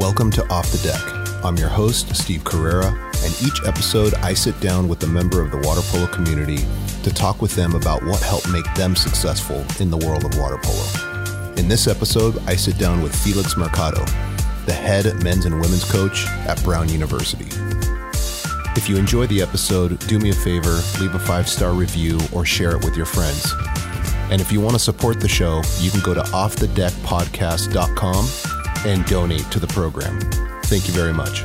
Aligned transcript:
Welcome 0.00 0.30
to 0.30 0.48
Off 0.48 0.72
the 0.72 0.78
Deck. 0.78 1.02
I'm 1.44 1.58
your 1.58 1.68
host, 1.68 2.16
Steve 2.16 2.42
Carrera, 2.42 2.86
and 2.86 3.42
each 3.42 3.62
episode 3.66 4.14
I 4.14 4.32
sit 4.32 4.58
down 4.58 4.88
with 4.88 5.02
a 5.02 5.06
member 5.06 5.42
of 5.42 5.50
the 5.50 5.58
water 5.58 5.82
polo 5.82 6.06
community 6.06 6.64
to 7.02 7.12
talk 7.12 7.42
with 7.42 7.54
them 7.54 7.74
about 7.74 8.02
what 8.04 8.22
helped 8.22 8.48
make 8.48 8.64
them 8.72 8.96
successful 8.96 9.62
in 9.78 9.90
the 9.90 9.98
world 9.98 10.24
of 10.24 10.38
water 10.38 10.56
polo. 10.62 11.52
In 11.56 11.68
this 11.68 11.86
episode, 11.86 12.38
I 12.46 12.56
sit 12.56 12.78
down 12.78 13.02
with 13.02 13.14
Felix 13.14 13.58
Mercado, 13.58 14.02
the 14.64 14.72
head 14.72 15.22
men's 15.22 15.44
and 15.44 15.60
women's 15.60 15.84
coach 15.84 16.26
at 16.48 16.64
Brown 16.64 16.88
University. 16.88 17.48
If 18.76 18.88
you 18.88 18.96
enjoy 18.96 19.26
the 19.26 19.42
episode, 19.42 19.98
do 20.08 20.18
me 20.18 20.30
a 20.30 20.34
favor, 20.34 20.80
leave 20.98 21.14
a 21.14 21.18
five 21.18 21.46
star 21.46 21.74
review 21.74 22.18
or 22.32 22.46
share 22.46 22.74
it 22.74 22.82
with 22.86 22.96
your 22.96 23.04
friends. 23.04 23.52
And 24.30 24.40
if 24.40 24.50
you 24.50 24.62
want 24.62 24.76
to 24.76 24.80
support 24.80 25.20
the 25.20 25.28
show, 25.28 25.60
you 25.78 25.90
can 25.90 26.00
go 26.00 26.14
to 26.14 26.22
offthedeckpodcast.com 26.22 28.59
and 28.86 29.04
donate 29.06 29.50
to 29.50 29.58
the 29.58 29.66
program. 29.68 30.18
Thank 30.64 30.86
you 30.86 30.94
very 30.94 31.12
much. 31.12 31.44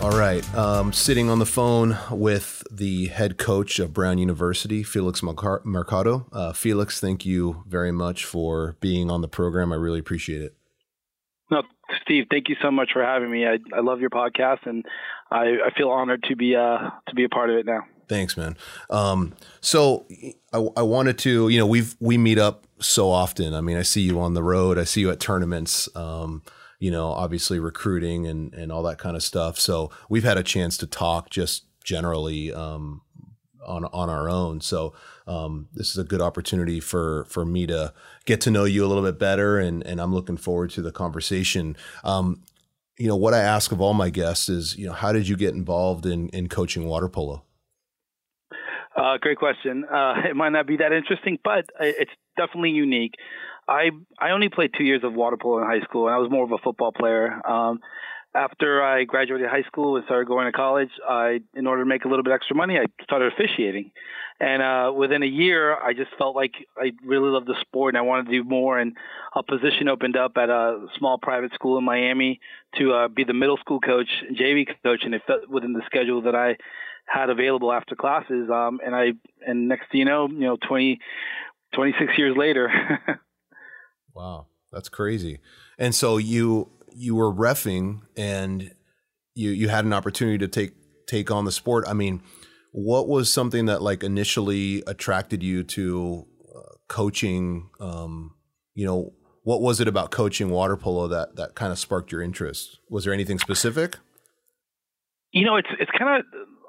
All 0.00 0.18
right. 0.18 0.42
Um, 0.54 0.92
sitting 0.92 1.30
on 1.30 1.38
the 1.38 1.46
phone 1.46 1.96
with 2.10 2.64
the 2.70 3.06
head 3.06 3.38
coach 3.38 3.78
of 3.78 3.92
Brown 3.92 4.18
University, 4.18 4.82
Felix 4.82 5.22
Mercado. 5.22 6.26
Uh, 6.32 6.52
Felix, 6.52 6.98
thank 6.98 7.24
you 7.24 7.62
very 7.68 7.92
much 7.92 8.24
for 8.24 8.76
being 8.80 9.10
on 9.10 9.20
the 9.20 9.28
program. 9.28 9.72
I 9.72 9.76
really 9.76 10.00
appreciate 10.00 10.42
it. 10.42 10.56
No, 11.52 11.62
Steve, 12.02 12.24
thank 12.30 12.48
you 12.48 12.56
so 12.60 12.70
much 12.70 12.90
for 12.92 13.04
having 13.04 13.30
me. 13.30 13.46
I, 13.46 13.58
I 13.76 13.80
love 13.80 14.00
your 14.00 14.10
podcast, 14.10 14.66
and 14.66 14.84
I, 15.30 15.58
I 15.66 15.70
feel 15.76 15.90
honored 15.90 16.24
to 16.24 16.34
be 16.34 16.56
uh, 16.56 16.90
to 17.08 17.14
be 17.14 17.24
a 17.24 17.28
part 17.28 17.50
of 17.50 17.56
it 17.56 17.66
now. 17.66 17.84
Thanks, 18.08 18.36
man. 18.36 18.56
Um, 18.90 19.34
so 19.60 20.06
I, 20.52 20.66
I 20.76 20.82
wanted 20.82 21.18
to, 21.18 21.48
you 21.48 21.58
know, 21.58 21.66
we've 21.66 21.94
we 22.00 22.18
meet 22.18 22.38
up 22.38 22.66
so 22.80 23.08
often. 23.08 23.54
I 23.54 23.60
mean, 23.60 23.76
I 23.76 23.82
see 23.82 24.00
you 24.00 24.18
on 24.18 24.34
the 24.34 24.42
road. 24.42 24.78
I 24.78 24.84
see 24.84 25.02
you 25.02 25.10
at 25.10 25.20
tournaments. 25.20 25.88
Um, 25.94 26.42
you 26.82 26.90
know, 26.90 27.12
obviously 27.12 27.60
recruiting 27.60 28.26
and, 28.26 28.52
and 28.54 28.72
all 28.72 28.82
that 28.82 28.98
kind 28.98 29.14
of 29.14 29.22
stuff. 29.22 29.56
So 29.56 29.92
we've 30.08 30.24
had 30.24 30.36
a 30.36 30.42
chance 30.42 30.76
to 30.78 30.86
talk 30.88 31.30
just 31.30 31.64
generally 31.84 32.52
um, 32.52 33.02
on 33.64 33.84
on 33.84 34.10
our 34.10 34.28
own. 34.28 34.60
So 34.60 34.92
um, 35.28 35.68
this 35.72 35.92
is 35.92 35.98
a 35.98 36.02
good 36.02 36.20
opportunity 36.20 36.80
for 36.80 37.24
for 37.26 37.44
me 37.44 37.68
to 37.68 37.94
get 38.24 38.40
to 38.40 38.50
know 38.50 38.64
you 38.64 38.84
a 38.84 38.88
little 38.88 39.04
bit 39.04 39.16
better, 39.16 39.60
and 39.60 39.86
and 39.86 40.00
I'm 40.00 40.12
looking 40.12 40.36
forward 40.36 40.70
to 40.70 40.82
the 40.82 40.90
conversation. 40.90 41.76
Um, 42.02 42.42
you 42.98 43.06
know, 43.06 43.16
what 43.16 43.32
I 43.32 43.38
ask 43.38 43.70
of 43.70 43.80
all 43.80 43.94
my 43.94 44.10
guests 44.10 44.48
is, 44.48 44.76
you 44.76 44.86
know, 44.88 44.92
how 44.92 45.12
did 45.12 45.28
you 45.28 45.36
get 45.36 45.54
involved 45.54 46.04
in 46.04 46.30
in 46.30 46.48
coaching 46.48 46.86
water 46.86 47.08
polo? 47.08 47.44
Uh, 48.96 49.18
great 49.20 49.38
question. 49.38 49.84
Uh, 49.84 50.14
it 50.28 50.34
might 50.34 50.50
not 50.50 50.66
be 50.66 50.78
that 50.78 50.90
interesting, 50.92 51.38
but 51.44 51.64
it's 51.78 52.10
definitely 52.36 52.70
unique. 52.70 53.14
I 53.68 53.90
I 54.18 54.30
only 54.30 54.48
played 54.48 54.72
two 54.76 54.84
years 54.84 55.02
of 55.04 55.14
water 55.14 55.36
polo 55.36 55.58
in 55.58 55.64
high 55.64 55.84
school, 55.84 56.06
and 56.06 56.14
I 56.14 56.18
was 56.18 56.30
more 56.30 56.44
of 56.44 56.52
a 56.52 56.58
football 56.58 56.92
player. 56.92 57.40
Um, 57.46 57.80
after 58.34 58.82
I 58.82 59.04
graduated 59.04 59.48
high 59.48 59.62
school 59.64 59.96
and 59.96 60.04
started 60.06 60.26
going 60.26 60.46
to 60.46 60.52
college, 60.52 60.88
I, 61.06 61.40
in 61.54 61.66
order 61.66 61.82
to 61.82 61.86
make 61.88 62.04
a 62.04 62.08
little 62.08 62.22
bit 62.22 62.32
extra 62.32 62.56
money, 62.56 62.78
I 62.78 62.86
started 63.02 63.32
officiating. 63.32 63.90
And 64.40 64.62
uh, 64.62 64.92
within 64.92 65.22
a 65.22 65.26
year, 65.26 65.76
I 65.76 65.92
just 65.92 66.10
felt 66.16 66.34
like 66.34 66.52
I 66.78 66.92
really 67.04 67.28
loved 67.28 67.46
the 67.46 67.54
sport 67.60 67.94
and 67.94 67.98
I 67.98 68.00
wanted 68.02 68.26
to 68.26 68.32
do 68.32 68.44
more. 68.44 68.78
And 68.78 68.96
a 69.36 69.42
position 69.42 69.88
opened 69.88 70.16
up 70.16 70.32
at 70.36 70.48
a 70.48 70.86
small 70.98 71.18
private 71.18 71.52
school 71.52 71.76
in 71.78 71.84
Miami 71.84 72.40
to 72.78 72.92
uh, 72.92 73.08
be 73.08 73.24
the 73.24 73.34
middle 73.34 73.58
school 73.58 73.80
coach, 73.80 74.08
JV 74.32 74.66
coach, 74.82 75.02
and 75.04 75.14
it 75.14 75.22
fit 75.26 75.48
within 75.48 75.74
the 75.74 75.82
schedule 75.86 76.22
that 76.22 76.34
I 76.34 76.56
had 77.04 77.28
available 77.28 77.70
after 77.70 77.94
classes. 77.94 78.48
Um, 78.50 78.80
and 78.84 78.94
I, 78.94 79.12
and 79.46 79.68
next 79.68 79.90
thing 79.92 80.00
you 80.00 80.06
know, 80.06 80.26
you 80.28 80.40
know, 80.40 80.56
20, 80.66 81.00
26 81.74 82.12
years 82.16 82.36
later. 82.36 82.70
Wow, 84.14 84.46
that's 84.70 84.88
crazy. 84.88 85.38
And 85.78 85.94
so 85.94 86.16
you 86.16 86.70
you 86.94 87.14
were 87.14 87.32
refing 87.32 88.02
and 88.16 88.74
you 89.34 89.50
you 89.50 89.68
had 89.68 89.84
an 89.84 89.92
opportunity 89.92 90.38
to 90.38 90.48
take 90.48 90.74
take 91.06 91.30
on 91.30 91.44
the 91.44 91.52
sport. 91.52 91.84
I 91.86 91.92
mean, 91.92 92.22
what 92.72 93.08
was 93.08 93.32
something 93.32 93.66
that 93.66 93.82
like 93.82 94.02
initially 94.02 94.82
attracted 94.86 95.42
you 95.42 95.62
to 95.64 96.26
uh, 96.54 96.74
coaching 96.88 97.70
um, 97.80 98.34
you 98.74 98.86
know, 98.86 99.12
what 99.44 99.60
was 99.60 99.80
it 99.80 99.88
about 99.88 100.10
coaching 100.10 100.50
water 100.50 100.76
polo 100.76 101.08
that 101.08 101.36
that 101.36 101.54
kind 101.54 101.72
of 101.72 101.78
sparked 101.78 102.12
your 102.12 102.22
interest? 102.22 102.78
Was 102.88 103.04
there 103.04 103.12
anything 103.12 103.38
specific? 103.38 103.96
You 105.32 105.44
know, 105.44 105.56
it's 105.56 105.68
it's 105.78 105.90
kind 105.98 106.20
of 106.20 106.26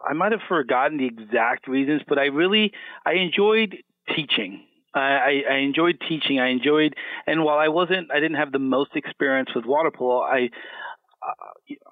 I 0.08 0.14
might 0.14 0.32
have 0.32 0.42
forgotten 0.48 0.98
the 0.98 1.06
exact 1.06 1.68
reasons, 1.68 2.02
but 2.08 2.18
I 2.18 2.26
really 2.26 2.72
I 3.06 3.14
enjoyed 3.14 3.78
teaching. 4.16 4.66
I, 4.94 5.44
I 5.50 5.56
enjoyed 5.58 6.00
teaching. 6.08 6.40
I 6.40 6.50
enjoyed, 6.50 6.96
and 7.26 7.44
while 7.44 7.58
I 7.58 7.70
wasn't, 7.70 8.12
I 8.12 8.20
didn't 8.20 8.38
have 8.38 8.52
the 8.52 8.60
most 8.60 8.96
experience 8.96 9.50
with 9.56 9.66
water 9.66 9.92
polo. 9.92 10.22
I, 10.22 10.50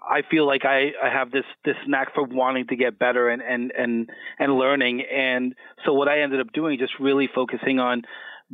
I 0.09 0.21
feel 0.29 0.45
like 0.45 0.65
I, 0.65 0.91
I 1.01 1.09
have 1.09 1.31
this 1.31 1.45
this 1.63 1.77
knack 1.87 2.13
for 2.13 2.23
wanting 2.23 2.67
to 2.67 2.75
get 2.75 2.99
better 2.99 3.29
and 3.29 3.41
and 3.41 3.71
and 3.77 4.09
and 4.39 4.57
learning. 4.57 5.01
And 5.01 5.55
so 5.85 5.93
what 5.93 6.07
I 6.07 6.21
ended 6.21 6.41
up 6.41 6.51
doing, 6.53 6.77
just 6.77 6.93
really 6.99 7.29
focusing 7.33 7.79
on 7.79 8.03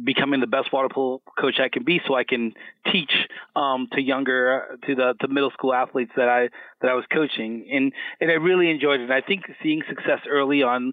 becoming 0.03 0.39
the 0.39 0.47
best 0.47 0.71
water 0.71 0.89
polo 0.93 1.21
coach 1.39 1.59
I 1.59 1.69
can 1.69 1.83
be, 1.83 1.99
so 2.07 2.15
I 2.15 2.23
can 2.23 2.53
teach 2.91 3.11
um, 3.55 3.87
to 3.93 4.01
younger, 4.01 4.77
to 4.85 4.95
the 4.95 5.15
to 5.21 5.27
middle 5.27 5.51
school 5.51 5.73
athletes 5.73 6.11
that 6.15 6.29
I 6.29 6.49
that 6.81 6.91
I 6.91 6.93
was 6.93 7.05
coaching, 7.11 7.67
and 7.71 7.91
and 8.21 8.29
I 8.29 8.35
really 8.35 8.69
enjoyed 8.69 8.99
it. 8.99 9.03
And 9.03 9.13
I 9.13 9.21
think 9.21 9.43
seeing 9.63 9.81
success 9.89 10.19
early 10.29 10.63
on 10.63 10.91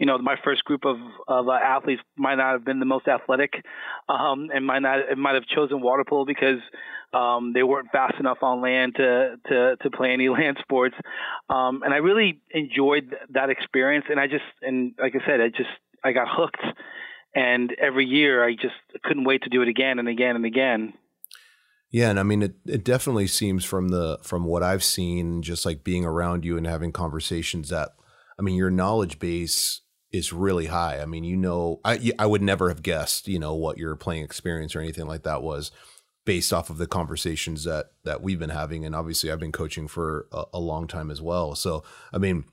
you 0.00 0.06
know, 0.06 0.16
my 0.16 0.36
first 0.42 0.64
group 0.64 0.86
of, 0.86 0.96
of 1.28 1.46
uh, 1.46 1.52
athletes 1.52 2.00
might 2.16 2.36
not 2.36 2.52
have 2.52 2.64
been 2.64 2.80
the 2.80 2.86
most 2.86 3.06
athletic, 3.06 3.52
um, 4.08 4.48
and 4.52 4.66
might 4.66 4.78
not, 4.78 4.98
it 4.98 5.18
might 5.18 5.34
have 5.34 5.44
chosen 5.44 5.82
water 5.82 6.04
polo 6.08 6.24
because, 6.24 6.58
um, 7.12 7.52
they 7.52 7.62
weren't 7.62 7.90
fast 7.92 8.14
enough 8.18 8.38
on 8.40 8.62
land 8.62 8.94
to, 8.96 9.36
to, 9.46 9.76
to 9.76 9.90
play 9.90 10.12
any 10.12 10.28
land 10.30 10.56
sports. 10.62 10.94
Um, 11.50 11.82
and 11.82 11.92
I 11.92 11.98
really 11.98 12.40
enjoyed 12.50 13.14
that 13.34 13.50
experience. 13.50 14.06
And 14.08 14.18
I 14.18 14.26
just, 14.26 14.44
and 14.62 14.94
like 14.98 15.14
I 15.14 15.26
said, 15.26 15.42
I 15.42 15.48
just, 15.48 15.68
I 16.02 16.12
got 16.12 16.28
hooked. 16.30 16.64
And 17.34 17.70
every 17.78 18.06
year 18.06 18.42
I 18.42 18.54
just 18.54 18.74
couldn't 19.04 19.24
wait 19.24 19.42
to 19.42 19.50
do 19.50 19.60
it 19.60 19.68
again 19.68 19.98
and 19.98 20.08
again 20.08 20.34
and 20.34 20.46
again. 20.46 20.94
Yeah, 21.90 22.08
and 22.08 22.18
I 22.18 22.22
mean 22.22 22.42
it, 22.42 22.54
it 22.64 22.84
definitely 22.84 23.26
seems 23.26 23.64
from 23.64 23.88
the 23.88 24.18
from 24.22 24.44
what 24.44 24.62
I've 24.62 24.82
seen, 24.82 25.42
just 25.42 25.66
like 25.66 25.84
being 25.84 26.04
around 26.04 26.44
you 26.44 26.56
and 26.56 26.66
having 26.66 26.92
conversations 26.92 27.68
that 27.68 27.90
I 28.38 28.42
mean 28.42 28.56
your 28.56 28.70
knowledge 28.70 29.18
base 29.18 29.80
is 30.12 30.32
really 30.32 30.66
high. 30.66 31.00
I 31.00 31.06
mean, 31.06 31.24
you 31.24 31.36
know, 31.36 31.80
I 31.84 32.12
I 32.18 32.26
would 32.26 32.42
never 32.42 32.68
have 32.68 32.82
guessed, 32.82 33.28
you 33.28 33.38
know, 33.38 33.54
what 33.54 33.78
your 33.78 33.94
playing 33.96 34.24
experience 34.24 34.74
or 34.74 34.80
anything 34.80 35.06
like 35.06 35.22
that 35.22 35.42
was 35.42 35.70
based 36.24 36.52
off 36.52 36.70
of 36.70 36.78
the 36.78 36.86
conversations 36.86 37.64
that 37.64 37.92
that 38.04 38.22
we've 38.22 38.38
been 38.38 38.50
having 38.50 38.84
and 38.84 38.94
obviously 38.94 39.32
I've 39.32 39.40
been 39.40 39.52
coaching 39.52 39.88
for 39.88 40.26
a, 40.32 40.44
a 40.54 40.60
long 40.60 40.86
time 40.86 41.10
as 41.10 41.22
well. 41.22 41.54
So, 41.54 41.84
I 42.12 42.18
mean, 42.18 42.44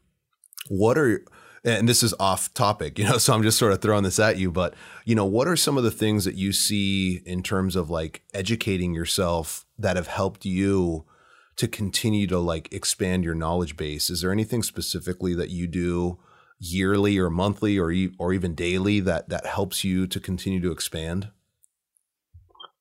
what 0.69 0.97
are 0.97 1.23
and 1.63 1.89
this 1.89 2.03
is 2.03 2.13
off 2.19 2.53
topic, 2.53 2.97
you 2.97 3.05
know, 3.09 3.17
so 3.17 3.33
I'm 3.33 3.43
just 3.43 3.57
sort 3.57 3.73
of 3.73 3.81
throwing 3.81 4.03
this 4.03 4.19
at 4.19 4.37
you, 4.37 4.51
but 4.51 4.73
you 5.05 5.15
know, 5.15 5.25
what 5.25 5.47
are 5.47 5.55
some 5.55 5.77
of 5.77 5.83
the 5.83 5.91
things 5.91 6.25
that 6.25 6.35
you 6.35 6.53
see 6.53 7.21
in 7.25 7.43
terms 7.43 7.75
of 7.75 7.89
like 7.89 8.21
educating 8.33 8.93
yourself 8.93 9.65
that 9.77 9.95
have 9.95 10.07
helped 10.07 10.45
you 10.45 11.05
to 11.55 11.67
continue 11.67 12.27
to 12.27 12.39
like 12.39 12.71
expand 12.71 13.23
your 13.23 13.35
knowledge 13.35 13.75
base? 13.75 14.09
Is 14.09 14.21
there 14.21 14.31
anything 14.31 14.61
specifically 14.61 15.33
that 15.33 15.49
you 15.49 15.67
do 15.67 16.19
yearly 16.59 17.17
or 17.17 17.29
monthly 17.29 17.77
or 17.77 17.93
or 18.17 18.33
even 18.33 18.55
daily 18.55 18.99
that 19.01 19.29
that 19.29 19.45
helps 19.45 19.83
you 19.83 20.07
to 20.07 20.19
continue 20.19 20.61
to 20.61 20.71
expand? 20.71 21.29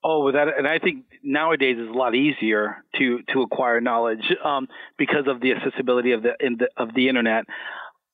Oh, 0.05 0.31
that, 0.31 0.49
and 0.57 0.69
I 0.69 0.79
think 0.79 1.05
nowadays 1.23 1.77
it's 1.79 1.91
a 1.91 1.99
lot 1.99 2.15
easier 2.15 2.85
to 2.97 3.23
to 3.33 3.43
acquire 3.43 3.81
knowledge 3.81 4.33
um, 4.45 4.69
because 4.97 5.27
of 5.27 5.41
the 5.41 5.53
accessibility 5.53 6.13
of 6.13 6.23
the, 6.23 6.35
the 6.41 6.69
of 6.77 6.95
the 6.95 7.09
internet 7.09 7.47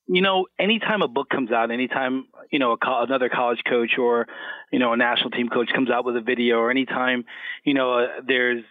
you 0.07 0.21
know, 0.21 0.47
anytime 0.59 1.03
a 1.03 1.09
book 1.09 1.29
comes 1.31 1.53
out, 1.53 1.71
anytime 1.71 2.27
you 2.51 2.59
know 2.59 2.77
co- 2.77 3.03
another 3.03 3.29
college 3.29 3.61
coach 3.69 3.99
or 3.99 4.27
you 4.73 4.79
know 4.79 4.93
a 4.93 4.97
national 4.97 5.31
team 5.31 5.49
coach 5.49 5.71
comes 5.73 5.91
out 5.91 6.05
with 6.05 6.17
a 6.17 6.21
video, 6.21 6.59
or 6.59 6.71
anytime 6.71 7.25
you 7.65 7.75
know 7.75 8.01
uh, 8.01 8.07
there's 8.27 8.65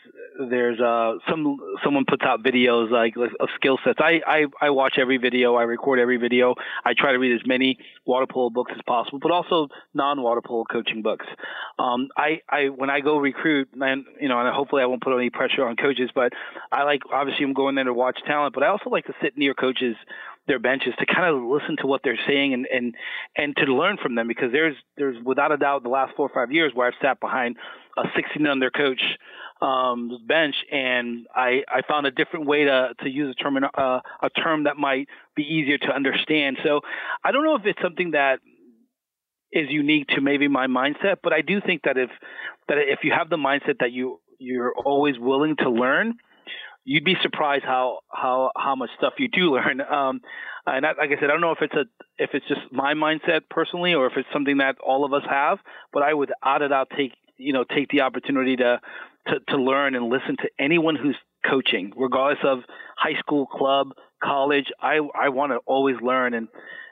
there's 0.49 0.79
uh 0.79 1.13
some 1.29 1.57
someone 1.83 2.05
puts 2.07 2.23
out 2.23 2.43
videos 2.43 2.91
like, 2.91 3.15
of 3.17 3.49
skill 3.55 3.77
sets. 3.83 3.99
I, 3.99 4.21
I 4.25 4.45
I 4.61 4.69
watch 4.69 4.95
every 4.99 5.17
video, 5.17 5.55
I 5.55 5.63
record 5.63 5.99
every 5.99 6.17
video. 6.17 6.55
I 6.85 6.93
try 6.97 7.11
to 7.11 7.19
read 7.19 7.33
as 7.35 7.45
many 7.45 7.77
water 8.05 8.25
polo 8.29 8.49
books 8.49 8.71
as 8.75 8.81
possible, 8.87 9.19
but 9.19 9.31
also 9.31 9.67
non 9.93 10.21
water 10.21 10.41
polo 10.41 10.63
coaching 10.63 11.01
books. 11.01 11.25
Um, 11.79 12.09
I 12.17 12.41
I 12.49 12.69
when 12.69 12.89
I 12.89 13.01
go 13.01 13.17
recruit, 13.17 13.69
and 13.73 14.05
you 14.19 14.29
know, 14.29 14.39
and 14.39 14.53
hopefully 14.53 14.81
I 14.81 14.85
won't 14.85 15.01
put 15.01 15.15
any 15.15 15.29
pressure 15.29 15.65
on 15.65 15.75
coaches, 15.75 16.09
but 16.13 16.33
I 16.71 16.83
like 16.83 17.01
obviously 17.11 17.45
I'm 17.45 17.53
going 17.53 17.75
there 17.75 17.83
to 17.85 17.93
watch 17.93 18.19
talent, 18.25 18.53
but 18.53 18.63
I 18.63 18.67
also 18.67 18.89
like 18.89 19.05
to 19.05 19.13
sit 19.21 19.37
near 19.37 19.53
coaches 19.53 19.95
their 20.47 20.59
benches 20.59 20.93
to 20.99 21.05
kind 21.05 21.33
of 21.35 21.43
listen 21.43 21.77
to 21.79 21.87
what 21.87 22.01
they're 22.03 22.19
saying 22.27 22.53
and 22.53 22.67
and 22.71 22.95
and 23.37 23.55
to 23.55 23.65
learn 23.65 23.97
from 24.01 24.15
them 24.15 24.27
because 24.27 24.51
there's 24.51 24.75
there's 24.97 25.15
without 25.23 25.51
a 25.51 25.57
doubt 25.57 25.83
the 25.83 25.89
last 25.89 26.13
four 26.15 26.27
or 26.27 26.33
five 26.33 26.51
years 26.51 26.71
where 26.73 26.87
I've 26.87 26.99
sat 27.01 27.19
behind 27.19 27.57
a 27.97 28.03
16 28.15 28.45
under 28.47 28.71
coach 28.71 29.01
um, 29.61 30.09
bench 30.27 30.55
and 30.71 31.27
I 31.35 31.63
I 31.67 31.81
found 31.87 32.07
a 32.07 32.11
different 32.11 32.47
way 32.47 32.65
to 32.65 32.93
to 33.01 33.09
use 33.09 33.35
a 33.37 33.43
term 33.43 33.57
uh, 33.57 33.99
a 34.21 34.29
term 34.29 34.63
that 34.63 34.77
might 34.77 35.07
be 35.35 35.43
easier 35.43 35.77
to 35.77 35.93
understand. 35.93 36.57
So 36.63 36.81
I 37.23 37.31
don't 37.31 37.43
know 37.43 37.55
if 37.55 37.65
it's 37.65 37.81
something 37.81 38.11
that 38.11 38.39
is 39.51 39.69
unique 39.69 40.07
to 40.09 40.21
maybe 40.21 40.47
my 40.47 40.67
mindset, 40.67 41.17
but 41.21 41.33
I 41.33 41.41
do 41.41 41.61
think 41.61 41.83
that 41.83 41.97
if 41.97 42.09
that 42.67 42.77
if 42.77 42.99
you 43.03 43.11
have 43.11 43.29
the 43.29 43.37
mindset 43.37 43.79
that 43.79 43.91
you 43.91 44.19
you're 44.39 44.73
always 44.73 45.19
willing 45.19 45.55
to 45.57 45.69
learn, 45.69 46.15
you'd 46.83 47.05
be 47.05 47.15
surprised 47.21 47.63
how 47.63 47.99
how 48.11 48.51
how 48.55 48.75
much 48.75 48.89
stuff 48.97 49.13
you 49.19 49.27
do 49.27 49.51
learn. 49.55 49.81
Um, 49.81 50.21
and 50.65 50.85
that, 50.85 50.97
like 50.97 51.09
I 51.09 51.19
said, 51.19 51.25
I 51.25 51.33
don't 51.33 51.41
know 51.41 51.51
if 51.51 51.61
it's 51.61 51.73
a 51.73 51.85
if 52.17 52.31
it's 52.33 52.47
just 52.47 52.61
my 52.71 52.93
mindset 52.93 53.41
personally 53.49 53.93
or 53.93 54.07
if 54.07 54.13
it's 54.15 54.29
something 54.33 54.57
that 54.57 54.77
all 54.79 55.05
of 55.05 55.13
us 55.13 55.23
have. 55.29 55.59
But 55.93 56.03
I 56.03 56.13
would 56.13 56.31
out 56.43 56.61
it 56.61 56.71
out 56.71 56.89
take 56.95 57.13
you 57.37 57.53
know 57.53 57.63
take 57.63 57.89
the 57.89 58.01
opportunity 58.01 58.55
to 58.57 58.79
to, 59.27 59.39
to 59.49 59.57
learn 59.57 59.95
and 59.95 60.09
listen 60.09 60.37
to 60.37 60.49
anyone 60.59 60.95
who's 60.95 61.15
coaching, 61.49 61.91
regardless 61.95 62.43
of 62.43 62.59
high 62.97 63.19
school, 63.19 63.45
club, 63.45 63.89
college. 64.23 64.67
I 64.79 64.99
I 65.19 65.29
want 65.29 65.51
to 65.51 65.57
always 65.65 65.95
learn 66.01 66.33
and 66.33 66.47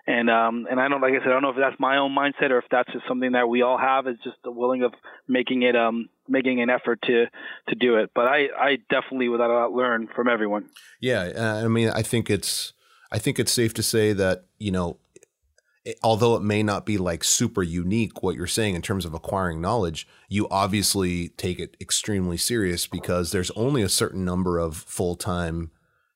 and 0.08 0.30
um 0.30 0.68
and 0.70 0.80
I 0.80 0.88
don't 0.88 1.02
like 1.02 1.14
I 1.14 1.20
said 1.20 1.28
I 1.28 1.32
don't 1.32 1.44
know 1.44 1.50
if 1.50 1.58
that's 1.58 1.80
my 1.80 1.98
own 1.98 2.16
mindset 2.16 2.50
or 2.50 2.58
if 2.58 2.66
that's 2.72 2.92
just 2.92 3.08
something 3.08 3.34
that 3.34 3.48
we 3.48 3.62
all 3.62 3.78
have 3.78 4.08
is 4.08 4.18
just 4.24 4.38
the 4.44 4.52
willing 4.52 4.84
of 4.84 4.94
making 5.28 5.62
it 5.62 5.76
um 5.76 6.10
making 6.28 6.62
an 6.62 6.70
effort 6.70 7.02
to 7.04 7.26
to 7.70 7.76
do 7.76 7.98
it. 7.98 8.12
But 8.16 8.26
I 8.26 8.48
I 8.58 8.78
definitely 8.90 9.30
without 9.30 9.52
a 9.52 9.54
doubt 9.54 9.74
learn 9.74 10.08
from 10.16 10.28
everyone. 10.28 10.70
Yeah, 11.00 11.32
uh, 11.36 11.64
I 11.64 11.68
mean 11.68 11.90
I 11.90 12.02
think 12.02 12.30
it's 12.30 12.74
I 13.12 13.20
think 13.20 13.40
it's 13.40 13.52
safe 13.52 13.74
to 13.76 13.84
say 13.84 14.14
that 14.14 14.46
you 14.58 14.72
know 14.72 14.98
although 16.04 16.36
it 16.36 16.42
may 16.42 16.64
not 16.64 16.86
be 16.86 16.98
like 16.98 17.24
super 17.24 17.64
unique 17.64 18.22
what 18.24 18.36
you're 18.36 18.48
saying 18.48 18.76
in 18.76 18.82
terms 18.82 19.06
of 19.06 19.14
acquiring 19.14 19.62
knowledge, 19.62 20.08
you 20.28 20.48
obviously 20.50 21.30
take 21.30 21.60
it 21.60 21.78
extremely 21.80 22.38
serious 22.38 22.88
because 22.88 23.32
there's 23.32 23.52
only 23.52 23.82
a 23.82 23.90
certain 23.90 24.26
number 24.26 24.60
of 24.60 24.76
full 24.76 25.16
time 25.16 25.72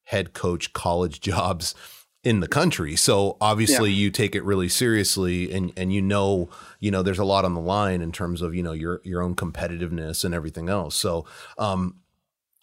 head 0.05 0.33
coach 0.33 0.73
college 0.73 1.19
jobs 1.21 1.75
in 2.23 2.39
the 2.39 2.47
country. 2.47 2.95
So 2.95 3.37
obviously 3.41 3.91
yeah. 3.91 3.97
you 3.97 4.11
take 4.11 4.33
it 4.33 4.43
really 4.43 4.69
seriously 4.69 5.51
and 5.51 5.73
and 5.75 5.93
you 5.93 6.01
know, 6.01 6.49
you 6.79 6.91
know 6.91 7.03
there's 7.03 7.19
a 7.19 7.25
lot 7.25 7.45
on 7.45 7.53
the 7.53 7.61
line 7.61 8.01
in 8.01 8.11
terms 8.11 8.41
of, 8.41 8.55
you 8.55 8.63
know, 8.63 8.73
your 8.73 9.01
your 9.03 9.21
own 9.21 9.35
competitiveness 9.35 10.23
and 10.23 10.33
everything 10.33 10.69
else. 10.69 10.95
So 10.95 11.25
um 11.57 11.97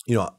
you 0.06 0.16
know, 0.16 0.30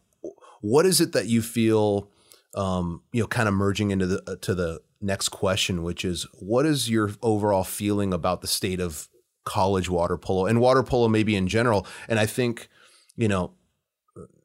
what 0.62 0.86
is 0.86 1.02
it 1.02 1.14
that 1.14 1.28
you 1.28 1.42
feel 1.42 2.10
um 2.56 3.02
you 3.14 3.22
know 3.22 3.28
kind 3.28 3.48
of 3.48 3.54
merging 3.54 3.92
into 3.92 4.08
the 4.08 4.24
uh, 4.28 4.36
to 4.42 4.56
the 4.56 4.82
next 5.02 5.30
question 5.30 5.84
which 5.84 6.06
is 6.06 6.28
what 6.40 6.66
is 6.66 6.90
your 6.90 7.12
overall 7.22 7.64
feeling 7.64 8.14
about 8.14 8.42
the 8.42 8.48
state 8.48 8.80
of 8.80 9.08
college 9.44 9.90
water 9.90 10.18
polo 10.18 10.46
and 10.46 10.62
water 10.62 10.84
polo 10.84 11.08
maybe 11.08 11.36
in 11.36 11.48
general? 11.48 11.86
And 12.08 12.20
I 12.20 12.26
think 12.26 12.70
you 13.16 13.28
know 13.28 13.52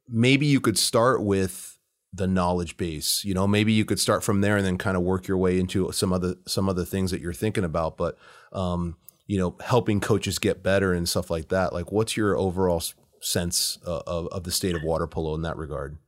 maybe 0.08 0.46
you 0.46 0.60
could 0.60 0.78
start 0.78 1.22
with 1.22 1.78
the 2.12 2.26
knowledge 2.26 2.76
base 2.78 3.24
you 3.24 3.34
know 3.34 3.46
maybe 3.46 3.72
you 3.72 3.84
could 3.84 4.00
start 4.00 4.24
from 4.24 4.40
there 4.40 4.56
and 4.56 4.64
then 4.64 4.78
kind 4.78 4.96
of 4.96 5.02
work 5.02 5.28
your 5.28 5.36
way 5.36 5.58
into 5.58 5.90
some 5.92 6.12
other 6.12 6.36
some 6.46 6.68
other 6.68 6.84
things 6.84 7.10
that 7.10 7.20
you're 7.20 7.32
thinking 7.32 7.64
about. 7.64 7.96
But 7.96 8.16
um, 8.52 8.96
you 9.26 9.38
know 9.38 9.56
helping 9.62 10.00
coaches 10.00 10.38
get 10.38 10.62
better 10.62 10.92
and 10.92 11.08
stuff 11.08 11.30
like 11.30 11.48
that 11.48 11.72
like 11.72 11.92
what's 11.92 12.16
your 12.16 12.36
overall 12.36 12.82
sense 13.20 13.78
uh, 13.86 14.02
of, 14.06 14.28
of 14.28 14.44
the 14.44 14.52
state 14.52 14.74
of 14.74 14.82
water 14.82 15.06
polo 15.06 15.34
in 15.34 15.42
that 15.42 15.56
regard? 15.56 15.98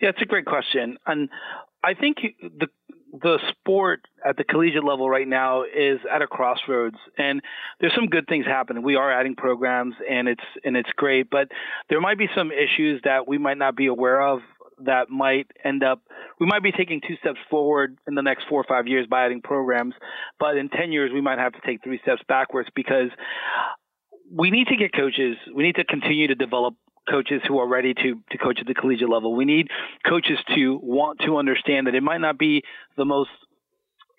Yeah 0.00 0.10
it's 0.10 0.22
a 0.22 0.26
great 0.26 0.46
question. 0.46 0.98
And 1.06 1.28
i 1.82 1.94
think 1.94 2.18
the 2.40 2.68
the 3.22 3.38
sport 3.50 4.00
at 4.24 4.36
the 4.36 4.44
collegiate 4.44 4.84
level 4.84 5.08
right 5.08 5.28
now 5.28 5.62
is 5.62 6.00
at 6.12 6.22
a 6.22 6.26
crossroads 6.26 6.96
and 7.16 7.40
there's 7.80 7.94
some 7.94 8.06
good 8.06 8.26
things 8.28 8.46
happening 8.46 8.82
we 8.82 8.96
are 8.96 9.12
adding 9.12 9.34
programs 9.34 9.94
and 10.08 10.28
it's 10.28 10.44
and 10.64 10.76
it's 10.76 10.90
great 10.96 11.30
but 11.30 11.48
there 11.88 12.00
might 12.00 12.18
be 12.18 12.28
some 12.34 12.50
issues 12.50 13.00
that 13.04 13.26
we 13.28 13.38
might 13.38 13.58
not 13.58 13.76
be 13.76 13.86
aware 13.86 14.20
of 14.20 14.40
that 14.84 15.08
might 15.08 15.46
end 15.64 15.82
up 15.82 16.02
we 16.38 16.46
might 16.46 16.62
be 16.62 16.72
taking 16.72 17.00
two 17.00 17.16
steps 17.16 17.38
forward 17.48 17.98
in 18.06 18.14
the 18.14 18.22
next 18.22 18.44
four 18.48 18.60
or 18.60 18.64
five 18.64 18.86
years 18.86 19.06
by 19.08 19.24
adding 19.24 19.40
programs, 19.40 19.94
but 20.38 20.56
in 20.56 20.68
ten 20.68 20.92
years 20.92 21.10
we 21.12 21.20
might 21.20 21.38
have 21.38 21.52
to 21.52 21.60
take 21.64 21.82
three 21.82 21.98
steps 22.02 22.22
backwards 22.28 22.68
because 22.74 23.10
we 24.30 24.50
need 24.50 24.66
to 24.68 24.76
get 24.76 24.92
coaches. 24.92 25.36
We 25.54 25.62
need 25.62 25.76
to 25.76 25.84
continue 25.84 26.28
to 26.28 26.34
develop 26.34 26.74
coaches 27.08 27.42
who 27.46 27.58
are 27.58 27.68
ready 27.68 27.94
to 27.94 28.20
to 28.30 28.38
coach 28.38 28.58
at 28.60 28.66
the 28.66 28.74
collegiate 28.74 29.08
level. 29.08 29.34
We 29.34 29.44
need 29.44 29.68
coaches 30.08 30.38
to 30.54 30.78
want 30.82 31.20
to 31.20 31.36
understand 31.36 31.86
that 31.86 31.94
it 31.94 32.02
might 32.02 32.20
not 32.20 32.38
be 32.38 32.62
the 32.96 33.04
most 33.04 33.30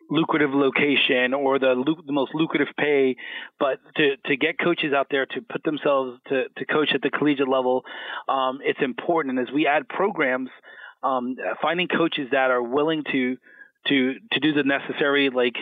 lucrative 0.10 0.52
location 0.54 1.34
or 1.34 1.60
the 1.60 1.84
the 2.06 2.14
most 2.14 2.34
lucrative 2.34 2.68
pay, 2.78 3.16
but 3.60 3.80
to 3.96 4.16
to 4.26 4.38
get 4.38 4.60
coaches 4.60 4.94
out 4.94 5.08
there 5.12 5.26
to 5.26 5.42
put 5.42 5.64
themselves 5.64 6.20
to 6.30 6.44
to 6.58 6.66
coach 6.66 6.90
at 6.94 7.02
the 7.02 7.10
collegiate 7.10 7.50
level, 7.50 7.84
um, 8.28 8.60
it's 8.64 8.80
important. 8.82 9.38
And 9.38 9.48
as 9.48 9.54
we 9.54 9.68
add 9.68 9.88
programs, 9.88 10.50
um, 11.04 11.36
finding 11.62 11.88
coaches 11.88 12.30
that 12.32 12.52
are 12.52 12.62
willing 12.62 13.04
to 13.12 13.38
to 13.88 14.14
to 14.32 14.40
do 14.40 14.54
the 14.54 14.64
necessary 14.64 15.30
like 15.30 15.56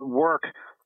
work 0.00 0.42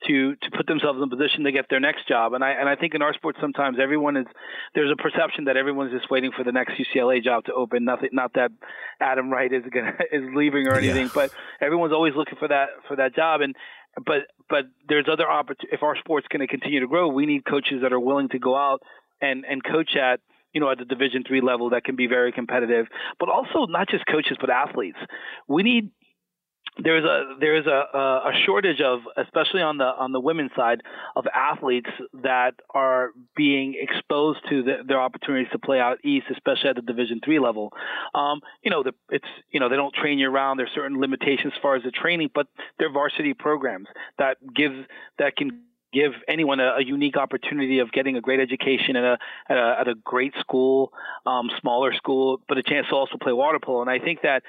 to 0.06 0.37
to 0.37 0.50
put 0.56 0.66
themselves 0.66 0.99
in 0.99 1.04
a 1.04 1.08
position 1.08 1.44
to 1.44 1.52
get 1.52 1.66
their 1.70 1.81
next 1.81 2.08
job. 2.08 2.32
And 2.32 2.43
I 2.44 2.50
and 2.52 2.69
I 2.69 2.76
think 2.76 2.94
in 2.94 3.02
our 3.02 3.14
sport 3.14 3.37
sometimes 3.40 3.78
everyone 3.82 4.16
is 4.16 4.26
there's 4.75 4.90
a 4.90 5.00
perception 5.00 5.44
that 5.44 5.56
everyone's 5.56 5.93
just 5.93 6.10
waiting 6.10 6.32
for 6.37 6.44
the 6.44 6.52
next 6.52 6.75
UCLA 6.75 7.22
job 7.22 7.44
to 7.44 7.52
open. 7.52 7.84
Nothing 7.84 8.10
not 8.12 8.34
that 8.34 8.50
Adam 9.00 9.31
Wright 9.31 9.52
is 9.52 9.64
gonna 9.72 9.93
is 10.12 10.22
leaving 10.34 10.66
or 10.69 10.75
anything, 10.75 11.06
yeah. 11.06 11.12
but 11.14 11.31
everyone's 11.60 11.93
always 11.93 12.14
looking 12.14 12.37
for 12.38 12.49
that 12.49 12.69
for 12.88 12.96
that 12.96 13.14
job 13.14 13.40
and 13.40 13.54
but 13.96 14.28
but 14.49 14.64
there's 14.88 15.06
other 15.10 15.28
opportunities. 15.28 15.70
If 15.72 15.82
our 15.82 15.96
sport's 15.96 16.26
going 16.28 16.40
to 16.40 16.46
continue 16.46 16.81
to 16.81 16.87
grow, 16.87 17.08
we 17.08 17.26
need 17.26 17.44
coaches 17.44 17.82
that 17.82 17.93
are 17.93 18.00
willing 18.00 18.28
to 18.31 18.38
go 18.38 18.56
out 18.56 18.82
and 19.20 19.44
and 19.44 19.62
coach 19.62 19.96
at 19.96 20.20
you 20.52 20.60
know 20.60 20.70
at 20.70 20.78
the 20.78 20.84
Division 20.84 21.25
three 21.26 21.40
level 21.40 21.70
that 21.70 21.84
can 21.84 21.96
be 21.96 22.06
very 22.06 22.32
competitive. 22.32 22.87
But 23.19 23.28
also 23.28 23.66
not 23.66 23.88
just 23.88 24.04
coaches, 24.06 24.37
but 24.40 24.50
athletes. 24.50 24.99
We 25.46 25.62
need 25.62 25.90
there's 26.78 27.04
a 27.04 27.36
there's 27.38 27.66
a, 27.66 27.70
a 27.70 28.32
shortage 28.46 28.80
of 28.80 29.00
especially 29.16 29.60
on 29.60 29.76
the 29.76 29.84
on 29.84 30.12
the 30.12 30.20
women's 30.20 30.52
side 30.56 30.82
of 31.16 31.26
athletes 31.34 31.90
that 32.22 32.54
are 32.70 33.10
being 33.36 33.74
exposed 33.78 34.40
to 34.48 34.62
the, 34.62 34.76
their 34.86 35.00
opportunities 35.00 35.48
to 35.52 35.58
play 35.58 35.80
out 35.80 35.98
east, 36.02 36.26
especially 36.30 36.70
at 36.70 36.76
the 36.76 36.82
Division 36.82 37.20
three 37.22 37.38
level. 37.38 37.72
Um, 38.14 38.40
you 38.62 38.70
know, 38.70 38.82
the, 38.82 38.94
it's 39.10 39.28
you 39.50 39.60
know 39.60 39.69
they 39.69 39.76
don't 39.76 39.94
train 39.94 40.19
year 40.19 40.30
round. 40.30 40.58
There's 40.58 40.70
certain 40.74 40.98
limitations 40.98 41.52
as 41.54 41.60
far 41.60 41.76
as 41.76 41.82
the 41.82 41.90
training, 41.90 42.30
but 42.34 42.46
they're 42.78 42.92
varsity 42.92 43.34
programs 43.34 43.88
that 44.18 44.38
gives 44.54 44.86
that 45.18 45.36
can 45.36 45.62
give 45.92 46.12
anyone 46.26 46.58
a, 46.58 46.76
a, 46.78 46.82
unique 46.82 47.18
opportunity 47.18 47.80
of 47.80 47.92
getting 47.92 48.16
a 48.16 48.20
great 48.22 48.40
education 48.40 48.96
at 48.96 49.04
a 49.04 49.18
at 49.50 49.58
a, 49.58 49.76
at 49.80 49.88
a 49.88 49.94
great 49.94 50.32
school, 50.40 50.90
um, 51.26 51.50
smaller 51.60 51.92
school, 51.92 52.40
but 52.48 52.56
a 52.56 52.62
chance 52.62 52.86
to 52.88 52.94
also 52.94 53.18
play 53.18 53.32
water 53.32 53.58
polo. 53.62 53.82
And 53.82 53.90
I 53.90 53.98
think 53.98 54.22
that 54.22 54.42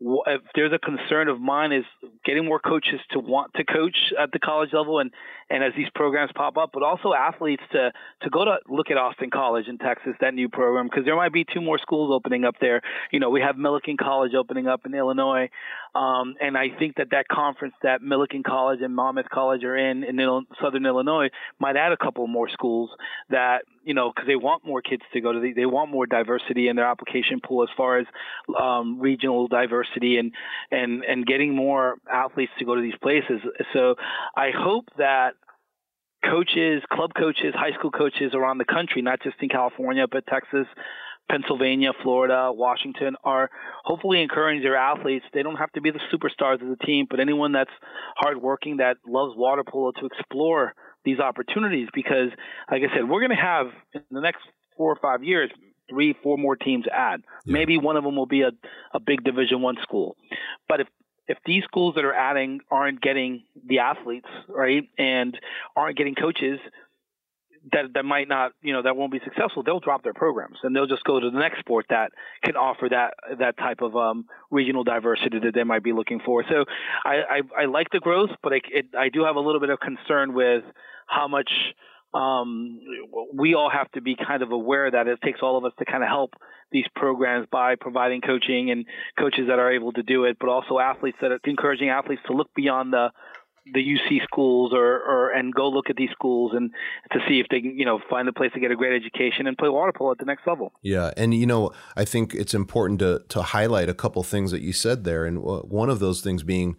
if 0.00 0.40
there's 0.54 0.72
a 0.72 0.78
concern 0.78 1.28
of 1.28 1.40
mine 1.40 1.72
is 1.72 1.84
getting 2.24 2.46
more 2.46 2.58
coaches 2.58 3.00
to 3.10 3.18
want 3.18 3.52
to 3.54 3.64
coach 3.64 3.96
at 4.18 4.32
the 4.32 4.38
college 4.38 4.70
level 4.72 4.98
and 4.98 5.10
and 5.50 5.62
as 5.62 5.72
these 5.76 5.88
programs 5.94 6.30
pop 6.34 6.56
up 6.56 6.70
but 6.72 6.82
also 6.82 7.12
athletes 7.12 7.62
to 7.70 7.92
to 8.22 8.30
go 8.30 8.44
to 8.46 8.56
look 8.68 8.90
at 8.90 8.96
Austin 8.96 9.30
College 9.30 9.66
in 9.68 9.76
Texas 9.76 10.14
that 10.20 10.32
new 10.32 10.48
program 10.48 10.86
because 10.86 11.04
there 11.04 11.16
might 11.16 11.32
be 11.32 11.44
two 11.44 11.60
more 11.60 11.78
schools 11.78 12.10
opening 12.12 12.44
up 12.44 12.54
there. 12.60 12.80
You 13.12 13.20
know 13.20 13.28
we 13.28 13.42
have 13.42 13.56
Millikin 13.56 13.98
College 13.98 14.32
opening 14.34 14.66
up 14.66 14.86
in 14.86 14.94
Illinois 14.94 15.50
um, 15.94 16.34
and 16.40 16.56
I 16.56 16.68
think 16.78 16.96
that 16.96 17.08
that 17.10 17.28
conference 17.28 17.74
that 17.82 18.00
Millikin 18.00 18.42
College 18.42 18.80
and 18.80 18.94
Monmouth 18.94 19.28
College 19.28 19.64
are 19.64 19.76
in 19.76 20.02
in 20.04 20.46
southern 20.62 20.86
Illinois 20.86 21.28
might 21.58 21.76
add 21.76 21.92
a 21.92 21.96
couple 21.96 22.26
more 22.26 22.48
schools 22.48 22.90
that 23.28 23.62
you 23.82 23.94
know, 23.94 24.12
because 24.14 24.26
they 24.26 24.36
want 24.36 24.64
more 24.64 24.82
kids 24.82 25.02
to 25.12 25.20
go 25.20 25.32
to 25.32 25.40
the, 25.40 25.52
they 25.52 25.66
want 25.66 25.90
more 25.90 26.06
diversity 26.06 26.68
in 26.68 26.76
their 26.76 26.86
application 26.86 27.40
pool 27.44 27.62
as 27.62 27.68
far 27.76 27.98
as 27.98 28.06
um, 28.60 29.00
regional 29.00 29.48
diversity 29.48 30.18
and 30.18 30.32
and 30.70 31.04
and 31.04 31.26
getting 31.26 31.54
more 31.54 31.96
athletes 32.10 32.52
to 32.58 32.64
go 32.64 32.74
to 32.74 32.82
these 32.82 32.96
places. 33.02 33.40
So 33.72 33.94
I 34.36 34.50
hope 34.56 34.84
that 34.98 35.34
coaches, 36.24 36.82
club 36.92 37.12
coaches, 37.16 37.54
high 37.54 37.72
school 37.78 37.90
coaches 37.90 38.32
around 38.34 38.58
the 38.58 38.66
country, 38.66 39.02
not 39.02 39.22
just 39.22 39.36
in 39.40 39.48
California 39.48 40.06
but 40.10 40.26
Texas. 40.26 40.66
Pennsylvania, 41.30 41.92
Florida, 42.02 42.50
Washington 42.52 43.14
are 43.22 43.50
hopefully 43.84 44.20
encouraging 44.20 44.64
their 44.64 44.74
athletes. 44.74 45.24
They 45.32 45.44
don't 45.44 45.54
have 45.54 45.70
to 45.72 45.80
be 45.80 45.92
the 45.92 46.00
superstars 46.12 46.60
of 46.60 46.68
the 46.68 46.84
team, 46.84 47.06
but 47.08 47.20
anyone 47.20 47.52
that's 47.52 47.70
hardworking, 48.16 48.78
that 48.78 48.96
loves 49.06 49.36
water 49.36 49.62
polo, 49.62 49.92
to 49.92 50.06
explore 50.06 50.74
these 51.04 51.18
opportunities 51.18 51.88
because, 51.94 52.30
like 52.70 52.82
I 52.82 52.94
said, 52.94 53.08
we're 53.08 53.20
going 53.20 53.36
to 53.36 53.42
have 53.42 53.66
in 53.94 54.02
the 54.10 54.20
next 54.20 54.42
four 54.76 54.92
or 54.92 54.98
five 55.00 55.22
years 55.22 55.50
three, 55.88 56.14
four 56.22 56.38
more 56.38 56.56
teams 56.56 56.84
add. 56.92 57.22
Yeah. 57.44 57.52
Maybe 57.52 57.76
one 57.76 57.96
of 57.96 58.04
them 58.04 58.16
will 58.16 58.26
be 58.26 58.42
a, 58.42 58.50
a 58.94 59.00
big 59.00 59.24
Division 59.24 59.60
One 59.60 59.76
school. 59.82 60.16
But 60.68 60.80
if 60.80 60.88
if 61.26 61.38
these 61.46 61.62
schools 61.64 61.94
that 61.94 62.04
are 62.04 62.14
adding 62.14 62.60
aren't 62.70 63.00
getting 63.00 63.44
the 63.64 63.78
athletes 63.80 64.28
right 64.48 64.88
and 64.98 65.38
aren't 65.76 65.96
getting 65.96 66.16
coaches, 66.16 66.58
that 67.72 67.94
that 67.94 68.04
might 68.04 68.28
not 68.28 68.52
you 68.62 68.72
know 68.72 68.82
that 68.82 68.96
won't 68.96 69.12
be 69.12 69.20
successful 69.24 69.62
they'll 69.62 69.80
drop 69.80 70.02
their 70.02 70.14
programs 70.14 70.58
and 70.62 70.74
they'll 70.74 70.86
just 70.86 71.04
go 71.04 71.20
to 71.20 71.30
the 71.30 71.38
next 71.38 71.60
sport 71.60 71.86
that 71.90 72.12
can 72.44 72.56
offer 72.56 72.88
that 72.88 73.14
that 73.38 73.56
type 73.58 73.80
of 73.80 73.96
um, 73.96 74.26
regional 74.50 74.84
diversity 74.84 75.38
that 75.38 75.54
they 75.54 75.64
might 75.64 75.82
be 75.82 75.92
looking 75.92 76.20
for. 76.24 76.44
So 76.48 76.64
i 77.04 77.40
i, 77.56 77.62
I 77.62 77.64
like 77.66 77.88
the 77.90 78.00
growth 78.00 78.30
but 78.42 78.52
I, 78.52 78.60
it, 78.70 78.86
I 78.98 79.08
do 79.08 79.24
have 79.24 79.36
a 79.36 79.40
little 79.40 79.60
bit 79.60 79.70
of 79.70 79.78
concern 79.80 80.34
with 80.34 80.64
how 81.06 81.28
much 81.28 81.50
um, 82.12 82.80
we 83.32 83.54
all 83.54 83.70
have 83.70 83.90
to 83.92 84.00
be 84.00 84.16
kind 84.16 84.42
of 84.42 84.50
aware 84.50 84.90
that 84.90 85.06
it 85.06 85.20
takes 85.22 85.40
all 85.42 85.56
of 85.56 85.64
us 85.64 85.72
to 85.78 85.84
kind 85.84 86.02
of 86.02 86.08
help 86.08 86.34
these 86.72 86.86
programs 86.94 87.46
by 87.50 87.74
providing 87.76 88.20
coaching 88.20 88.70
and 88.70 88.84
coaches 89.18 89.46
that 89.48 89.58
are 89.58 89.72
able 89.72 89.92
to 89.92 90.02
do 90.02 90.24
it, 90.24 90.36
but 90.38 90.48
also 90.48 90.78
athletes 90.78 91.18
that 91.20 91.32
are 91.32 91.40
encouraging 91.44 91.88
athletes 91.88 92.22
to 92.26 92.32
look 92.32 92.52
beyond 92.54 92.92
the 92.92 93.10
the 93.72 93.80
UC 93.80 94.22
schools 94.24 94.72
or, 94.72 95.00
or 95.00 95.30
and 95.30 95.54
go 95.54 95.68
look 95.68 95.90
at 95.90 95.96
these 95.96 96.10
schools 96.10 96.52
and 96.54 96.70
to 97.12 97.18
see 97.28 97.40
if 97.40 97.46
they 97.50 97.60
can 97.60 97.78
you 97.78 97.84
know 97.84 98.00
find 98.08 98.28
a 98.28 98.32
place 98.32 98.52
to 98.52 98.60
get 98.60 98.70
a 98.70 98.76
great 98.76 98.94
education 98.94 99.46
and 99.46 99.56
play 99.56 99.68
water 99.68 99.92
polo 99.92 100.12
at 100.12 100.18
the 100.18 100.24
next 100.24 100.46
level. 100.46 100.72
Yeah, 100.82 101.12
and 101.16 101.34
you 101.34 101.46
know 101.46 101.72
I 101.96 102.04
think 102.04 102.34
it's 102.34 102.54
important 102.54 103.00
to 103.00 103.22
to 103.28 103.42
highlight 103.42 103.88
a 103.88 103.94
couple 103.94 104.22
things 104.22 104.50
that 104.50 104.62
you 104.62 104.72
said 104.72 105.04
there, 105.04 105.24
and 105.24 105.42
one 105.42 105.90
of 105.90 105.98
those 105.98 106.20
things 106.20 106.42
being, 106.42 106.76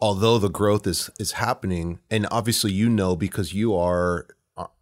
although 0.00 0.38
the 0.38 0.50
growth 0.50 0.86
is 0.86 1.10
is 1.18 1.32
happening, 1.32 2.00
and 2.10 2.26
obviously 2.30 2.72
you 2.72 2.88
know 2.88 3.16
because 3.16 3.52
you 3.52 3.74
are 3.76 4.26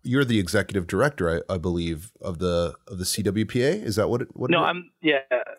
you're 0.03 0.25
the 0.25 0.39
executive 0.39 0.87
director, 0.87 1.45
I, 1.49 1.55
I, 1.55 1.59
believe, 1.59 2.11
of 2.21 2.39
the 2.39 2.75
of 2.89 2.99
the 2.99 3.05
CWPA. 3.05 3.85
Is 3.85 3.97
that 3.97 4.09
what? 4.09 4.23
It, 4.23 4.29
what 4.33 4.51
no, 4.51 4.59
I'm 4.65 4.91
yeah. 5.01 5.19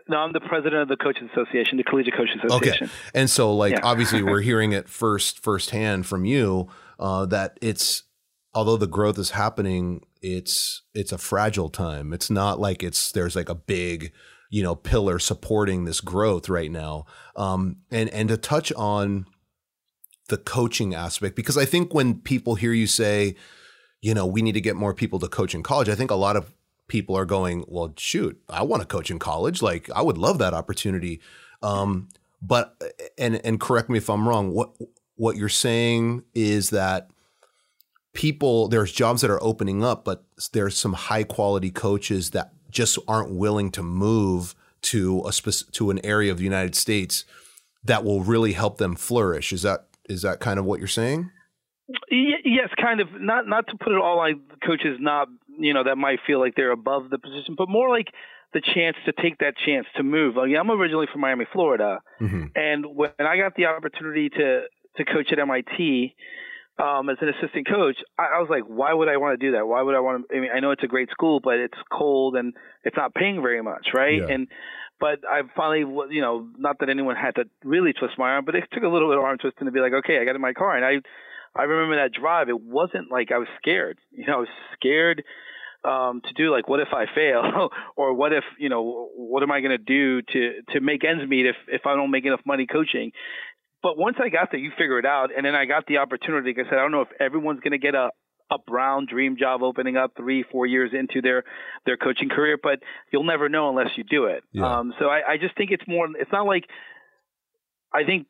No, 0.10 0.18
I'm 0.18 0.34
the 0.34 0.42
president 0.42 0.82
of 0.82 0.88
the 0.90 0.98
Coaches 0.98 1.30
Association, 1.32 1.78
the 1.78 1.84
Collegiate 1.84 2.16
Coaches 2.16 2.36
Association. 2.44 2.88
Okay, 2.88 2.94
and 3.14 3.30
so 3.30 3.56
like 3.56 3.74
yeah. 3.74 3.80
obviously 3.84 4.22
we're 4.24 4.42
hearing 4.42 4.74
it 4.74 4.90
first 4.90 5.42
firsthand 5.42 6.06
from 6.06 6.26
you 6.26 6.68
uh, 7.00 7.26
that 7.28 7.58
it's 7.62 8.04
although 8.54 8.78
the 8.78 8.88
growth 8.88 9.18
is 9.18 9.32
happening, 9.32 10.02
it's 10.22 10.82
it's 10.94 11.12
a 11.12 11.18
fragile 11.18 11.70
time. 11.70 12.12
It's 12.12 12.30
not 12.30 12.60
like 12.60 12.84
it's 12.84 13.12
there's 13.12 13.36
like 13.36 13.50
a 13.50 13.56
big 13.56 14.12
you 14.50 14.62
know 14.62 14.76
pillar 14.76 15.20
supporting 15.20 15.86
this 15.86 16.02
growth 16.02 16.50
right 16.50 16.72
now. 16.72 17.06
Um, 17.38 17.78
and 17.90 18.10
and 18.10 18.28
to 18.30 18.38
touch 18.38 18.74
on 18.74 19.26
the 20.28 20.38
coaching 20.38 20.94
aspect 20.94 21.36
because 21.36 21.58
I 21.58 21.66
think 21.66 21.94
when 21.94 22.16
people 22.16 22.56
hear 22.56 22.74
you 22.74 22.88
say 22.88 23.36
you 24.02 24.14
know, 24.14 24.26
we 24.26 24.42
need 24.42 24.54
to 24.54 24.62
get 24.62 24.76
more 24.76 24.94
people 24.94 25.20
to 25.20 25.28
coach 25.28 25.54
in 25.54 25.64
college. 25.64 25.90
I 25.90 25.96
think 25.96 26.12
a 26.12 26.16
lot 26.16 26.36
of 26.36 26.52
people 26.88 27.16
are 27.16 27.26
going, 27.26 27.64
well, 27.68 27.94
shoot, 27.98 28.42
I 28.50 28.64
want 28.64 28.82
to 28.82 28.88
coach 28.88 29.12
in 29.12 29.20
college. 29.20 29.62
Like, 29.62 29.90
I 29.92 30.02
would 30.02 30.18
love 30.18 30.40
that 30.40 30.54
opportunity. 30.54 31.22
Um, 31.62 32.10
but 32.42 32.82
and 33.18 33.40
and 33.46 33.60
correct 33.60 33.90
me 33.90 33.98
if 33.98 34.10
I'm 34.10 34.28
wrong. 34.28 34.54
What 34.54 34.72
what 35.16 35.38
you're 35.38 35.50
saying 35.50 36.24
is 36.34 36.72
that 36.72 37.12
people 38.14 38.68
there's 38.68 38.92
jobs 38.92 39.22
that 39.22 39.30
are 39.30 39.44
opening 39.44 39.84
up, 39.84 40.04
but 40.04 40.24
there's 40.54 40.78
some 40.78 40.94
high 40.94 41.24
quality 41.24 41.70
coaches 41.70 42.32
that 42.32 42.52
just 42.72 42.98
aren't 43.08 43.32
willing 43.32 43.70
to 43.72 43.84
move 43.84 44.56
to 44.82 45.24
a 45.28 45.32
spec- 45.32 45.72
to 45.74 45.92
an 45.92 46.04
area 46.04 46.32
of 46.32 46.40
the 46.40 46.44
United 46.44 46.74
States 46.74 47.26
that 47.84 48.04
will 48.04 48.24
really 48.24 48.54
help 48.54 48.78
them 48.78 48.96
flourish. 48.96 49.54
Is 49.54 49.62
that 49.62 49.88
is 50.10 50.24
that 50.24 50.40
kind 50.40 50.60
of 50.60 50.66
what 50.66 50.80
you're 50.80 50.88
saying? 50.88 51.30
Yes, 52.10 52.70
kind 52.82 53.02
of. 53.02 53.08
Not 53.20 53.48
not 53.48 53.68
to 53.68 53.78
put 53.78 53.94
it 53.94 54.00
all 54.00 54.18
like 54.18 54.36
coaches 54.66 54.98
not 55.00 55.28
you 55.58 55.74
know 55.74 55.84
that 55.84 55.98
might 55.98 56.20
feel 56.26 56.40
like 56.40 56.56
they're 56.56 56.72
above 56.72 57.10
the 57.10 57.18
position, 57.18 57.56
but 57.58 57.70
more 57.70 57.90
like 57.90 58.08
the 58.54 58.62
chance 58.62 58.98
to 59.06 59.14
take 59.22 59.38
that 59.40 59.56
chance 59.66 59.88
to 59.96 60.04
move. 60.04 60.36
Like, 60.36 60.52
I'm 60.60 60.70
originally 60.70 61.08
from 61.12 61.22
Miami, 61.22 61.46
Florida, 61.52 62.00
mm-hmm. 62.20 62.46
and 62.56 62.86
when 62.86 63.12
I 63.20 63.38
got 63.38 63.56
the 63.56 63.66
opportunity 63.66 64.30
to 64.30 64.64
to 64.98 65.06
coach 65.06 65.32
at 65.32 65.40
MIT 65.40 66.16
um, 66.78 67.10
as 67.10 67.18
an 67.22 67.30
assistant 67.30 67.68
coach, 67.68 67.98
I, 68.20 68.24
I 68.36 68.40
was 68.40 68.50
like, 68.50 68.64
why 68.64 68.94
would 68.94 69.08
I 69.08 69.18
want 69.18 69.40
to 69.40 69.46
do 69.46 69.54
that? 69.54 69.68
Why 69.68 69.82
would 69.82 69.96
I 69.96 70.00
want 70.00 70.30
to? 70.30 70.36
I 70.36 70.42
mean, 70.42 70.50
I 70.54 70.60
know 70.60 70.72
it's 70.72 70.84
a 70.84 70.88
great 70.88 71.10
school, 71.12 71.40
but 71.40 71.56
it's 71.56 71.78
cold 71.92 72.36
and 72.36 72.54
it's 72.84 72.98
not 72.98 73.14
paying 73.14 73.42
very 73.42 73.62
much, 73.62 73.88
right? 73.94 74.20
Yeah. 74.20 74.34
And 74.34 74.48
but 75.00 75.20
I 75.28 75.42
finally, 75.56 75.80
you 76.14 76.22
know, 76.22 76.48
not 76.58 76.80
that 76.80 76.90
anyone 76.90 77.16
had 77.16 77.36
to 77.36 77.46
really 77.64 77.94
twist 77.94 78.16
my 78.18 78.32
arm, 78.32 78.46
but 78.46 78.56
it 78.56 78.66
took 78.72 78.84
a 78.84 78.88
little 78.88 79.10
bit 79.10 79.18
of 79.18 79.24
arm 79.24 79.38
twisting 79.38 79.66
to 79.66 79.72
be 79.72 79.80
like, 79.80 79.94
okay, 79.94 80.20
I 80.20 80.26
got 80.26 80.36
in 80.36 80.42
my 80.42 80.54
car 80.54 80.76
and 80.76 80.86
I 80.86 81.02
I 81.56 81.64
remember 81.64 81.98
that 81.98 82.14
drive. 82.14 82.50
It 82.50 82.62
wasn't 82.62 83.12
like 83.12 83.32
I 83.32 83.38
was 83.38 83.48
scared. 83.58 84.00
You 84.12 84.26
know, 84.26 84.34
I 84.34 84.40
was 84.40 84.48
scared 84.74 85.24
um, 85.84 86.22
to 86.22 86.34
do 86.34 86.52
like, 86.52 86.68
what 86.70 86.80
if 86.80 86.90
I 86.94 87.06
fail, 87.14 87.70
or 87.96 88.14
what 88.14 88.34
if 88.34 88.44
you 88.58 88.70
know, 88.70 89.10
what 89.16 89.44
am 89.44 89.52
I 89.52 89.62
going 89.62 89.72
to 89.72 89.78
do 89.78 90.22
to 90.22 90.62
to 90.74 90.80
make 90.80 91.04
ends 91.04 91.28
meet 91.28 91.46
if 91.46 91.56
if 91.68 91.86
I 91.86 91.96
don't 91.96 92.12
make 92.12 92.26
enough 92.26 92.42
money 92.46 92.68
coaching? 92.68 93.12
But 93.84 93.98
once 93.98 94.18
I 94.24 94.30
got 94.30 94.50
there, 94.52 94.60
you 94.60 94.72
figure 94.78 95.00
it 95.00 95.06
out, 95.06 95.32
and 95.36 95.46
then 95.46 95.56
I 95.56 95.66
got 95.66 95.88
the 95.88 95.98
opportunity. 95.98 96.54
Like 96.56 96.68
I 96.68 96.70
said, 96.70 96.78
I 96.78 96.84
don't 96.84 96.92
know 96.92 97.02
if 97.02 97.12
everyone's 97.20 97.62
going 97.62 97.72
to 97.72 97.80
get 97.80 97.96
a 97.96 98.12
a 98.52 98.58
brown 98.60 99.08
dream 99.10 99.38
job 99.38 99.64
opening 99.64 99.96
up 99.96 100.12
three, 100.16 100.44
four 100.52 100.66
years 100.66 100.92
into 100.94 101.22
their 101.22 101.44
their 101.86 101.98
coaching 101.98 102.30
career, 102.30 102.60
but 102.62 102.80
you'll 103.12 103.24
never 103.24 103.50
know 103.50 103.70
unless 103.70 103.98
you 103.98 104.04
do 104.04 104.26
it. 104.26 104.44
Yeah. 104.52 104.80
Um, 104.80 104.94
so 105.00 105.06
I, 105.08 105.32
I 105.32 105.38
just 105.38 105.56
think 105.56 105.72
it's 105.72 105.88
more. 105.88 106.08
It's 106.20 106.32
not 106.32 106.46
like 106.46 106.66
I 107.94 108.04
think 108.04 108.28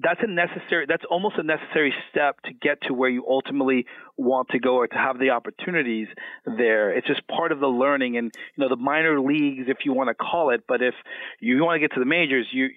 that's 0.00 0.20
a 0.22 0.26
necessary 0.26 0.86
that's 0.88 1.04
almost 1.10 1.36
a 1.38 1.42
necessary 1.42 1.92
step 2.10 2.40
to 2.42 2.52
get 2.52 2.80
to 2.82 2.94
where 2.94 3.10
you 3.10 3.24
ultimately 3.28 3.86
want 4.16 4.48
to 4.50 4.58
go 4.58 4.76
or 4.76 4.86
to 4.86 4.94
have 4.96 5.18
the 5.18 5.30
opportunities 5.30 6.08
there. 6.44 6.92
It's 6.92 7.06
just 7.06 7.26
part 7.28 7.52
of 7.52 7.60
the 7.60 7.66
learning 7.66 8.16
and 8.16 8.32
you 8.56 8.62
know 8.62 8.68
the 8.68 8.76
minor 8.76 9.20
leagues 9.20 9.64
if 9.68 9.78
you 9.84 9.92
want 9.92 10.08
to 10.08 10.14
call 10.14 10.50
it 10.50 10.64
but 10.68 10.82
if 10.82 10.94
you 11.40 11.62
want 11.64 11.76
to 11.76 11.80
get 11.80 11.94
to 11.94 12.00
the 12.00 12.06
majors 12.06 12.46
you 12.52 12.68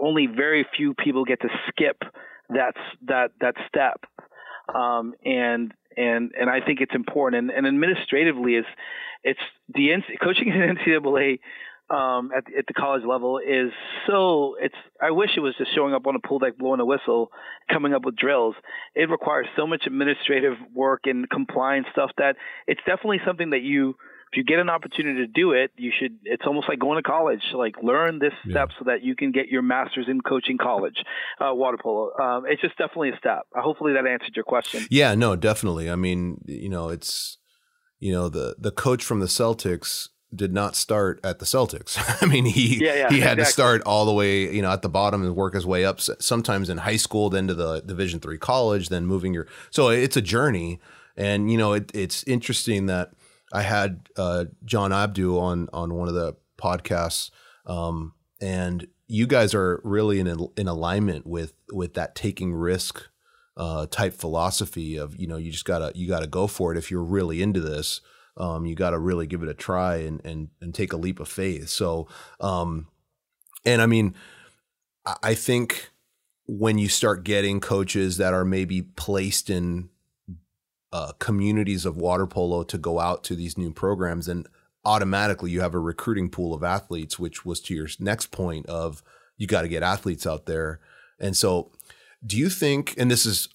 only 0.00 0.26
very 0.26 0.66
few 0.76 0.94
people 0.94 1.24
get 1.24 1.40
to 1.42 1.48
skip 1.68 2.02
that 2.50 2.74
that 3.06 3.32
that 3.40 3.54
step. 3.68 4.04
Um, 4.74 5.14
and 5.24 5.72
and 5.96 6.32
and 6.38 6.50
I 6.50 6.60
think 6.64 6.80
it's 6.80 6.94
important. 6.94 7.50
And, 7.50 7.50
and 7.50 7.66
administratively 7.66 8.54
is 8.54 8.64
it's 9.22 9.40
the 9.74 9.90
coaching 10.22 10.48
in 10.48 10.76
NCAA 10.76 11.40
um, 11.90 12.30
at, 12.36 12.44
the, 12.46 12.58
at 12.58 12.66
the 12.66 12.74
college 12.74 13.02
level 13.04 13.38
is 13.38 13.72
so 14.06 14.54
it's 14.60 14.74
I 15.02 15.10
wish 15.10 15.30
it 15.36 15.40
was 15.40 15.54
just 15.58 15.74
showing 15.74 15.92
up 15.92 16.06
on 16.06 16.14
a 16.14 16.20
pool 16.20 16.38
deck 16.38 16.56
blowing 16.56 16.80
a 16.80 16.84
whistle 16.84 17.30
coming 17.70 17.94
up 17.94 18.04
with 18.04 18.16
drills. 18.16 18.54
It 18.94 19.10
requires 19.10 19.46
so 19.56 19.66
much 19.66 19.82
administrative 19.86 20.54
work 20.74 21.02
and 21.04 21.28
compliance 21.28 21.86
stuff 21.92 22.10
that 22.18 22.36
it's 22.66 22.80
definitely 22.86 23.20
something 23.26 23.50
that 23.50 23.62
you 23.62 23.96
if 24.32 24.36
you 24.36 24.44
get 24.44 24.60
an 24.60 24.70
opportunity 24.70 25.18
to 25.18 25.26
do 25.26 25.50
it 25.52 25.72
you 25.76 25.90
should 25.98 26.18
it's 26.22 26.44
almost 26.46 26.68
like 26.68 26.78
going 26.78 27.02
to 27.02 27.02
college 27.02 27.40
like 27.52 27.74
learn 27.82 28.20
this 28.20 28.32
yeah. 28.44 28.52
step 28.52 28.68
so 28.78 28.84
that 28.84 29.02
you 29.02 29.16
can 29.16 29.32
get 29.32 29.48
your 29.48 29.62
master's 29.62 30.06
in 30.08 30.20
coaching 30.20 30.58
college 30.58 31.02
uh, 31.40 31.52
water 31.52 31.78
polo. 31.82 32.12
Um, 32.16 32.44
it's 32.46 32.62
just 32.62 32.78
definitely 32.78 33.10
a 33.10 33.16
step. 33.18 33.42
Uh, 33.56 33.62
hopefully 33.62 33.94
that 33.94 34.06
answered 34.06 34.36
your 34.36 34.44
question. 34.44 34.86
Yeah 34.90 35.16
no 35.16 35.34
definitely. 35.34 35.90
I 35.90 35.96
mean 35.96 36.40
you 36.46 36.68
know 36.68 36.88
it's 36.88 37.38
you 37.98 38.12
know 38.12 38.28
the 38.28 38.54
the 38.58 38.70
coach 38.70 39.02
from 39.02 39.18
the 39.18 39.26
Celtics 39.26 40.08
did 40.34 40.52
not 40.52 40.76
start 40.76 41.20
at 41.24 41.38
the 41.38 41.44
Celtics. 41.44 41.98
I 42.22 42.26
mean, 42.26 42.44
he 42.44 42.84
yeah, 42.84 42.94
yeah, 42.94 43.08
he 43.08 43.20
had 43.20 43.38
exactly. 43.38 43.44
to 43.44 43.44
start 43.46 43.82
all 43.82 44.06
the 44.06 44.12
way, 44.12 44.52
you 44.54 44.62
know, 44.62 44.70
at 44.70 44.82
the 44.82 44.88
bottom 44.88 45.22
and 45.22 45.34
work 45.34 45.54
his 45.54 45.66
way 45.66 45.84
up. 45.84 46.00
Sometimes 46.00 46.68
in 46.70 46.78
high 46.78 46.96
school, 46.96 47.30
then 47.30 47.48
to 47.48 47.54
the 47.54 47.80
Division 47.80 48.20
three 48.20 48.38
college, 48.38 48.88
then 48.88 49.06
moving 49.06 49.34
your. 49.34 49.46
So 49.70 49.88
it's 49.88 50.16
a 50.16 50.22
journey, 50.22 50.80
and 51.16 51.50
you 51.50 51.58
know, 51.58 51.72
it, 51.72 51.90
it's 51.94 52.22
interesting 52.24 52.86
that 52.86 53.12
I 53.52 53.62
had 53.62 54.08
uh, 54.16 54.46
John 54.64 54.92
Abdu 54.92 55.38
on 55.38 55.68
on 55.72 55.94
one 55.94 56.08
of 56.08 56.14
the 56.14 56.36
podcasts, 56.60 57.30
um, 57.66 58.14
and 58.40 58.86
you 59.08 59.26
guys 59.26 59.54
are 59.54 59.80
really 59.82 60.20
in 60.20 60.48
in 60.56 60.68
alignment 60.68 61.26
with 61.26 61.54
with 61.72 61.94
that 61.94 62.14
taking 62.14 62.54
risk 62.54 63.08
uh, 63.56 63.86
type 63.86 64.14
philosophy 64.14 64.96
of 64.96 65.16
you 65.16 65.26
know 65.26 65.36
you 65.36 65.50
just 65.50 65.64
gotta 65.64 65.92
you 65.94 66.06
gotta 66.06 66.26
go 66.26 66.46
for 66.46 66.72
it 66.72 66.78
if 66.78 66.90
you're 66.90 67.02
really 67.02 67.42
into 67.42 67.60
this 67.60 68.00
um, 68.36 68.66
you 68.66 68.74
got 68.74 68.90
to 68.90 68.98
really 68.98 69.26
give 69.26 69.42
it 69.42 69.48
a 69.48 69.54
try 69.54 69.96
and 69.96 70.24
and 70.24 70.48
and 70.60 70.74
take 70.74 70.92
a 70.92 70.96
leap 70.96 71.20
of 71.20 71.28
faith. 71.28 71.68
So, 71.68 72.08
um, 72.40 72.88
and 73.64 73.82
I 73.82 73.86
mean, 73.86 74.14
I 75.22 75.34
think 75.34 75.90
when 76.46 76.78
you 76.78 76.88
start 76.88 77.24
getting 77.24 77.60
coaches 77.60 78.16
that 78.16 78.34
are 78.34 78.44
maybe 78.44 78.82
placed 78.82 79.50
in 79.50 79.88
uh, 80.92 81.12
communities 81.18 81.86
of 81.86 81.96
water 81.96 82.26
polo 82.26 82.64
to 82.64 82.78
go 82.78 82.98
out 82.98 83.22
to 83.24 83.36
these 83.36 83.56
new 83.56 83.72
programs, 83.72 84.26
and 84.26 84.48
automatically 84.84 85.50
you 85.50 85.60
have 85.60 85.74
a 85.74 85.78
recruiting 85.78 86.28
pool 86.28 86.52
of 86.52 86.64
athletes, 86.64 87.18
which 87.18 87.44
was 87.44 87.60
to 87.60 87.74
your 87.74 87.88
next 87.98 88.30
point 88.32 88.66
of 88.66 89.02
you 89.36 89.46
got 89.46 89.62
to 89.62 89.68
get 89.68 89.82
athletes 89.82 90.26
out 90.26 90.46
there. 90.46 90.80
And 91.18 91.36
so, 91.36 91.70
do 92.24 92.36
you 92.36 92.50
think, 92.50 92.94
and 92.98 93.10
this 93.10 93.24
is 93.24 93.48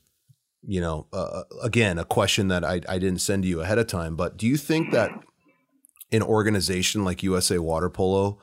you 0.67 0.81
know, 0.81 1.07
uh, 1.13 1.17
uh, 1.17 1.43
again, 1.62 1.98
a 1.98 2.05
question 2.05 2.48
that 2.48 2.63
I, 2.63 2.81
I 2.89 3.00
didn't 3.00 3.19
send 3.19 3.43
to 3.43 3.50
you 3.50 3.62
ahead 3.62 3.77
of 3.77 3.88
time, 3.88 4.15
but 4.15 4.38
do 4.38 4.48
you 4.48 4.57
think 4.57 4.91
that 4.91 5.12
an 6.12 6.22
organization 6.22 7.03
like 7.03 7.24
USA 7.24 7.60
Water 7.60 7.89
Polo 7.89 8.39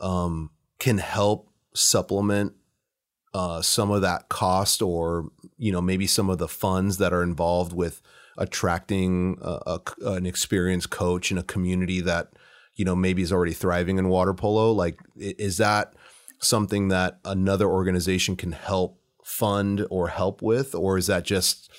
um, 0.00 0.50
can 0.78 0.98
help 0.98 1.50
supplement 1.74 2.52
uh, 3.32 3.60
some 3.62 3.90
of 3.90 4.02
that 4.02 4.28
cost 4.28 4.82
or, 4.82 5.30
you 5.58 5.72
know, 5.72 5.80
maybe 5.80 6.06
some 6.06 6.30
of 6.30 6.38
the 6.38 6.48
funds 6.48 6.98
that 6.98 7.12
are 7.12 7.22
involved 7.22 7.72
with 7.72 8.00
attracting 8.38 9.38
a, 9.42 9.58
a, 9.66 9.80
an 10.12 10.26
experienced 10.26 10.90
coach 10.90 11.30
in 11.30 11.38
a 11.38 11.42
community 11.42 12.00
that, 12.00 12.32
you 12.74 12.84
know, 12.84 12.94
maybe 12.94 13.22
is 13.22 13.32
already 13.32 13.52
thriving 13.52 13.98
in 13.98 14.08
water 14.08 14.34
polo? 14.34 14.72
Like, 14.72 15.00
is 15.16 15.56
that 15.56 15.94
something 16.40 16.88
that 16.88 17.18
another 17.24 17.68
organization 17.68 18.36
can 18.36 18.52
help 18.52 19.00
fund 19.24 19.84
or 19.90 20.08
help 20.08 20.42
with, 20.42 20.74
or 20.74 20.96
is 20.96 21.08
that 21.08 21.24
just 21.24 21.72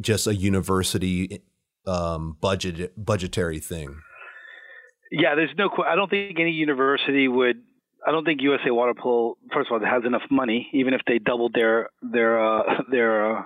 just 0.00 0.26
a 0.26 0.34
university 0.34 1.42
um, 1.86 2.36
budget 2.40 2.92
budgetary 3.02 3.58
thing? 3.58 4.00
Yeah, 5.10 5.34
there's 5.34 5.50
no. 5.56 5.70
I 5.84 5.96
don't 5.96 6.10
think 6.10 6.38
any 6.38 6.52
university 6.52 7.26
would. 7.26 7.62
I 8.06 8.10
don't 8.10 8.24
think 8.24 8.42
USA 8.42 8.70
Water 8.70 8.94
Polo, 8.94 9.38
first 9.52 9.70
of 9.70 9.80
all, 9.80 9.88
has 9.88 10.04
enough 10.04 10.22
money, 10.30 10.68
even 10.74 10.92
if 10.92 11.00
they 11.06 11.18
doubled 11.18 11.54
their 11.54 11.88
their 12.02 12.40
uh, 12.44 12.82
their 12.90 13.38
uh, 13.38 13.42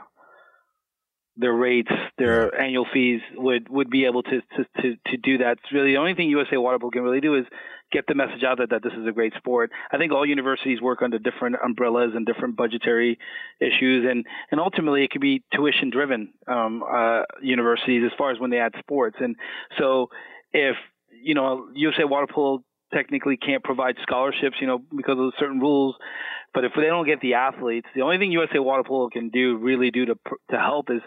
their 1.39 1.53
rates, 1.53 1.91
their 2.19 2.61
annual 2.61 2.87
fees 2.93 3.21
would 3.37 3.69
would 3.69 3.91
be 3.91 4.05
able 4.05 4.23
to 4.25 4.41
to 4.41 4.83
to, 4.83 4.97
to 5.07 5.17
do 5.17 5.39
that. 5.39 5.59
It's 5.63 5.73
really 5.73 5.93
the 5.93 5.99
only 5.99 6.15
thing 6.15 6.29
USA 6.31 6.57
Water 6.57 6.79
Polo 6.79 6.91
can 6.91 7.03
really 7.03 7.21
do 7.21 7.37
is 7.37 7.45
get 7.91 8.07
the 8.07 8.15
message 8.15 8.43
out 8.45 8.59
there 8.59 8.67
that 8.67 8.83
this 8.83 8.93
is 8.93 9.07
a 9.07 9.13
great 9.13 9.33
sport. 9.37 9.71
I 9.91 9.97
think 9.97 10.13
all 10.13 10.27
universities 10.27 10.81
work 10.81 11.01
under 11.01 11.19
different 11.19 11.57
umbrellas 11.65 12.13
and 12.15 12.27
different 12.27 12.57
budgetary 12.57 13.19
issues, 13.61 14.07
and 14.09 14.27
and 14.51 14.61
ultimately 14.61 15.05
it 15.05 15.11
could 15.11 15.21
be 15.21 15.45
tuition 15.55 15.91
driven 15.91 16.35
um, 16.47 16.83
uh, 16.83 17.23
universities 17.41 18.03
as 18.05 18.13
far 18.19 18.33
as 18.33 18.41
when 18.41 18.51
they 18.51 18.59
add 18.59 18.75
sports. 18.79 19.17
And 19.21 19.37
so 19.79 20.09
if 20.53 20.77
you 21.23 21.35
know 21.35 21.69
USA 21.75 22.05
Water 22.05 22.27
Polo 22.33 22.65
technically 22.93 23.37
can't 23.37 23.63
provide 23.63 23.97
scholarships, 24.03 24.57
you 24.61 24.67
know, 24.67 24.81
because 24.97 25.19
of 25.19 25.33
certain 25.39 25.61
rules. 25.61 25.95
But 26.55 26.65
if 26.65 26.73
they 26.75 26.87
don't 26.87 27.07
get 27.07 27.21
the 27.21 27.35
athletes, 27.35 27.87
the 27.95 28.03
only 28.03 28.19
thing 28.19 28.33
USA 28.33 28.59
Water 28.59 28.83
Polo 28.83 29.09
can 29.11 29.29
do, 29.29 29.57
really 29.57 29.91
do 29.91 30.07
to 30.07 30.15
to 30.51 30.59
help, 30.59 30.91
is 30.91 31.03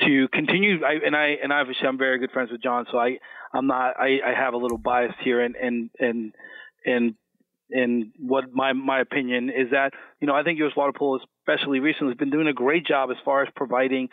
to 0.00 0.28
continue. 0.28 0.84
I, 0.84 0.94
and 1.04 1.16
I 1.16 1.36
and 1.42 1.52
obviously 1.52 1.86
I'm 1.86 1.98
very 1.98 2.18
good 2.18 2.32
friends 2.32 2.50
with 2.50 2.62
John, 2.62 2.86
so 2.90 2.98
I 2.98 3.18
I'm 3.54 3.66
not. 3.66 3.94
I, 3.98 4.18
I 4.24 4.34
have 4.36 4.54
a 4.54 4.56
little 4.56 4.78
bias 4.78 5.14
here, 5.22 5.40
and 5.40 5.54
and 5.56 5.90
and 5.98 6.34
and 6.84 7.14
and 7.70 8.12
what 8.18 8.52
my 8.52 8.72
my 8.72 9.00
opinion 9.00 9.48
is 9.48 9.70
that 9.70 9.92
you 10.20 10.26
know 10.26 10.34
I 10.34 10.42
think 10.42 10.58
US 10.60 10.76
Water 10.76 10.92
Polo, 10.96 11.20
especially 11.40 11.80
recently, 11.80 12.12
has 12.12 12.18
been 12.18 12.30
doing 12.30 12.48
a 12.48 12.52
great 12.52 12.86
job 12.86 13.10
as 13.10 13.16
far 13.24 13.42
as 13.42 13.48
providing 13.54 14.08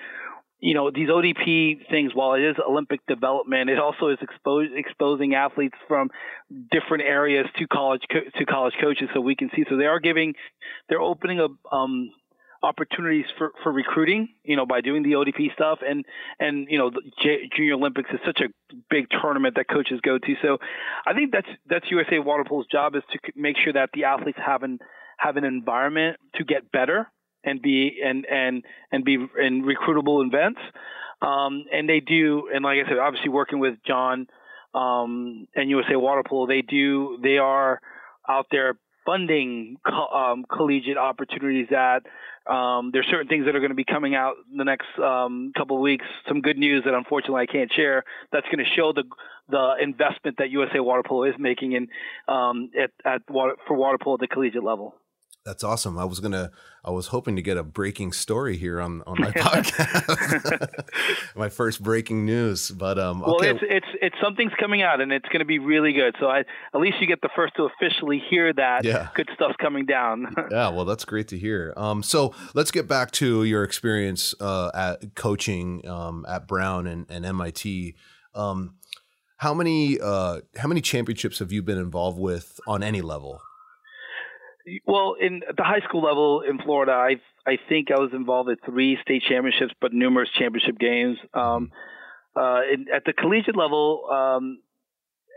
you 0.59 0.73
know 0.73 0.89
these 0.91 1.09
ODP 1.09 1.87
things. 1.89 2.13
While 2.13 2.33
it 2.33 2.41
is 2.41 2.55
Olympic 2.67 3.05
development, 3.07 3.69
it 3.69 3.79
also 3.79 4.09
is 4.09 4.17
expose, 4.21 4.69
exposing 4.75 5.35
athletes 5.35 5.75
from 5.87 6.09
different 6.71 7.03
areas 7.03 7.45
to 7.57 7.67
college 7.67 8.01
co- 8.11 8.29
to 8.37 8.45
college 8.45 8.73
coaches, 8.81 9.09
so 9.13 9.21
we 9.21 9.35
can 9.35 9.49
see. 9.55 9.65
So 9.69 9.77
they 9.77 9.85
are 9.85 9.99
giving, 9.99 10.33
they're 10.89 11.01
opening 11.01 11.39
up 11.39 11.51
um, 11.71 12.11
opportunities 12.63 13.25
for, 13.37 13.51
for 13.61 13.71
recruiting. 13.71 14.29
You 14.43 14.55
know, 14.55 14.65
by 14.65 14.81
doing 14.81 15.03
the 15.03 15.11
ODP 15.11 15.53
stuff, 15.53 15.79
and 15.87 16.05
and 16.39 16.67
you 16.69 16.79
know, 16.79 16.89
the 16.89 17.01
J- 17.21 17.49
Junior 17.55 17.73
Olympics 17.73 18.09
is 18.11 18.19
such 18.25 18.41
a 18.41 18.49
big 18.89 19.07
tournament 19.21 19.55
that 19.57 19.69
coaches 19.69 19.99
go 20.01 20.17
to. 20.17 20.35
So 20.41 20.57
I 21.05 21.13
think 21.13 21.31
that's 21.31 21.49
that's 21.69 21.85
USA 21.91 22.17
Water 22.17 22.43
Polo's 22.47 22.67
job 22.71 22.95
is 22.95 23.03
to 23.11 23.19
make 23.35 23.57
sure 23.63 23.73
that 23.73 23.91
the 23.93 24.05
athletes 24.05 24.39
have 24.43 24.63
an 24.63 24.79
have 25.17 25.37
an 25.37 25.43
environment 25.43 26.17
to 26.35 26.43
get 26.43 26.71
better 26.71 27.11
and 27.43 27.61
be 27.61 27.99
and 28.03 28.25
and 28.25 28.63
and 28.91 29.03
be 29.03 29.13
in 29.15 29.63
recruitable 29.63 30.25
events. 30.25 30.59
Um, 31.21 31.65
and 31.73 31.89
they 31.89 31.99
do, 31.99 32.49
and 32.53 32.63
like 32.63 32.77
I 32.85 32.87
said, 32.87 32.99
obviously 32.99 33.29
working 33.29 33.59
with 33.59 33.75
John 33.85 34.27
um, 34.75 35.47
and 35.55 35.69
USA 35.69 35.95
Water 35.95 36.23
Polo, 36.27 36.45
they 36.47 36.61
do 36.61 37.17
they 37.21 37.37
are 37.37 37.81
out 38.29 38.47
there 38.51 38.77
funding 39.05 39.77
co- 39.87 40.07
um, 40.07 40.45
collegiate 40.51 40.97
opportunities 40.97 41.67
that 41.71 42.03
um, 42.51 42.91
there's 42.93 43.07
certain 43.09 43.27
things 43.27 43.45
that 43.45 43.55
are 43.55 43.59
going 43.59 43.71
to 43.71 43.75
be 43.75 43.83
coming 43.83 44.15
out 44.15 44.35
in 44.51 44.57
the 44.57 44.63
next 44.63 44.87
um, 44.99 45.51
couple 45.57 45.77
of 45.77 45.81
weeks. 45.81 46.05
Some 46.27 46.41
good 46.41 46.57
news 46.57 46.83
that 46.85 46.93
unfortunately 46.93 47.41
I 47.41 47.45
can't 47.51 47.71
share. 47.73 48.03
That's 48.31 48.45
going 48.45 48.59
to 48.59 48.71
show 48.75 48.93
the 48.93 49.03
the 49.49 49.75
investment 49.81 50.37
that 50.39 50.49
USA 50.49 50.79
Water 50.79 51.03
Polo 51.07 51.23
is 51.23 51.35
making 51.39 51.71
in 51.71 51.87
um, 52.27 52.69
at, 52.77 52.91
at 53.05 53.21
water, 53.29 53.55
for 53.65 53.75
water 53.75 53.97
polo 53.97 54.15
at 54.15 54.19
the 54.19 54.27
collegiate 54.27 54.63
level. 54.63 54.95
That's 55.47 55.63
awesome. 55.63 55.97
I 55.97 56.03
was 56.03 56.19
gonna, 56.19 56.51
I 56.83 56.91
was 56.91 57.07
hoping 57.07 57.37
to 57.37 57.41
get 57.41 57.55
a 57.55 57.63
breaking 57.63 58.11
story 58.11 58.57
here 58.57 58.81
on 58.81 59.01
on 59.07 59.15
my 59.17 59.31
podcast, 59.31 60.67
my 61.37 61.47
first 61.47 61.81
breaking 61.81 62.25
news. 62.25 62.69
But 62.69 62.99
um, 62.99 63.21
well, 63.21 63.39
it's 63.39 63.61
it's 63.63 63.87
it's 64.01 64.15
something's 64.21 64.51
coming 64.59 64.81
out, 64.81 64.99
and 64.99 65.13
it's 65.13 65.27
going 65.29 65.39
to 65.39 65.45
be 65.45 65.57
really 65.57 65.93
good. 65.93 66.17
So 66.19 66.27
I, 66.27 66.39
at 66.39 66.81
least 66.81 66.97
you 66.99 67.07
get 67.07 67.21
the 67.21 67.29
first 67.33 67.55
to 67.55 67.63
officially 67.63 68.21
hear 68.29 68.51
that 68.51 68.83
yeah. 68.83 69.07
good 69.15 69.29
stuff's 69.35 69.55
coming 69.61 69.85
down. 69.85 70.35
yeah, 70.51 70.67
well, 70.67 70.83
that's 70.83 71.05
great 71.05 71.29
to 71.29 71.37
hear. 71.37 71.73
Um, 71.77 72.03
so 72.03 72.35
let's 72.53 72.71
get 72.71 72.89
back 72.89 73.11
to 73.11 73.45
your 73.45 73.63
experience 73.63 74.35
uh, 74.41 74.69
at 74.73 75.15
coaching 75.15 75.87
um, 75.87 76.25
at 76.27 76.45
Brown 76.45 76.87
and, 76.87 77.05
and 77.09 77.25
MIT. 77.25 77.95
Um, 78.35 78.75
how 79.37 79.53
many 79.53 79.97
uh, 79.97 80.41
how 80.57 80.67
many 80.67 80.81
championships 80.81 81.39
have 81.39 81.53
you 81.53 81.63
been 81.63 81.77
involved 81.77 82.19
with 82.19 82.59
on 82.67 82.83
any 82.83 82.99
level? 82.99 83.41
Well, 84.85 85.15
in 85.19 85.41
the 85.55 85.63
high 85.63 85.79
school 85.87 86.01
level 86.01 86.41
in 86.41 86.59
Florida, 86.59 86.91
I 86.91 87.15
I 87.49 87.57
think 87.69 87.89
I 87.91 87.99
was 87.99 88.11
involved 88.13 88.49
at 88.49 88.57
three 88.65 88.97
state 89.01 89.23
championships, 89.27 89.73
but 89.79 89.93
numerous 89.93 90.29
championship 90.37 90.77
games. 90.77 91.17
Um, 91.33 91.71
uh, 92.35 92.61
in, 92.71 92.85
at 92.93 93.05
the 93.05 93.13
collegiate 93.13 93.55
level, 93.55 94.07
um, 94.11 94.59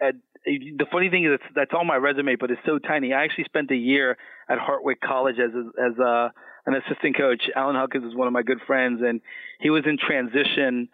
at, 0.03 0.14
the 0.45 0.87
funny 0.90 1.11
thing 1.11 1.25
is 1.25 1.38
that's, 1.38 1.55
that's 1.55 1.71
on 1.79 1.87
my 1.87 1.97
resume, 1.97 2.37
but 2.37 2.51
it's 2.51 2.61
so 2.66 2.79
tiny. 2.79 3.12
I 3.12 3.25
actually 3.25 3.45
spent 3.45 3.71
a 3.71 3.77
year 3.77 4.16
at 4.49 4.59
Hartwick 4.59 5.01
College 5.03 5.37
as 5.38 5.53
a, 5.55 5.83
as 5.83 5.99
a, 5.99 6.33
an 6.66 6.75
assistant 6.75 7.16
coach. 7.16 7.43
Alan 7.55 7.77
Huckins 7.77 8.05
is 8.05 8.16
one 8.16 8.27
of 8.27 8.33
my 8.33 8.43
good 8.43 8.59
friends, 8.66 9.01
and 9.05 9.21
he 9.61 9.71
was 9.71 9.85
in 9.87 9.97
transition 9.99 10.88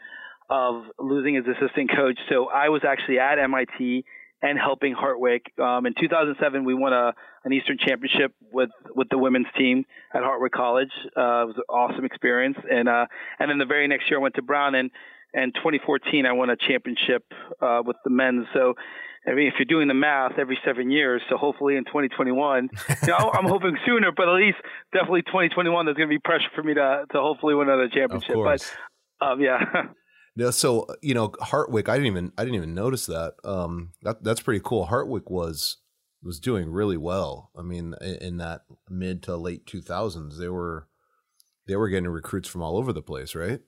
of 0.50 0.84
losing 0.98 1.34
his 1.34 1.44
assistant 1.46 1.90
coach. 1.90 2.18
So 2.28 2.48
I 2.48 2.68
was 2.68 2.82
actually 2.86 3.18
at 3.18 3.38
MIT 3.38 4.04
and 4.42 4.58
helping 4.58 4.94
Hartwick. 4.94 5.42
Um, 5.60 5.86
in 5.86 5.94
2007, 5.98 6.64
we 6.64 6.74
won 6.74 6.92
a 6.92 7.12
an 7.44 7.52
Eastern 7.52 7.78
Championship 7.78 8.32
with 8.52 8.70
with 8.94 9.08
the 9.08 9.18
women's 9.18 9.46
team 9.56 9.84
at 10.14 10.22
Hartwick 10.22 10.52
College. 10.52 10.90
Uh, 11.16 11.42
it 11.42 11.46
was 11.46 11.54
an 11.56 11.64
awesome 11.68 12.04
experience, 12.04 12.56
and 12.70 12.88
uh, 12.88 13.06
and 13.38 13.50
then 13.50 13.58
the 13.58 13.66
very 13.66 13.88
next 13.88 14.10
year 14.10 14.18
I 14.18 14.22
went 14.22 14.34
to 14.34 14.42
Brown, 14.42 14.74
and 14.74 14.90
and 15.32 15.54
2014 15.54 16.26
I 16.26 16.32
won 16.32 16.50
a 16.50 16.56
championship 16.56 17.24
uh, 17.60 17.82
with 17.84 17.96
the 18.04 18.10
men's. 18.10 18.46
So. 18.52 18.74
I 19.28 19.34
mean, 19.34 19.48
if 19.48 19.54
you're 19.58 19.66
doing 19.66 19.88
the 19.88 19.94
math, 19.94 20.38
every 20.38 20.56
seven 20.64 20.88
years, 20.92 21.20
so 21.28 21.36
hopefully 21.36 21.74
in 21.74 21.84
2021, 21.84 22.68
you 23.02 23.08
know, 23.08 23.32
I'm 23.34 23.46
hoping 23.46 23.76
sooner, 23.84 24.12
but 24.16 24.28
at 24.28 24.36
least 24.36 24.58
definitely 24.92 25.22
2021, 25.22 25.84
there's 25.84 25.96
going 25.96 26.08
to 26.08 26.14
be 26.14 26.20
pressure 26.20 26.46
for 26.54 26.62
me 26.62 26.74
to 26.74 27.06
to 27.10 27.18
hopefully 27.18 27.56
win 27.56 27.68
another 27.68 27.88
championship. 27.88 28.36
But 28.36 29.26
um, 29.26 29.40
yeah. 29.40 29.58
Yeah, 30.36 30.50
so 30.50 30.86
you 31.02 31.14
know, 31.14 31.30
Hartwick, 31.30 31.88
I 31.88 31.96
didn't 31.96 32.08
even 32.08 32.32
I 32.36 32.44
didn't 32.44 32.56
even 32.56 32.74
notice 32.74 33.06
that. 33.06 33.34
Um, 33.42 33.92
that 34.02 34.22
that's 34.22 34.42
pretty 34.42 34.60
cool. 34.62 34.86
Hartwick 34.86 35.30
was 35.30 35.78
was 36.22 36.38
doing 36.38 36.70
really 36.70 36.98
well. 36.98 37.50
I 37.58 37.62
mean, 37.62 37.94
in, 38.02 38.14
in 38.16 38.36
that 38.36 38.62
mid 38.90 39.22
to 39.24 39.36
late 39.36 39.66
two 39.66 39.80
thousands, 39.80 40.38
they 40.38 40.48
were 40.48 40.88
they 41.66 41.76
were 41.76 41.88
getting 41.88 42.08
recruits 42.08 42.48
from 42.48 42.62
all 42.62 42.76
over 42.76 42.92
the 42.92 43.02
place, 43.02 43.34
right? 43.34 43.60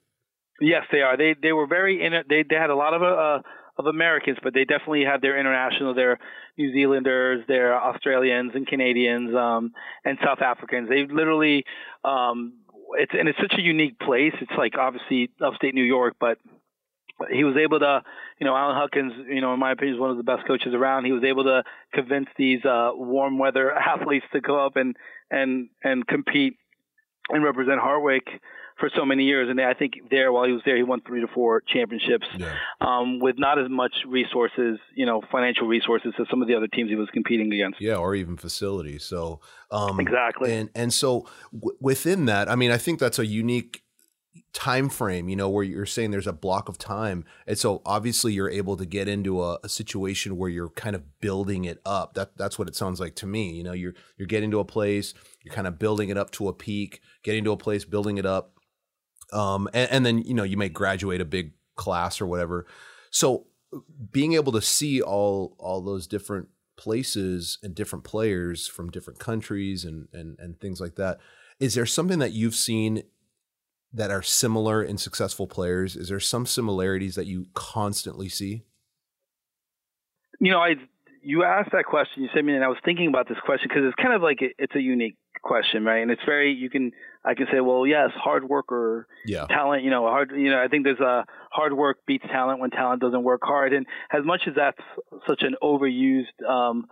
Yes, 0.60 0.84
they 0.92 1.00
are. 1.00 1.16
They 1.16 1.34
they 1.40 1.52
were 1.52 1.66
very 1.66 2.04
in. 2.04 2.12
They 2.28 2.44
they 2.48 2.56
had 2.56 2.70
a 2.70 2.76
lot 2.76 2.92
of 2.92 3.02
uh, 3.02 3.42
of 3.78 3.86
Americans, 3.86 4.38
but 4.42 4.52
they 4.52 4.64
definitely 4.64 5.04
had 5.04 5.22
their 5.22 5.38
international, 5.38 5.94
their 5.94 6.18
New 6.58 6.72
Zealanders, 6.72 7.44
their 7.46 7.80
Australians 7.80 8.52
and 8.54 8.66
Canadians, 8.66 9.34
um, 9.34 9.72
and 10.04 10.18
South 10.22 10.42
Africans. 10.42 10.88
They 10.88 11.06
literally, 11.06 11.64
um, 12.04 12.54
it's 12.94 13.12
and 13.18 13.28
it's 13.28 13.38
such 13.38 13.54
a 13.56 13.62
unique 13.62 13.98
place. 14.00 14.34
It's 14.40 14.52
like 14.58 14.76
obviously 14.76 15.30
upstate 15.40 15.74
New 15.74 15.84
York, 15.84 16.16
but 16.20 16.38
he 17.32 17.44
was 17.44 17.56
able 17.56 17.80
to, 17.80 18.02
you 18.38 18.46
know, 18.46 18.56
Alan 18.56 18.76
Huckins, 18.76 19.12
you 19.28 19.40
know, 19.40 19.52
in 19.52 19.60
my 19.60 19.72
opinion, 19.72 19.96
is 19.96 20.00
one 20.00 20.10
of 20.10 20.16
the 20.16 20.22
best 20.22 20.46
coaches 20.46 20.74
around. 20.74 21.04
He 21.04 21.12
was 21.12 21.24
able 21.24 21.44
to 21.44 21.64
convince 21.92 22.28
these 22.36 22.64
uh, 22.64 22.90
warm 22.94 23.38
weather 23.38 23.72
athletes 23.74 24.26
to 24.32 24.40
go 24.40 24.64
up 24.64 24.76
and 24.76 24.96
and 25.30 25.68
and 25.82 26.06
compete 26.06 26.56
and 27.30 27.44
represent 27.44 27.80
Hartwick 27.80 28.22
for 28.78 28.90
so 28.94 29.04
many 29.04 29.24
years. 29.24 29.50
And 29.50 29.60
I 29.60 29.74
think 29.74 29.94
there, 30.10 30.32
while 30.32 30.44
he 30.44 30.52
was 30.52 30.62
there, 30.64 30.76
he 30.76 30.82
won 30.82 31.00
three 31.06 31.20
to 31.20 31.26
four 31.26 31.62
championships 31.66 32.26
yeah. 32.36 32.54
um, 32.80 33.18
with 33.18 33.36
not 33.38 33.58
as 33.58 33.68
much 33.68 33.92
resources, 34.06 34.78
you 34.94 35.04
know, 35.04 35.20
financial 35.32 35.66
resources 35.66 36.14
as 36.18 36.26
some 36.30 36.42
of 36.42 36.48
the 36.48 36.54
other 36.54 36.68
teams 36.68 36.88
he 36.88 36.96
was 36.96 37.08
competing 37.12 37.52
against. 37.52 37.80
Yeah, 37.80 37.96
or 37.96 38.14
even 38.14 38.36
facilities. 38.36 39.04
So 39.04 39.40
um, 39.70 40.00
exactly. 40.00 40.54
And 40.54 40.70
and 40.74 40.92
so 40.92 41.26
w- 41.52 41.76
within 41.80 42.26
that, 42.26 42.48
I 42.48 42.54
mean, 42.54 42.70
I 42.70 42.78
think 42.78 43.00
that's 43.00 43.18
a 43.18 43.26
unique 43.26 43.82
time 44.58 44.88
frame 44.88 45.28
you 45.28 45.36
know 45.36 45.48
where 45.48 45.62
you're 45.62 45.86
saying 45.86 46.10
there's 46.10 46.26
a 46.26 46.32
block 46.32 46.68
of 46.68 46.76
time. 46.76 47.24
And 47.46 47.56
so 47.56 47.80
obviously 47.86 48.32
you're 48.32 48.50
able 48.50 48.76
to 48.76 48.84
get 48.84 49.06
into 49.06 49.40
a, 49.40 49.56
a, 49.62 49.68
situation 49.68 50.36
where 50.36 50.50
you're 50.50 50.70
kind 50.70 50.96
of 50.96 51.20
building 51.20 51.64
it 51.64 51.80
up. 51.86 52.14
That 52.14 52.36
that's 52.36 52.58
what 52.58 52.66
it 52.66 52.74
sounds 52.74 52.98
like 52.98 53.14
to 53.16 53.26
me. 53.26 53.52
You 53.52 53.62
know 53.62 53.72
you're 53.72 53.94
you're 54.16 54.26
getting 54.26 54.50
to 54.50 54.58
a 54.58 54.64
place 54.64 55.14
you're 55.44 55.54
kind 55.54 55.68
of 55.68 55.78
building 55.78 56.08
it 56.08 56.18
up 56.18 56.32
to 56.32 56.48
a 56.48 56.52
peak 56.52 57.00
getting 57.22 57.44
to 57.44 57.52
a 57.52 57.56
place 57.56 57.84
building 57.84 58.18
it 58.18 58.26
up. 58.26 58.58
Um 59.32 59.68
and, 59.72 59.92
and 59.92 60.04
then 60.04 60.18
you 60.22 60.34
know 60.34 60.42
you 60.42 60.56
may 60.56 60.68
graduate 60.68 61.20
a 61.20 61.24
big 61.24 61.52
class 61.76 62.20
or 62.20 62.26
whatever. 62.26 62.66
So 63.12 63.46
being 64.10 64.32
able 64.32 64.50
to 64.50 64.60
see 64.60 65.00
all 65.00 65.54
all 65.60 65.80
those 65.82 66.08
different 66.08 66.48
places 66.76 67.58
and 67.62 67.76
different 67.76 68.04
players 68.04 68.66
from 68.66 68.90
different 68.90 69.20
countries 69.20 69.84
and 69.84 70.08
and 70.12 70.36
and 70.40 70.58
things 70.58 70.80
like 70.80 70.96
that 70.96 71.20
is 71.60 71.74
there 71.74 71.86
something 71.86 72.18
that 72.18 72.32
you've 72.32 72.54
seen 72.54 73.02
that 73.92 74.10
are 74.10 74.22
similar 74.22 74.82
in 74.82 74.98
successful 74.98 75.46
players? 75.46 75.96
Is 75.96 76.08
there 76.08 76.20
some 76.20 76.46
similarities 76.46 77.14
that 77.14 77.26
you 77.26 77.46
constantly 77.54 78.28
see? 78.28 78.64
You 80.40 80.52
know, 80.52 80.60
I 80.60 80.74
you 81.22 81.42
asked 81.42 81.72
that 81.72 81.84
question. 81.84 82.22
You 82.22 82.28
said 82.34 82.44
me, 82.44 82.54
and 82.54 82.64
I 82.64 82.68
was 82.68 82.78
thinking 82.84 83.08
about 83.08 83.28
this 83.28 83.38
question 83.44 83.68
because 83.68 83.84
it's 83.86 84.02
kind 84.02 84.14
of 84.14 84.22
like 84.22 84.38
it's 84.40 84.74
a 84.74 84.80
unique 84.80 85.16
question, 85.42 85.84
right? 85.84 86.00
And 86.00 86.10
it's 86.10 86.22
very 86.24 86.52
you 86.52 86.70
can 86.70 86.92
I 87.24 87.34
can 87.34 87.46
say, 87.52 87.60
well, 87.60 87.86
yes, 87.86 88.10
hard 88.14 88.48
work 88.48 88.70
or 88.70 89.06
yeah. 89.26 89.46
talent. 89.46 89.82
You 89.82 89.90
know, 89.90 90.02
hard. 90.06 90.32
You 90.34 90.50
know, 90.50 90.62
I 90.62 90.68
think 90.68 90.84
there's 90.84 91.00
a 91.00 91.24
hard 91.50 91.72
work 91.72 91.98
beats 92.06 92.24
talent 92.30 92.60
when 92.60 92.70
talent 92.70 93.00
doesn't 93.02 93.22
work 93.22 93.40
hard. 93.42 93.72
And 93.72 93.86
as 94.12 94.24
much 94.24 94.42
as 94.46 94.54
that's 94.56 94.78
such 95.28 95.42
an 95.42 95.56
overused 95.62 96.48
um, 96.48 96.86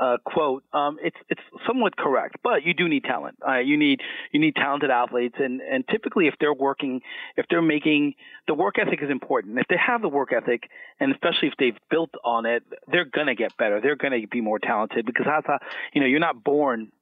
uh, 0.00 0.16
quote, 0.24 0.64
um, 0.72 0.98
it's 1.02 1.16
it's 1.28 1.40
somewhat 1.66 1.96
correct, 1.96 2.36
but 2.42 2.64
you 2.64 2.74
do 2.74 2.88
need 2.88 3.04
talent. 3.04 3.36
Uh, 3.46 3.58
you 3.58 3.76
need 3.76 4.00
you 4.32 4.40
need 4.40 4.54
talented 4.54 4.90
athletes, 4.90 5.36
and 5.38 5.60
and 5.60 5.84
typically 5.88 6.26
if 6.26 6.34
they're 6.40 6.54
working, 6.54 7.00
if 7.36 7.46
they're 7.50 7.62
making 7.62 8.14
the 8.46 8.54
work 8.54 8.78
ethic 8.78 9.00
is 9.02 9.10
important. 9.10 9.58
If 9.58 9.66
they 9.68 9.76
have 9.84 10.02
the 10.02 10.08
work 10.08 10.32
ethic, 10.32 10.64
and 11.00 11.12
especially 11.12 11.48
if 11.48 11.54
they've 11.58 11.78
built 11.90 12.10
on 12.24 12.46
it, 12.46 12.62
they're 12.90 13.04
gonna 13.04 13.34
get 13.34 13.56
better. 13.56 13.80
They're 13.80 13.96
gonna 13.96 14.26
be 14.30 14.40
more 14.40 14.58
talented 14.58 15.06
because 15.06 15.26
that's 15.26 15.46
how, 15.46 15.58
you 15.92 16.00
know 16.00 16.06
you're 16.06 16.20
not 16.20 16.42
born 16.44 16.92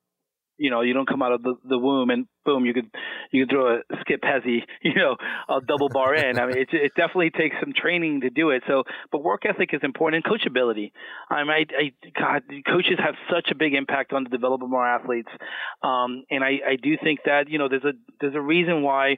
you 0.60 0.68
know, 0.68 0.82
you 0.82 0.92
don't 0.92 1.08
come 1.08 1.22
out 1.22 1.32
of 1.32 1.42
the, 1.42 1.54
the 1.66 1.78
womb 1.78 2.10
and 2.10 2.26
boom, 2.44 2.64
you 2.64 2.74
could 2.74 2.90
you 3.32 3.46
could 3.46 3.54
throw 3.54 3.76
a 3.76 3.80
skip 4.00 4.22
hezzy, 4.22 4.60
you 4.82 4.94
know, 4.94 5.16
a 5.48 5.60
double 5.60 5.88
bar 5.88 6.14
in. 6.14 6.38
I 6.38 6.46
mean, 6.46 6.58
it, 6.58 6.68
it 6.72 6.92
definitely 6.96 7.30
takes 7.30 7.56
some 7.60 7.72
training 7.74 8.22
to 8.22 8.30
do 8.30 8.50
it. 8.50 8.62
So, 8.66 8.84
but 9.12 9.22
work 9.22 9.42
ethic 9.46 9.70
is 9.72 9.80
important 9.82 10.24
and 10.24 10.40
coachability. 10.40 10.92
I 11.30 11.44
mean, 11.44 11.50
I, 11.50 11.64
I 11.78 12.10
God, 12.18 12.42
coaches 12.66 12.98
have 12.98 13.14
such 13.32 13.50
a 13.50 13.54
big 13.54 13.74
impact 13.74 14.12
on 14.12 14.24
the 14.24 14.30
development 14.30 14.72
of 14.72 14.74
our 14.74 14.96
athletes, 14.96 15.30
um, 15.82 16.24
and 16.30 16.42
I, 16.42 16.58
I 16.66 16.76
do 16.82 16.96
think 17.02 17.20
that 17.26 17.48
you 17.48 17.58
know 17.58 17.68
there's 17.68 17.84
a 17.84 17.92
there's 18.20 18.34
a 18.34 18.40
reason 18.40 18.82
why 18.82 19.16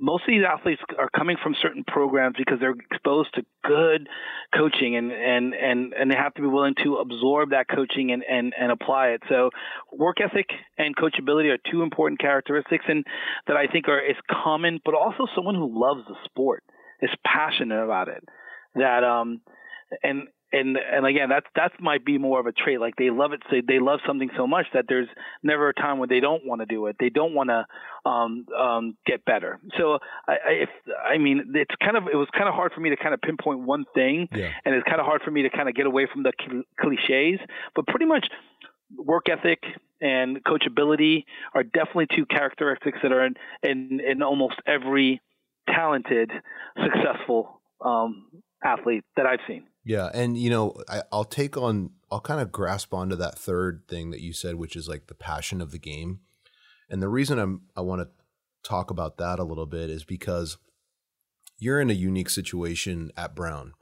most 0.00 0.22
of 0.22 0.28
these 0.28 0.44
athletes 0.48 0.80
are 0.98 1.10
coming 1.10 1.36
from 1.42 1.54
certain 1.60 1.84
programs 1.84 2.36
because 2.38 2.58
they're 2.60 2.74
exposed 2.90 3.34
to 3.34 3.42
good 3.64 4.08
coaching 4.56 4.96
and 4.96 5.12
and 5.12 5.54
and 5.54 5.92
and 5.94 6.10
they 6.10 6.16
have 6.16 6.34
to 6.34 6.42
be 6.42 6.48
willing 6.48 6.74
to 6.82 6.96
absorb 6.96 7.50
that 7.50 7.66
coaching 7.68 8.12
and 8.12 8.22
and 8.28 8.54
and 8.58 8.70
apply 8.70 9.08
it. 9.08 9.22
So, 9.28 9.50
work 9.92 10.20
ethic 10.20 10.46
and 10.78 10.96
coachability 10.96 11.52
are 11.52 11.58
two 11.70 11.82
important 11.82 12.20
characteristics 12.20 12.51
and 12.88 13.04
that 13.46 13.56
I 13.56 13.66
think 13.66 13.88
are 13.88 14.00
is 14.00 14.16
common, 14.30 14.80
but 14.84 14.94
also 14.94 15.26
someone 15.34 15.54
who 15.54 15.70
loves 15.72 16.06
the 16.08 16.16
sport, 16.24 16.64
is 17.00 17.10
passionate 17.24 17.82
about 17.82 18.08
it. 18.08 18.24
That 18.74 19.04
um 19.04 19.40
and 20.02 20.28
and 20.52 20.76
and 20.76 21.06
again 21.06 21.28
that's 21.28 21.46
that 21.56 21.72
might 21.80 22.04
be 22.04 22.18
more 22.18 22.38
of 22.38 22.46
a 22.46 22.52
trait 22.52 22.80
like 22.80 22.94
they 22.96 23.10
love 23.10 23.32
it 23.32 23.42
so 23.50 23.56
they 23.66 23.78
love 23.78 24.00
something 24.06 24.30
so 24.36 24.46
much 24.46 24.66
that 24.74 24.84
there's 24.88 25.08
never 25.42 25.68
a 25.68 25.74
time 25.74 25.98
when 25.98 26.08
they 26.08 26.20
don't 26.20 26.46
want 26.46 26.60
to 26.60 26.66
do 26.66 26.86
it 26.86 26.96
they 27.00 27.08
don't 27.08 27.34
want 27.34 27.48
to 27.48 27.64
um 28.08 28.46
um 28.58 28.96
get 29.06 29.24
better 29.24 29.58
so 29.78 29.98
i 30.28 30.32
I, 30.32 30.50
if 30.62 30.68
i 31.10 31.18
mean 31.18 31.52
it's 31.54 31.74
kind 31.82 31.96
of 31.96 32.04
it 32.12 32.16
was 32.16 32.28
kind 32.36 32.48
of 32.48 32.54
hard 32.54 32.72
for 32.72 32.80
me 32.80 32.90
to 32.90 32.96
kind 32.96 33.14
of 33.14 33.20
pinpoint 33.20 33.60
one 33.60 33.84
thing 33.94 34.28
yeah. 34.32 34.50
and 34.64 34.74
it's 34.74 34.84
kind 34.84 35.00
of 35.00 35.06
hard 35.06 35.22
for 35.22 35.30
me 35.30 35.42
to 35.42 35.50
kind 35.50 35.68
of 35.68 35.74
get 35.74 35.86
away 35.86 36.06
from 36.12 36.22
the 36.22 36.32
cliches 36.78 37.40
but 37.74 37.86
pretty 37.86 38.06
much 38.06 38.26
work 38.96 39.28
ethic 39.30 39.62
and 40.02 40.42
coachability 40.44 41.24
are 41.54 41.62
definitely 41.62 42.06
two 42.14 42.26
characteristics 42.26 42.98
that 43.02 43.12
are 43.12 43.24
in, 43.24 43.34
in, 43.62 44.00
in 44.00 44.22
almost 44.22 44.56
every 44.66 45.20
talented, 45.74 46.30
successful 46.82 47.60
um, 47.84 48.26
athlete 48.62 49.04
that 49.16 49.26
I've 49.26 49.40
seen. 49.46 49.64
Yeah, 49.84 50.10
and 50.12 50.36
you 50.36 50.50
know, 50.50 50.74
I, 50.88 51.02
will 51.10 51.24
take 51.24 51.56
on, 51.56 51.90
I'll 52.10 52.20
kind 52.20 52.40
of 52.40 52.52
grasp 52.52 52.92
onto 52.92 53.16
that 53.16 53.38
third 53.38 53.84
thing 53.88 54.10
that 54.10 54.20
you 54.20 54.32
said, 54.32 54.56
which 54.56 54.76
is 54.76 54.88
like 54.88 55.06
the 55.06 55.14
passion 55.14 55.60
of 55.60 55.70
the 55.70 55.78
game. 55.78 56.20
And 56.90 57.02
the 57.02 57.08
reason 57.08 57.38
I'm, 57.38 57.62
I 57.76 57.80
want 57.80 58.02
to 58.02 58.08
talk 58.68 58.90
about 58.90 59.16
that 59.16 59.38
a 59.38 59.44
little 59.44 59.66
bit 59.66 59.88
is 59.88 60.04
because 60.04 60.58
you're 61.58 61.80
in 61.80 61.90
a 61.90 61.94
unique 61.94 62.30
situation 62.30 63.10
at 63.16 63.34
Brown. 63.34 63.72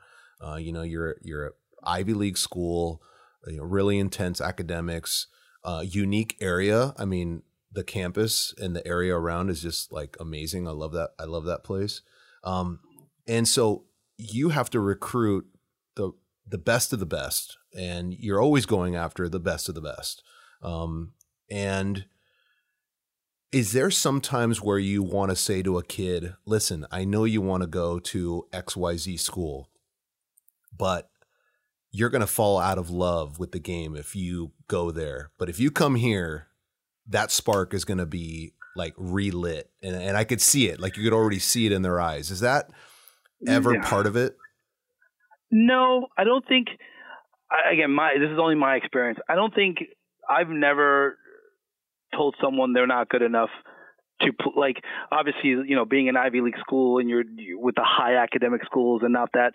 Uh, 0.40 0.56
you 0.56 0.72
know, 0.72 0.82
you're 0.82 1.16
you're 1.22 1.46
an 1.46 1.52
Ivy 1.82 2.14
League 2.14 2.38
school 2.38 3.02
you 3.46 3.58
know, 3.58 3.64
really 3.64 3.98
intense 3.98 4.40
academics, 4.40 5.26
uh, 5.64 5.84
unique 5.86 6.36
area. 6.40 6.94
I 6.98 7.04
mean, 7.04 7.42
the 7.72 7.84
campus 7.84 8.54
and 8.58 8.74
the 8.74 8.86
area 8.86 9.14
around 9.14 9.50
is 9.50 9.62
just 9.62 9.92
like 9.92 10.16
amazing. 10.18 10.66
I 10.66 10.72
love 10.72 10.92
that. 10.92 11.10
I 11.18 11.24
love 11.24 11.44
that 11.44 11.64
place. 11.64 12.02
Um, 12.42 12.80
and 13.26 13.46
so 13.46 13.84
you 14.16 14.50
have 14.50 14.70
to 14.70 14.80
recruit 14.80 15.46
the 15.96 16.12
the 16.46 16.58
best 16.58 16.92
of 16.92 16.98
the 16.98 17.06
best, 17.06 17.56
and 17.76 18.12
you're 18.12 18.40
always 18.40 18.66
going 18.66 18.96
after 18.96 19.28
the 19.28 19.40
best 19.40 19.68
of 19.68 19.74
the 19.74 19.80
best. 19.80 20.22
Um, 20.62 21.12
and 21.50 22.06
is 23.52 23.72
there 23.72 23.90
sometimes 23.90 24.60
where 24.60 24.78
you 24.78 25.02
want 25.02 25.30
to 25.30 25.36
say 25.36 25.62
to 25.62 25.78
a 25.78 25.84
kid, 25.84 26.34
"Listen, 26.44 26.86
I 26.90 27.04
know 27.04 27.24
you 27.24 27.40
want 27.40 27.62
to 27.62 27.68
go 27.68 27.98
to 27.98 28.46
X 28.52 28.76
Y 28.76 28.96
Z 28.96 29.16
school, 29.18 29.70
but 30.76 31.10
you're 31.92 32.10
going 32.10 32.20
to 32.20 32.26
fall 32.26 32.58
out 32.58 32.78
of 32.78 32.90
love 32.90 33.38
with 33.38 33.52
the 33.52 33.58
game 33.58 33.96
if 33.96 34.14
you 34.14 34.52
go 34.68 34.90
there. 34.90 35.30
But 35.38 35.48
if 35.48 35.58
you 35.58 35.70
come 35.70 35.96
here, 35.96 36.48
that 37.08 37.30
spark 37.30 37.74
is 37.74 37.84
going 37.84 37.98
to 37.98 38.06
be 38.06 38.52
like 38.76 38.94
relit. 38.96 39.70
And, 39.82 39.96
and 39.96 40.16
I 40.16 40.24
could 40.24 40.40
see 40.40 40.68
it. 40.68 40.80
Like 40.80 40.96
you 40.96 41.04
could 41.04 41.12
already 41.12 41.38
see 41.38 41.66
it 41.66 41.72
in 41.72 41.82
their 41.82 42.00
eyes. 42.00 42.30
Is 42.30 42.40
that 42.40 42.70
ever 43.46 43.74
yeah. 43.74 43.82
part 43.82 44.06
of 44.06 44.16
it? 44.16 44.36
No, 45.50 46.06
I 46.16 46.24
don't 46.24 46.46
think. 46.46 46.68
Again, 47.72 47.90
my 47.90 48.14
this 48.16 48.30
is 48.30 48.38
only 48.38 48.54
my 48.54 48.76
experience. 48.76 49.18
I 49.28 49.34
don't 49.34 49.52
think 49.52 49.78
I've 50.28 50.48
never 50.48 51.18
told 52.14 52.36
someone 52.40 52.72
they're 52.72 52.86
not 52.86 53.08
good 53.08 53.22
enough 53.22 53.50
to 54.20 54.30
like 54.56 54.76
obviously 55.10 55.50
you 55.50 55.74
know 55.74 55.84
being 55.84 56.08
an 56.08 56.16
Ivy 56.16 56.42
League 56.42 56.58
school 56.60 56.98
and 56.98 57.08
you're, 57.08 57.24
you're 57.36 57.58
with 57.58 57.74
the 57.74 57.84
high 57.84 58.22
academic 58.22 58.64
schools 58.64 59.02
and 59.02 59.12
not 59.12 59.30
that 59.32 59.54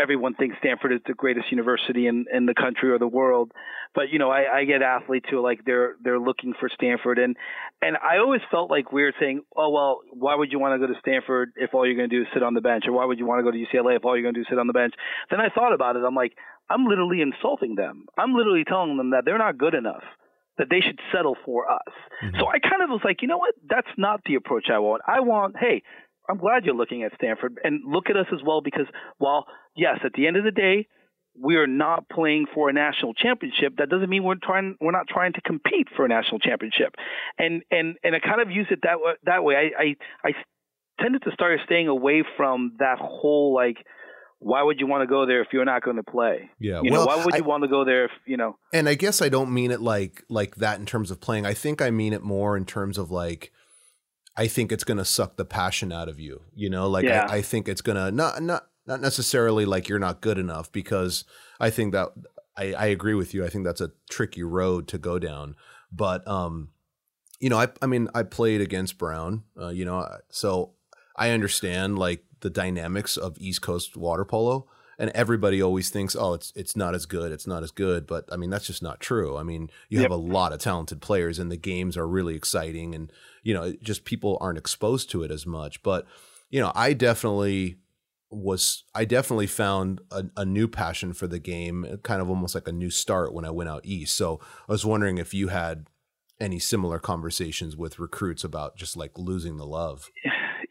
everyone 0.00 0.34
thinks 0.34 0.56
Stanford 0.58 0.92
is 0.92 1.00
the 1.06 1.14
greatest 1.14 1.50
university 1.50 2.06
in, 2.06 2.26
in 2.32 2.46
the 2.46 2.54
country 2.54 2.90
or 2.90 2.98
the 2.98 3.08
world. 3.08 3.52
But 3.94 4.10
you 4.10 4.18
know, 4.18 4.30
I, 4.30 4.58
I 4.58 4.64
get 4.64 4.82
athletes 4.82 5.26
who 5.30 5.38
are 5.38 5.42
like 5.42 5.64
they're 5.64 5.96
they're 6.02 6.18
looking 6.18 6.54
for 6.58 6.68
Stanford, 6.72 7.18
and 7.18 7.36
and 7.82 7.96
I 7.96 8.18
always 8.18 8.40
felt 8.50 8.70
like 8.70 8.92
we 8.92 9.02
were 9.02 9.12
saying, 9.18 9.42
oh 9.56 9.70
well, 9.70 10.00
why 10.12 10.36
would 10.36 10.52
you 10.52 10.60
want 10.60 10.80
to 10.80 10.86
go 10.86 10.92
to 10.92 10.98
Stanford 11.00 11.52
if 11.56 11.74
all 11.74 11.84
you're 11.84 11.96
going 11.96 12.08
to 12.08 12.16
do 12.16 12.22
is 12.22 12.28
sit 12.32 12.42
on 12.42 12.54
the 12.54 12.60
bench, 12.60 12.84
or 12.86 12.92
why 12.92 13.04
would 13.04 13.18
you 13.18 13.26
want 13.26 13.40
to 13.40 13.42
go 13.42 13.50
to 13.50 13.58
UCLA 13.58 13.96
if 13.96 14.04
all 14.04 14.16
you're 14.16 14.22
going 14.22 14.34
to 14.34 14.38
do 14.38 14.42
is 14.42 14.46
sit 14.48 14.58
on 14.58 14.68
the 14.68 14.72
bench? 14.72 14.94
Then 15.30 15.40
I 15.40 15.48
thought 15.48 15.72
about 15.72 15.96
it. 15.96 16.04
I'm 16.06 16.14
like, 16.14 16.32
I'm 16.70 16.86
literally 16.86 17.20
insulting 17.20 17.74
them. 17.74 18.06
I'm 18.16 18.34
literally 18.34 18.64
telling 18.64 18.96
them 18.96 19.10
that 19.10 19.24
they're 19.24 19.38
not 19.38 19.58
good 19.58 19.74
enough 19.74 20.04
that 20.58 20.68
they 20.68 20.80
should 20.80 21.00
settle 21.10 21.36
for 21.44 21.70
us. 21.72 21.92
Mm-hmm. 22.22 22.38
So 22.38 22.46
I 22.46 22.58
kind 22.60 22.82
of 22.82 22.90
was 22.90 23.00
like, 23.02 23.22
you 23.22 23.28
know 23.28 23.38
what? 23.38 23.54
That's 23.68 23.88
not 23.96 24.20
the 24.26 24.34
approach 24.34 24.66
I 24.70 24.78
want. 24.78 25.00
I 25.08 25.20
want, 25.20 25.56
hey, 25.58 25.82
I'm 26.30 26.38
glad 26.38 26.64
you're 26.64 26.74
looking 26.74 27.02
at 27.02 27.12
Stanford 27.16 27.58
and 27.64 27.80
look 27.84 28.08
at 28.08 28.16
us 28.16 28.26
as 28.32 28.40
well 28.44 28.60
because 28.60 28.86
while 29.18 29.46
yes, 29.76 29.98
at 30.04 30.12
the 30.14 30.26
end 30.26 30.36
of 30.36 30.44
the 30.44 30.50
day, 30.50 30.86
we 31.38 31.56
are 31.56 31.66
not 31.66 32.08
playing 32.08 32.46
for 32.54 32.68
a 32.68 32.72
national 32.72 33.14
championship. 33.14 33.74
That 33.78 33.88
doesn't 33.88 34.08
mean 34.08 34.24
we're 34.24 34.34
trying 34.42 34.76
we're 34.80 34.92
not 34.92 35.08
trying 35.08 35.32
to 35.34 35.40
compete 35.40 35.88
for 35.96 36.04
a 36.04 36.08
national 36.08 36.38
championship. 36.38 36.94
And 37.38 37.62
and 37.70 37.96
and 38.02 38.14
I 38.14 38.20
kind 38.20 38.40
of 38.40 38.50
use 38.50 38.66
it 38.70 38.80
that 38.82 38.96
that 39.24 39.44
way. 39.44 39.54
I 39.56 39.82
I, 39.82 39.96
I 40.28 40.32
tended 41.02 41.22
to 41.22 41.32
start 41.32 41.58
staying 41.64 41.88
away 41.88 42.24
from 42.36 42.76
that 42.78 42.98
whole 42.98 43.54
like 43.54 43.78
why 44.40 44.62
would 44.62 44.80
you 44.80 44.86
want 44.86 45.02
to 45.02 45.06
go 45.06 45.26
there 45.26 45.42
if 45.42 45.48
you're 45.52 45.66
not 45.66 45.82
going 45.82 45.96
to 45.96 46.02
play? 46.02 46.50
Yeah. 46.58 46.80
You 46.82 46.90
well, 46.90 47.02
know, 47.02 47.06
why 47.06 47.24
would 47.24 47.34
you 47.34 47.44
I, 47.44 47.46
want 47.46 47.62
to 47.62 47.68
go 47.68 47.84
there 47.84 48.06
if, 48.06 48.10
you 48.26 48.38
know? 48.38 48.56
And 48.72 48.88
I 48.88 48.94
guess 48.94 49.20
I 49.20 49.28
don't 49.28 49.52
mean 49.52 49.70
it 49.70 49.82
like 49.82 50.24
like 50.30 50.56
that 50.56 50.80
in 50.80 50.86
terms 50.86 51.10
of 51.10 51.20
playing. 51.20 51.44
I 51.44 51.52
think 51.52 51.82
I 51.82 51.90
mean 51.90 52.14
it 52.14 52.22
more 52.22 52.56
in 52.56 52.64
terms 52.64 52.96
of 52.96 53.10
like 53.10 53.52
I 54.36 54.46
think 54.46 54.72
it's 54.72 54.84
going 54.84 54.98
to 54.98 55.04
suck 55.04 55.36
the 55.36 55.44
passion 55.44 55.92
out 55.92 56.08
of 56.08 56.18
you. 56.18 56.42
You 56.54 56.70
know, 56.70 56.88
like 56.88 57.04
yeah. 57.04 57.26
I, 57.28 57.36
I, 57.36 57.42
think 57.42 57.68
it's 57.68 57.80
going 57.80 57.96
to 57.96 58.10
not 58.10 58.42
not 58.42 58.66
not 58.86 59.00
necessarily 59.00 59.64
like 59.64 59.88
you're 59.88 59.98
not 59.98 60.20
good 60.20 60.38
enough 60.38 60.70
because 60.72 61.24
I 61.58 61.70
think 61.70 61.92
that 61.92 62.08
I, 62.56 62.72
I 62.74 62.86
agree 62.86 63.14
with 63.14 63.34
you. 63.34 63.44
I 63.44 63.48
think 63.48 63.64
that's 63.64 63.80
a 63.80 63.92
tricky 64.08 64.42
road 64.42 64.88
to 64.88 64.98
go 64.98 65.18
down. 65.18 65.56
But 65.92 66.26
um, 66.28 66.70
you 67.40 67.48
know, 67.48 67.58
I 67.58 67.68
I 67.82 67.86
mean, 67.86 68.08
I 68.14 68.22
played 68.22 68.60
against 68.60 68.98
Brown. 68.98 69.44
Uh, 69.60 69.68
you 69.68 69.84
know, 69.84 70.08
so 70.30 70.74
I 71.16 71.30
understand 71.30 71.98
like 71.98 72.24
the 72.40 72.50
dynamics 72.50 73.16
of 73.16 73.36
East 73.38 73.62
Coast 73.62 73.96
water 73.96 74.24
polo 74.24 74.68
and 75.00 75.10
everybody 75.14 75.62
always 75.62 75.88
thinks, 75.88 76.14
oh, 76.14 76.34
it's 76.34 76.52
it's 76.54 76.76
not 76.76 76.94
as 76.94 77.06
good, 77.06 77.32
it's 77.32 77.46
not 77.46 77.62
as 77.62 77.70
good. 77.70 78.06
But 78.06 78.28
I 78.30 78.36
mean, 78.36 78.50
that's 78.50 78.66
just 78.66 78.82
not 78.82 79.00
true. 79.00 79.38
I 79.38 79.42
mean, 79.42 79.70
you 79.88 79.98
yep. 79.98 80.10
have 80.10 80.18
a 80.18 80.22
lot 80.22 80.52
of 80.52 80.60
talented 80.60 81.00
players, 81.00 81.38
and 81.38 81.50
the 81.50 81.56
games 81.56 81.96
are 81.96 82.06
really 82.06 82.36
exciting, 82.36 82.94
and 82.94 83.10
you 83.42 83.54
know, 83.54 83.72
just 83.82 84.04
people 84.04 84.36
aren't 84.42 84.58
exposed 84.58 85.10
to 85.10 85.22
it 85.22 85.30
as 85.30 85.46
much. 85.46 85.82
But 85.82 86.06
you 86.50 86.60
know, 86.60 86.70
I 86.74 86.92
definitely 86.92 87.78
was 88.28 88.84
I 88.94 89.06
definitely 89.06 89.46
found 89.46 90.02
a, 90.12 90.26
a, 90.36 90.44
new 90.44 90.68
passion 90.68 91.14
for 91.14 91.26
the 91.26 91.38
game, 91.38 91.98
kind 92.02 92.20
of 92.20 92.28
almost 92.28 92.54
like 92.54 92.68
a 92.68 92.72
new 92.72 92.90
start 92.90 93.32
when 93.32 93.46
I 93.46 93.50
went 93.50 93.70
out 93.70 93.80
east. 93.84 94.14
So 94.14 94.38
I 94.68 94.72
was 94.72 94.84
wondering 94.84 95.16
if 95.16 95.32
you 95.32 95.48
had 95.48 95.86
any 96.38 96.58
similar 96.58 96.98
conversations 96.98 97.74
with 97.74 97.98
recruits 97.98 98.44
about 98.44 98.76
just 98.76 98.96
like 98.98 99.18
losing 99.18 99.56
the 99.56 99.66
love. 99.66 100.10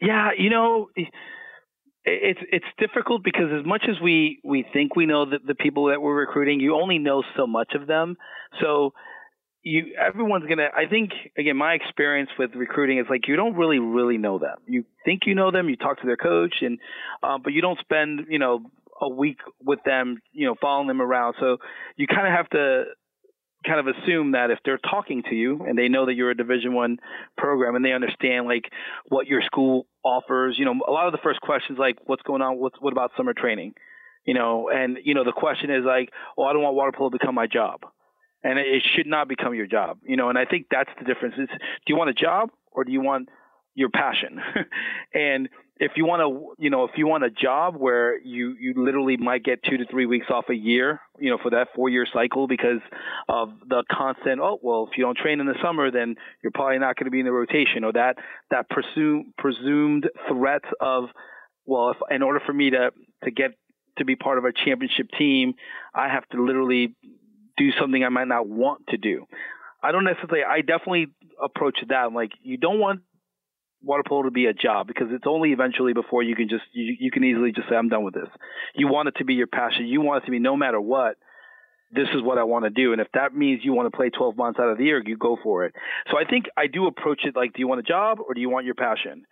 Yeah, 0.00 0.30
you 0.38 0.48
know, 0.48 0.88
it's 2.04 2.40
it's 2.50 2.66
difficult 2.78 3.22
because 3.22 3.50
as 3.58 3.66
much 3.66 3.84
as 3.88 4.00
we 4.00 4.40
we 4.44 4.64
think 4.72 4.96
we 4.96 5.06
know 5.06 5.26
the 5.26 5.54
people 5.54 5.86
that 5.86 6.00
we're 6.00 6.14
recruiting, 6.14 6.60
you 6.60 6.74
only 6.74 6.98
know 6.98 7.22
so 7.36 7.46
much 7.46 7.72
of 7.74 7.86
them. 7.86 8.16
So 8.60 8.94
you 9.62 9.94
everyone's 9.98 10.46
gonna. 10.48 10.68
I 10.74 10.86
think 10.88 11.10
again, 11.36 11.56
my 11.56 11.74
experience 11.74 12.30
with 12.38 12.54
recruiting 12.54 12.98
is 12.98 13.06
like 13.10 13.28
you 13.28 13.36
don't 13.36 13.54
really 13.54 13.78
really 13.78 14.16
know 14.16 14.38
them. 14.38 14.56
You 14.66 14.84
think 15.04 15.22
you 15.26 15.34
know 15.34 15.50
them, 15.50 15.68
you 15.68 15.76
talk 15.76 16.00
to 16.00 16.06
their 16.06 16.16
coach, 16.16 16.54
and 16.62 16.78
uh, 17.22 17.38
but 17.42 17.52
you 17.52 17.60
don't 17.60 17.78
spend 17.80 18.26
you 18.28 18.38
know 18.38 18.60
a 19.00 19.08
week 19.08 19.38
with 19.62 19.78
them, 19.84 20.20
you 20.32 20.46
know, 20.46 20.54
following 20.60 20.88
them 20.88 21.00
around. 21.00 21.34
So 21.40 21.58
you 21.96 22.06
kind 22.06 22.26
of 22.26 22.32
have 22.32 22.48
to 22.50 22.84
kind 23.66 23.80
of 23.80 23.94
assume 23.94 24.32
that 24.32 24.50
if 24.50 24.58
they're 24.64 24.78
talking 24.78 25.22
to 25.28 25.34
you 25.34 25.64
and 25.68 25.76
they 25.76 25.88
know 25.88 26.06
that 26.06 26.14
you're 26.14 26.30
a 26.30 26.36
division 26.36 26.74
one 26.74 26.98
program 27.36 27.76
and 27.76 27.84
they 27.84 27.92
understand 27.92 28.46
like 28.46 28.64
what 29.08 29.26
your 29.26 29.42
school 29.42 29.86
offers 30.04 30.56
you 30.58 30.64
know 30.64 30.74
a 30.88 30.90
lot 30.90 31.06
of 31.06 31.12
the 31.12 31.18
first 31.22 31.40
questions 31.42 31.78
like 31.78 31.96
what's 32.06 32.22
going 32.22 32.40
on 32.40 32.58
what's 32.58 32.76
what 32.80 32.92
about 32.92 33.10
summer 33.16 33.34
training 33.34 33.74
You 34.26 34.34
know, 34.34 34.68
and 34.68 34.98
you 35.02 35.14
know 35.14 35.24
the 35.24 35.32
question 35.32 35.70
is 35.70 35.84
like, 35.84 36.10
well, 36.36 36.46
I 36.46 36.52
don't 36.52 36.62
want 36.62 36.76
water 36.76 36.92
polo 36.92 37.10
to 37.10 37.18
become 37.18 37.34
my 37.34 37.46
job, 37.46 37.80
and 38.44 38.58
it, 38.58 38.66
it 38.66 38.82
should 38.94 39.06
not 39.06 39.28
become 39.28 39.54
your 39.54 39.66
job. 39.66 39.98
You 40.04 40.16
know, 40.16 40.28
and 40.28 40.38
I 40.38 40.44
think 40.44 40.66
that's 40.70 40.90
the 40.98 41.04
difference. 41.04 41.34
Is 41.38 41.48
do 41.48 41.88
you 41.88 41.96
want 41.96 42.10
a 42.10 42.14
job 42.14 42.50
or 42.70 42.84
do 42.84 42.92
you 42.92 43.00
want 43.00 43.28
your 43.74 43.88
passion? 43.88 44.40
and 45.14 45.48
if 45.80 45.92
you 45.96 46.04
want 46.04 46.20
to, 46.20 46.62
you 46.62 46.68
know, 46.68 46.84
if 46.84 46.90
you 46.96 47.06
want 47.06 47.24
a 47.24 47.30
job 47.30 47.74
where 47.74 48.20
you 48.20 48.54
you 48.60 48.74
literally 48.76 49.16
might 49.16 49.42
get 49.42 49.62
two 49.64 49.78
to 49.78 49.86
three 49.90 50.04
weeks 50.04 50.26
off 50.28 50.44
a 50.50 50.54
year, 50.54 51.00
you 51.18 51.30
know, 51.30 51.38
for 51.42 51.50
that 51.50 51.68
four 51.74 51.88
year 51.88 52.06
cycle 52.12 52.46
because 52.46 52.80
of 53.30 53.48
the 53.66 53.82
constant. 53.90 54.40
Oh, 54.42 54.58
well, 54.62 54.88
if 54.90 54.98
you 54.98 55.04
don't 55.04 55.16
train 55.16 55.40
in 55.40 55.46
the 55.46 55.54
summer, 55.62 55.90
then 55.90 56.16
you're 56.42 56.52
probably 56.52 56.78
not 56.78 56.96
going 56.96 57.06
to 57.06 57.10
be 57.10 57.20
in 57.20 57.24
the 57.24 57.32
rotation, 57.32 57.84
or 57.84 57.94
that 57.94 58.16
that 58.50 58.68
presumed 58.68 59.32
presumed 59.38 60.08
threat 60.28 60.62
of, 60.80 61.04
well, 61.64 61.90
if 61.90 61.96
in 62.10 62.22
order 62.22 62.40
for 62.44 62.52
me 62.52 62.70
to 62.70 62.90
to 63.24 63.30
get 63.30 63.52
to 63.96 64.04
be 64.04 64.16
part 64.16 64.36
of 64.36 64.44
a 64.44 64.52
championship 64.52 65.08
team, 65.18 65.54
I 65.94 66.08
have 66.08 66.28
to 66.28 66.44
literally 66.44 66.94
do 67.56 67.70
something 67.80 68.04
I 68.04 68.10
might 68.10 68.28
not 68.28 68.46
want 68.46 68.86
to 68.88 68.98
do. 68.98 69.24
I 69.82 69.92
don't 69.92 70.04
necessarily. 70.04 70.44
I 70.44 70.60
definitely 70.60 71.06
approach 71.42 71.78
that. 71.88 71.94
I'm 71.94 72.14
like, 72.14 72.32
you 72.42 72.58
don't 72.58 72.78
want 72.78 73.00
water 73.82 74.02
polo 74.06 74.24
to 74.24 74.30
be 74.30 74.46
a 74.46 74.52
job 74.52 74.86
because 74.86 75.08
it's 75.10 75.26
only 75.26 75.52
eventually 75.52 75.92
before 75.92 76.22
you 76.22 76.36
can 76.36 76.48
just 76.48 76.64
you, 76.72 76.96
you 76.98 77.10
can 77.10 77.24
easily 77.24 77.52
just 77.52 77.68
say 77.68 77.76
I'm 77.76 77.88
done 77.88 78.04
with 78.04 78.14
this. 78.14 78.28
You 78.74 78.88
want 78.88 79.08
it 79.08 79.16
to 79.18 79.24
be 79.24 79.34
your 79.34 79.46
passion. 79.46 79.86
You 79.86 80.00
want 80.00 80.22
it 80.22 80.26
to 80.26 80.30
be 80.30 80.38
no 80.38 80.56
matter 80.56 80.80
what. 80.80 81.16
This 81.92 82.08
is 82.14 82.22
what 82.22 82.38
I 82.38 82.44
want 82.44 82.66
to 82.66 82.70
do, 82.70 82.92
and 82.92 83.00
if 83.00 83.08
that 83.14 83.34
means 83.34 83.62
you 83.64 83.72
want 83.72 83.90
to 83.90 83.96
play 83.96 84.10
12 84.10 84.36
months 84.36 84.60
out 84.60 84.68
of 84.68 84.78
the 84.78 84.84
year, 84.84 85.02
you 85.04 85.16
go 85.16 85.36
for 85.42 85.64
it. 85.64 85.74
So 86.08 86.16
I 86.16 86.24
think 86.24 86.44
I 86.56 86.68
do 86.68 86.86
approach 86.86 87.22
it 87.24 87.34
like, 87.34 87.52
do 87.52 87.58
you 87.58 87.66
want 87.66 87.80
a 87.80 87.82
job 87.82 88.18
or 88.20 88.32
do 88.32 88.40
you 88.40 88.48
want 88.48 88.64
your 88.64 88.76
passion? 88.76 89.24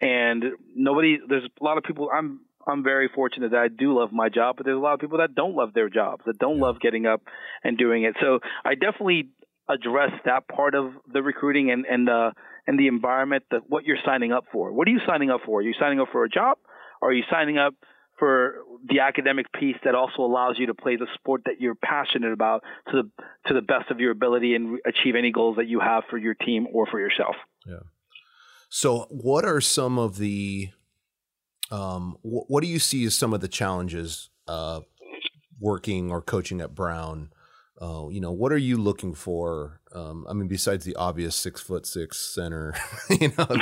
And 0.00 0.42
nobody, 0.74 1.18
there's 1.28 1.44
a 1.44 1.64
lot 1.64 1.78
of 1.78 1.84
people. 1.84 2.10
I'm 2.12 2.40
I'm 2.66 2.82
very 2.82 3.08
fortunate 3.14 3.52
that 3.52 3.60
I 3.60 3.68
do 3.68 3.98
love 3.98 4.12
my 4.12 4.28
job, 4.28 4.56
but 4.56 4.66
there's 4.66 4.76
a 4.76 4.80
lot 4.80 4.94
of 4.94 5.00
people 5.00 5.18
that 5.18 5.34
don't 5.34 5.54
love 5.54 5.72
their 5.72 5.88
jobs, 5.88 6.22
that 6.26 6.38
don't 6.38 6.58
love 6.58 6.80
getting 6.80 7.06
up 7.06 7.22
and 7.64 7.78
doing 7.78 8.04
it. 8.04 8.16
So 8.20 8.40
I 8.64 8.74
definitely 8.74 9.30
address 9.68 10.10
that 10.24 10.48
part 10.48 10.74
of 10.74 10.92
the 11.12 11.22
recruiting 11.22 11.70
and 11.70 11.86
and 11.86 12.06
the 12.06 12.32
and 12.66 12.78
the 12.78 12.86
environment 12.86 13.44
that 13.50 13.62
what 13.68 13.84
you're 13.84 13.98
signing 14.04 14.32
up 14.32 14.44
for. 14.52 14.72
What 14.72 14.88
are 14.88 14.90
you 14.90 15.00
signing 15.06 15.30
up 15.30 15.40
for? 15.44 15.60
Are 15.60 15.62
you 15.62 15.74
signing 15.78 16.00
up 16.00 16.08
for 16.12 16.24
a 16.24 16.28
job? 16.28 16.58
Or 17.02 17.10
are 17.10 17.12
you 17.12 17.24
signing 17.30 17.58
up 17.58 17.74
for 18.18 18.56
the 18.86 19.00
academic 19.00 19.50
piece 19.52 19.76
that 19.84 19.94
also 19.94 20.22
allows 20.22 20.56
you 20.58 20.66
to 20.66 20.74
play 20.74 20.96
the 20.96 21.06
sport 21.14 21.42
that 21.46 21.60
you're 21.60 21.74
passionate 21.74 22.32
about 22.32 22.62
to 22.90 23.02
the 23.02 23.24
to 23.48 23.54
the 23.54 23.62
best 23.62 23.90
of 23.90 23.98
your 23.98 24.10
ability 24.10 24.54
and 24.54 24.78
achieve 24.86 25.14
any 25.16 25.32
goals 25.32 25.56
that 25.56 25.66
you 25.66 25.80
have 25.80 26.04
for 26.10 26.18
your 26.18 26.34
team 26.34 26.66
or 26.72 26.86
for 26.86 27.00
yourself. 27.00 27.34
Yeah. 27.66 27.80
So, 28.68 29.06
what 29.10 29.44
are 29.44 29.60
some 29.60 29.98
of 29.98 30.18
the 30.18 30.68
um, 31.70 32.18
wh- 32.22 32.48
what 32.48 32.62
do 32.62 32.68
you 32.68 32.78
see 32.78 33.04
as 33.04 33.16
some 33.16 33.32
of 33.32 33.40
the 33.40 33.48
challenges 33.48 34.28
uh, 34.46 34.80
working 35.58 36.10
or 36.10 36.20
coaching 36.20 36.60
at 36.60 36.74
Brown? 36.74 37.30
Uh, 37.80 38.08
you 38.10 38.20
know, 38.20 38.30
what 38.30 38.52
are 38.52 38.58
you 38.58 38.76
looking 38.76 39.14
for? 39.14 39.80
Um, 39.94 40.26
I 40.28 40.34
mean, 40.34 40.48
besides 40.48 40.84
the 40.84 40.94
obvious 40.96 41.34
six 41.34 41.62
foot 41.62 41.86
six 41.86 42.18
center, 42.18 42.74
you 43.10 43.32
know, 43.38 43.46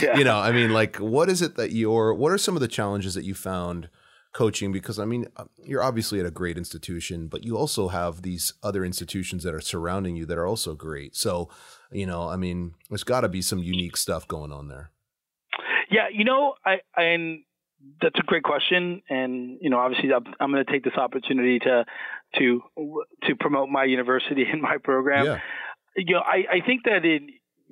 yeah. 0.00 0.16
you 0.16 0.24
know, 0.24 0.38
I 0.38 0.50
mean, 0.50 0.72
like, 0.72 0.96
what 0.96 1.28
is 1.28 1.42
it 1.42 1.56
that 1.56 1.72
you're? 1.72 2.14
What 2.14 2.32
are 2.32 2.38
some 2.38 2.56
of 2.56 2.62
the 2.62 2.68
challenges 2.68 3.12
that 3.14 3.24
you 3.24 3.34
found 3.34 3.90
coaching? 4.32 4.72
Because 4.72 4.98
I 4.98 5.04
mean, 5.04 5.26
uh, 5.36 5.44
you're 5.62 5.82
obviously 5.82 6.20
at 6.20 6.26
a 6.26 6.30
great 6.30 6.56
institution, 6.56 7.28
but 7.28 7.44
you 7.44 7.54
also 7.58 7.88
have 7.88 8.22
these 8.22 8.54
other 8.62 8.82
institutions 8.82 9.44
that 9.44 9.54
are 9.54 9.60
surrounding 9.60 10.16
you 10.16 10.24
that 10.24 10.38
are 10.38 10.46
also 10.46 10.74
great. 10.74 11.14
So, 11.14 11.50
you 11.90 12.06
know, 12.06 12.30
I 12.30 12.36
mean, 12.36 12.72
there's 12.88 13.04
got 13.04 13.20
to 13.20 13.28
be 13.28 13.42
some 13.42 13.58
unique 13.58 13.98
stuff 13.98 14.26
going 14.26 14.52
on 14.52 14.68
there. 14.68 14.90
Yeah, 15.90 16.08
you 16.10 16.24
know, 16.24 16.54
I, 16.64 16.76
I 16.96 17.02
and 17.02 17.44
that's 18.00 18.18
a 18.18 18.22
great 18.22 18.42
question, 18.42 19.02
and 19.10 19.58
you 19.60 19.68
know, 19.68 19.78
obviously, 19.78 20.10
I'm, 20.14 20.24
I'm 20.40 20.50
going 20.50 20.64
to 20.64 20.72
take 20.72 20.84
this 20.84 20.94
opportunity 20.96 21.58
to 21.58 21.84
to 22.38 22.62
to 23.24 23.36
promote 23.38 23.68
my 23.68 23.84
university 23.84 24.44
and 24.52 24.62
my 24.62 24.76
program. 24.82 25.26
Yeah. 25.26 25.38
You 25.96 26.14
know, 26.14 26.20
I, 26.20 26.56
I 26.56 26.66
think 26.66 26.84
that 26.84 27.04
it 27.04 27.22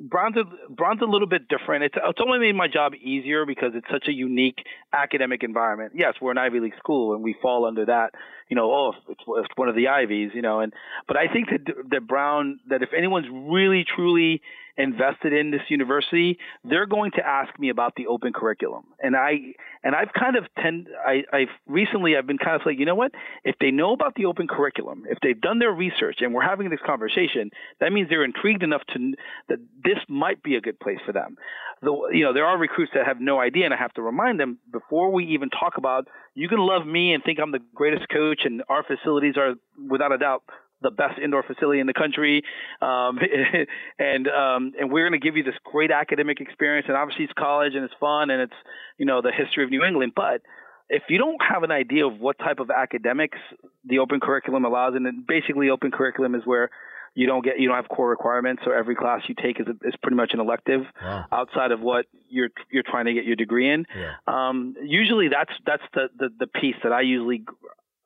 Brown's 0.01 0.37
a, 0.37 0.44
Brown's 0.73 1.03
a 1.03 1.07
little 1.07 1.27
bit 1.29 1.42
different. 1.49 1.85
It's 1.85 1.94
it's 1.96 2.20
only 2.25 2.38
made 2.38 2.55
my 2.55 2.68
job 2.68 2.92
easier 2.94 3.44
because 3.44 3.73
it's 3.75 3.87
such 3.90 4.09
a 4.09 4.12
unique 4.12 4.59
academic 4.92 5.42
environment. 5.42 5.92
Yes, 5.94 6.14
we're 6.20 6.31
an 6.31 6.38
Ivy 6.38 6.61
League 6.61 6.77
school 6.79 7.14
and 7.14 7.23
we 7.23 7.35
fall 7.42 7.66
under 7.66 7.85
that. 7.87 8.14
You 8.49 8.57
know, 8.57 8.73
oh, 8.73 8.92
it's, 9.09 9.20
it's 9.27 9.49
one 9.57 9.68
of 9.68 9.77
the 9.77 9.88
Ivies. 9.88 10.31
You 10.35 10.42
know, 10.42 10.61
and 10.61 10.73
but 11.07 11.16
I 11.16 11.31
think 11.31 11.51
that 11.51 11.75
that 11.90 12.07
Brown 12.07 12.61
that 12.68 12.83
if 12.83 12.90
anyone's 12.96 13.27
really 13.31 13.85
truly 13.85 14.40
invested 14.81 15.33
in 15.33 15.51
this 15.51 15.62
university, 15.69 16.38
they're 16.64 16.87
going 16.87 17.12
to 17.12 17.27
ask 17.27 17.59
me 17.59 17.69
about 17.69 17.95
the 17.97 18.07
open 18.07 18.33
curriculum. 18.33 18.85
And 19.03 19.16
I 19.16 19.55
and 19.83 19.95
I've 19.95 20.12
kind 20.19 20.37
of 20.37 20.45
tend 20.61 20.88
I, 21.07 21.25
I've 21.33 21.49
recently 21.66 22.16
I've 22.16 22.27
been 22.27 22.38
kind 22.38 22.61
of 22.61 22.66
like, 22.66 22.79
you 22.79 22.87
know 22.87 22.95
what? 22.95 23.12
If 23.45 23.57
they 23.61 23.71
know 23.71 23.93
about 23.93 24.14
the 24.14 24.27
open 24.27 24.49
curriculum, 24.49 25.05
if 25.09 25.19
they've 25.23 25.40
done 25.40 25.59
their 25.59 25.73
research 25.73 26.19
and 26.21 26.35
we're 26.35 26.43
having 26.43 26.71
this 26.71 26.81
conversation, 26.85 27.51
that 27.81 27.93
means 27.93 28.09
they're 28.09 28.25
intrigued 28.25 28.62
enough 28.62 28.83
to 28.95 29.12
that 29.49 29.59
this 29.85 29.99
might 30.09 30.43
be 30.43 30.57
a 30.57 30.61
good 30.61 30.79
place 30.81 30.99
for 31.05 31.12
them. 31.12 31.37
The, 31.83 31.93
you 32.12 32.25
know, 32.25 32.35
there 32.35 32.45
are 32.45 32.59
recruits 32.59 32.93
that 32.95 33.07
have 33.07 33.21
no 33.21 33.40
idea, 33.40 33.64
and 33.64 33.73
I 33.73 33.79
have 33.79 33.95
to 33.95 34.03
remind 34.03 34.38
them 34.38 34.59
before 34.71 35.11
we 35.11 35.25
even 35.29 35.49
talk 35.49 35.79
about. 35.79 36.09
You 36.35 36.49
can 36.49 36.59
love 36.59 36.87
me 36.87 37.14
and 37.14 37.25
think 37.25 37.38
I'm 37.40 37.53
the 37.53 37.61
greatest 37.75 38.09
coach, 38.11 38.43
and 38.45 38.62
our 38.69 38.83
facilities 38.83 39.37
are 39.37 39.55
without 39.88 40.12
a 40.12 40.19
doubt 40.19 40.43
the 40.83 40.90
best 40.90 41.19
indoor 41.23 41.43
facility 41.43 41.81
in 41.81 41.87
the 41.87 41.95
country, 41.95 42.43
um, 42.81 43.19
and 43.99 44.29
um, 44.29 44.73
and 44.79 44.90
we're 44.90 45.09
going 45.09 45.21
to 45.21 45.25
give 45.25 45.37
you 45.37 45.43
this 45.43 45.55
great 45.64 45.90
academic 45.90 46.40
experience. 46.40 46.87
And 46.88 46.97
obviously, 46.97 47.25
it's 47.25 47.35
college 47.38 47.75
and 47.75 47.85
it's 47.85 47.95
fun 48.01 48.31
and 48.31 48.43
it's 48.43 48.59
you 48.99 49.07
know 49.07 49.23
the 49.23 49.33
history 49.33 49.64
of 49.64 49.71
New 49.71 49.85
England. 49.85 50.12
But 50.14 50.43
if 50.88 51.05
you 51.09 51.19
don't 51.19 51.40
have 51.49 51.62
an 51.62 51.71
idea 51.71 52.07
of 52.07 52.19
what 52.19 52.38
type 52.38 52.59
of 52.59 52.71
academics 52.71 53.38
the 53.85 53.99
open 53.99 54.21
curriculum 54.21 54.64
allows, 54.64 54.95
and 54.95 55.27
basically 55.27 55.71
open 55.71 55.90
curriculum 55.90 56.35
is 56.35 56.43
where 56.45 56.71
you 57.14 57.27
don't 57.27 57.45
get 57.45 57.59
you 57.59 57.69
don't 57.69 57.77
have 57.77 57.88
core 57.88 58.09
requirements, 58.09 58.62
so 58.64 58.73
every 58.73 58.95
class 58.95 59.23
you 59.29 59.35
take 59.40 59.61
is 59.61 59.66
a, 59.66 59.88
is 59.88 59.95
pretty 60.03 60.16
much 60.16 60.31
an 60.33 60.40
elective 60.40 60.83
wow. 61.03 61.27
outside 61.33 61.73
of 61.73 61.81
what 61.81 62.07
you're 62.29 62.51
you're 62.71 62.85
trying 62.85 63.07
to 63.07 63.12
get 63.12 63.25
your 63.25 63.37
degree 63.37 63.71
in. 63.71 63.85
Yeah. 63.97 64.14
Um, 64.27 64.75
usually, 64.83 65.29
that's 65.29 65.53
that's 65.66 65.83
the, 65.95 66.09
the 66.16 66.29
the 66.40 66.47
piece 66.47 66.77
that 66.83 66.93
I 66.93 67.01
usually 67.01 67.45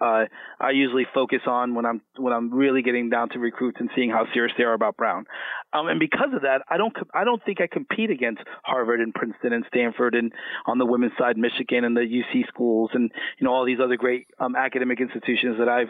uh, 0.00 0.24
I 0.60 0.70
usually 0.70 1.06
focus 1.14 1.40
on 1.46 1.74
when 1.74 1.86
I'm 1.86 2.00
when 2.16 2.32
I'm 2.32 2.52
really 2.52 2.82
getting 2.82 3.10
down 3.10 3.28
to 3.30 3.38
recruits 3.38 3.78
and 3.80 3.90
seeing 3.94 4.10
how 4.10 4.26
serious 4.32 4.52
they 4.58 4.64
are 4.64 4.72
about 4.72 4.96
Brown. 4.96 5.26
Um, 5.72 5.88
and 5.88 6.00
because 6.00 6.30
of 6.34 6.42
that, 6.42 6.62
I 6.68 6.76
don't 6.76 6.94
I 7.14 7.24
don't 7.24 7.42
think 7.44 7.60
I 7.60 7.66
compete 7.66 8.10
against 8.10 8.42
Harvard 8.62 9.00
and 9.00 9.14
Princeton 9.14 9.52
and 9.52 9.64
Stanford 9.68 10.14
and 10.14 10.32
on 10.66 10.78
the 10.78 10.86
women's 10.86 11.12
side 11.18 11.36
Michigan 11.36 11.84
and 11.84 11.96
the 11.96 12.00
UC 12.00 12.48
schools 12.48 12.90
and 12.94 13.10
you 13.38 13.44
know 13.44 13.52
all 13.52 13.64
these 13.64 13.78
other 13.82 13.96
great 13.96 14.26
um, 14.38 14.56
academic 14.56 15.00
institutions 15.00 15.58
that 15.58 15.68
I've 15.68 15.88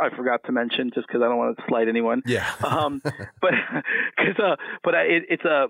I 0.00 0.14
forgot 0.14 0.44
to 0.44 0.52
mention 0.52 0.90
just 0.94 1.06
because 1.06 1.22
I 1.22 1.28
don't 1.28 1.38
want 1.38 1.56
to 1.56 1.64
slight 1.68 1.88
anyone. 1.88 2.22
Yeah. 2.26 2.46
um, 2.62 3.00
but 3.40 3.52
because 4.16 4.38
uh, 4.38 4.56
but 4.84 4.94
I, 4.94 5.02
it, 5.02 5.22
it's 5.30 5.44
a 5.44 5.66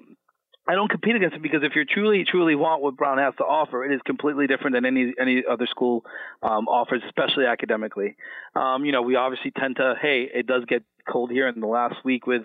I 0.68 0.74
don't 0.74 0.90
compete 0.90 1.14
against 1.14 1.36
it 1.36 1.42
because 1.42 1.62
if 1.62 1.76
you 1.76 1.84
truly, 1.84 2.24
truly 2.24 2.56
want 2.56 2.82
what 2.82 2.96
Brown 2.96 3.18
has 3.18 3.34
to 3.38 3.44
offer, 3.44 3.84
it 3.84 3.94
is 3.94 4.00
completely 4.04 4.46
different 4.46 4.74
than 4.74 4.84
any 4.84 5.14
any 5.20 5.44
other 5.48 5.66
school 5.66 6.04
um, 6.42 6.66
offers, 6.66 7.02
especially 7.06 7.46
academically. 7.46 8.16
Um, 8.54 8.84
you 8.84 8.90
know, 8.90 9.02
we 9.02 9.14
obviously 9.14 9.52
tend 9.52 9.76
to, 9.76 9.94
hey, 10.00 10.28
it 10.32 10.46
does 10.46 10.64
get 10.66 10.82
cold 11.08 11.30
here 11.30 11.46
in 11.46 11.60
the 11.60 11.68
last 11.68 12.04
week 12.04 12.26
with 12.26 12.42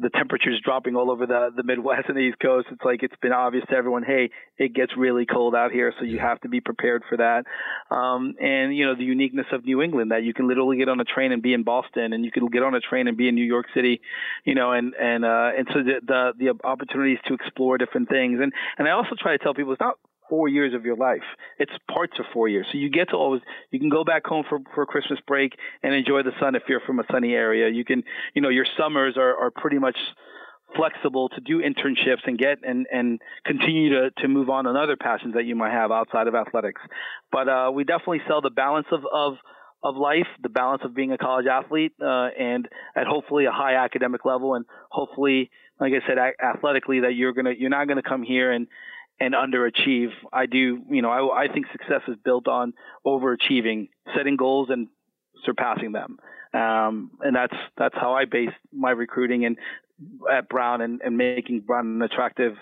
the 0.00 0.10
temperatures 0.10 0.60
dropping 0.64 0.96
all 0.96 1.10
over 1.10 1.26
the 1.26 1.50
the 1.54 1.62
Midwest 1.62 2.08
and 2.08 2.16
the 2.16 2.20
East 2.20 2.38
Coast. 2.40 2.68
It's 2.70 2.84
like 2.84 3.02
it's 3.02 3.16
been 3.20 3.32
obvious 3.32 3.64
to 3.70 3.76
everyone, 3.76 4.02
hey, 4.02 4.30
it 4.56 4.74
gets 4.74 4.92
really 4.96 5.26
cold 5.26 5.54
out 5.54 5.72
here, 5.72 5.92
so 5.98 6.04
you 6.04 6.18
have 6.18 6.40
to 6.42 6.48
be 6.48 6.60
prepared 6.60 7.02
for 7.08 7.16
that. 7.16 7.44
Um, 7.94 8.34
and 8.40 8.76
you 8.76 8.86
know 8.86 8.94
the 8.94 9.04
uniqueness 9.04 9.46
of 9.52 9.64
New 9.64 9.82
England 9.82 10.10
that 10.10 10.22
you 10.22 10.34
can 10.34 10.48
literally 10.48 10.76
get 10.76 10.88
on 10.88 11.00
a 11.00 11.04
train 11.04 11.32
and 11.32 11.42
be 11.42 11.52
in 11.52 11.64
Boston, 11.64 12.12
and 12.12 12.24
you 12.24 12.30
can 12.30 12.46
get 12.46 12.62
on 12.62 12.74
a 12.74 12.80
train 12.80 13.08
and 13.08 13.16
be 13.16 13.28
in 13.28 13.34
New 13.34 13.44
York 13.44 13.66
City, 13.74 14.00
you 14.44 14.54
know, 14.54 14.72
and 14.72 14.94
and 14.94 15.24
uh, 15.24 15.50
and 15.56 15.68
so 15.72 15.82
the, 15.82 16.00
the 16.06 16.32
the 16.38 16.66
opportunities 16.66 17.18
to 17.26 17.34
explore 17.34 17.78
different 17.78 18.08
things. 18.08 18.40
And 18.42 18.52
and 18.78 18.88
I 18.88 18.92
also 18.92 19.16
try 19.18 19.36
to 19.36 19.42
tell 19.42 19.54
people 19.54 19.72
it's 19.72 19.80
not 19.80 19.98
four 20.28 20.48
years 20.48 20.74
of 20.74 20.84
your 20.84 20.96
life. 20.96 21.22
It's 21.58 21.72
parts 21.90 22.18
of 22.18 22.26
four 22.32 22.48
years. 22.48 22.66
So 22.70 22.78
you 22.78 22.90
get 22.90 23.10
to 23.10 23.16
always, 23.16 23.42
you 23.70 23.78
can 23.78 23.88
go 23.88 24.04
back 24.04 24.26
home 24.26 24.44
for, 24.48 24.58
for 24.74 24.86
Christmas 24.86 25.18
break 25.26 25.52
and 25.82 25.94
enjoy 25.94 26.22
the 26.22 26.32
sun 26.40 26.54
if 26.54 26.62
you're 26.68 26.80
from 26.80 26.98
a 27.00 27.04
sunny 27.10 27.32
area. 27.32 27.68
You 27.68 27.84
can, 27.84 28.02
you 28.34 28.42
know, 28.42 28.48
your 28.48 28.66
summers 28.78 29.16
are, 29.16 29.36
are 29.36 29.50
pretty 29.50 29.78
much 29.78 29.96
flexible 30.76 31.30
to 31.30 31.40
do 31.40 31.62
internships 31.62 32.26
and 32.26 32.38
get 32.38 32.58
and, 32.62 32.86
and 32.92 33.20
continue 33.46 33.88
to, 33.90 34.10
to 34.18 34.28
move 34.28 34.50
on 34.50 34.66
on 34.66 34.76
other 34.76 34.96
passions 34.96 35.34
that 35.34 35.44
you 35.44 35.56
might 35.56 35.72
have 35.72 35.90
outside 35.90 36.26
of 36.26 36.34
athletics. 36.34 36.82
But, 37.32 37.48
uh, 37.48 37.70
we 37.74 37.84
definitely 37.84 38.20
sell 38.28 38.42
the 38.42 38.50
balance 38.50 38.86
of, 38.92 39.00
of, 39.10 39.34
of 39.82 39.96
life, 39.96 40.26
the 40.42 40.48
balance 40.48 40.82
of 40.84 40.94
being 40.94 41.12
a 41.12 41.18
college 41.18 41.46
athlete, 41.46 41.92
uh, 42.02 42.28
and 42.38 42.68
at 42.96 43.06
hopefully 43.06 43.46
a 43.46 43.52
high 43.52 43.76
academic 43.76 44.24
level, 44.24 44.54
and 44.54 44.64
hopefully, 44.90 45.50
like 45.80 45.92
I 45.92 46.06
said, 46.06 46.18
a- 46.18 46.44
athletically, 46.44 47.00
that 47.00 47.14
you're 47.14 47.32
gonna, 47.32 47.52
you're 47.56 47.70
not 47.70 47.86
gonna 47.86 48.02
come 48.02 48.22
here 48.22 48.50
and 48.50 48.66
and 49.20 49.34
underachieve. 49.34 50.10
I 50.32 50.46
do, 50.46 50.80
you 50.90 51.02
know, 51.02 51.10
I, 51.10 51.44
I 51.44 51.52
think 51.52 51.66
success 51.72 52.02
is 52.08 52.16
built 52.24 52.48
on 52.48 52.72
overachieving, 53.06 53.88
setting 54.16 54.36
goals 54.36 54.68
and 54.70 54.88
surpassing 55.44 55.92
them. 55.92 56.18
Um, 56.54 57.10
and 57.20 57.36
that's 57.36 57.56
that's 57.76 57.94
how 57.94 58.14
I 58.14 58.24
base 58.24 58.54
my 58.72 58.90
recruiting 58.90 59.44
and 59.44 59.58
at 60.32 60.48
Brown 60.48 60.80
and, 60.80 61.00
and 61.02 61.16
making 61.16 61.60
Brown 61.60 61.86
an 61.86 62.02
attractive 62.02 62.54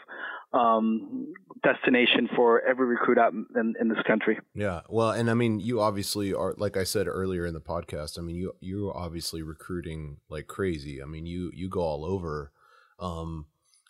um, 0.53 1.35
destination 1.63 2.29
for 2.35 2.63
every 2.63 2.87
recruit 2.87 3.19
out 3.19 3.33
in, 3.33 3.75
in 3.81 3.89
this 3.89 3.99
country. 4.07 4.39
Yeah, 4.55 4.81
well, 4.89 5.11
and 5.11 5.31
I 5.31 5.35
mean, 5.35 5.61
you 5.61 5.81
obviously 5.81 6.33
are, 6.33 6.55
like 6.57 6.77
I 6.77 6.85
said 6.85 7.07
earlier 7.07 7.47
in 7.47 7.55
the 7.55 7.61
podcast. 7.61 8.19
I 8.19 8.23
mean, 8.23 8.37
you 8.37 8.55
you're 8.61 8.97
obviously 8.97 9.43
recruiting 9.43 10.19
like 10.29 10.47
crazy. 10.47 11.03
I 11.03 11.07
mean, 11.07 11.27
you 11.27 11.51
you 11.55 11.69
go 11.69 11.81
all 11.81 12.05
over. 12.05 12.53
Um, 12.99 13.47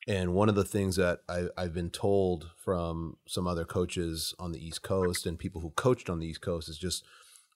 and 0.07 0.35
one 0.35 0.49
of 0.49 0.55
the 0.55 0.64
things 0.64 0.97
that 0.97 1.21
I, 1.29 1.47
I've 1.57 1.75
been 1.75 1.90
told 1.90 2.51
from 2.57 3.16
some 3.27 3.47
other 3.47 3.64
coaches 3.64 4.35
on 4.38 4.53
the 4.53 4.64
East 4.64 4.83
Coast 4.83 5.27
and 5.27 5.38
people 5.38 5.61
who 5.61 5.71
coached 5.71 6.09
on 6.09 6.21
the 6.21 6.27
East 6.27 6.40
Coast 6.40 6.69
is 6.69 6.79
just 6.79 7.05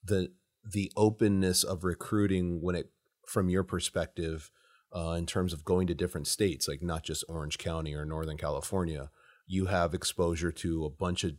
the 0.03 0.31
the 0.63 0.91
openness 0.95 1.63
of 1.63 1.83
recruiting 1.83 2.61
when 2.61 2.75
it 2.75 2.91
from 3.25 3.49
your 3.49 3.63
perspective 3.63 4.51
uh, 4.95 5.11
in 5.11 5.25
terms 5.25 5.53
of 5.53 5.63
going 5.63 5.87
to 5.87 5.95
different 5.95 6.27
states, 6.27 6.67
like 6.67 6.81
not 6.81 7.03
just 7.03 7.23
Orange 7.29 7.57
County 7.57 7.95
or 7.95 8.05
Northern 8.05 8.37
California. 8.37 9.09
You 9.47 9.67
have 9.67 9.93
exposure 9.93 10.51
to 10.51 10.85
a 10.85 10.89
bunch 10.89 11.23
of 11.23 11.33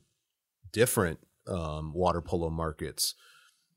different 0.73 1.21
um, 1.47 1.93
water 1.93 2.23
polo 2.23 2.49
markets. 2.51 3.15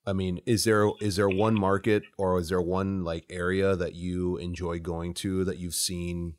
I 0.06 0.14
mean, 0.14 0.40
is 0.46 0.64
there 0.64 0.90
is 1.02 1.16
there 1.18 1.30
one 1.30 1.60
market 1.60 2.04
or 2.18 2.40
is 2.40 2.50
there 2.50 2.62
one 2.62 3.04
like 3.04 3.26
area 3.30 3.76
that 3.76 3.96
you 3.96 4.38
enjoy 4.38 4.80
going 4.80 5.14
to 5.16 5.44
that 5.46 5.58
you've 5.58 5.76
seen 5.76 6.36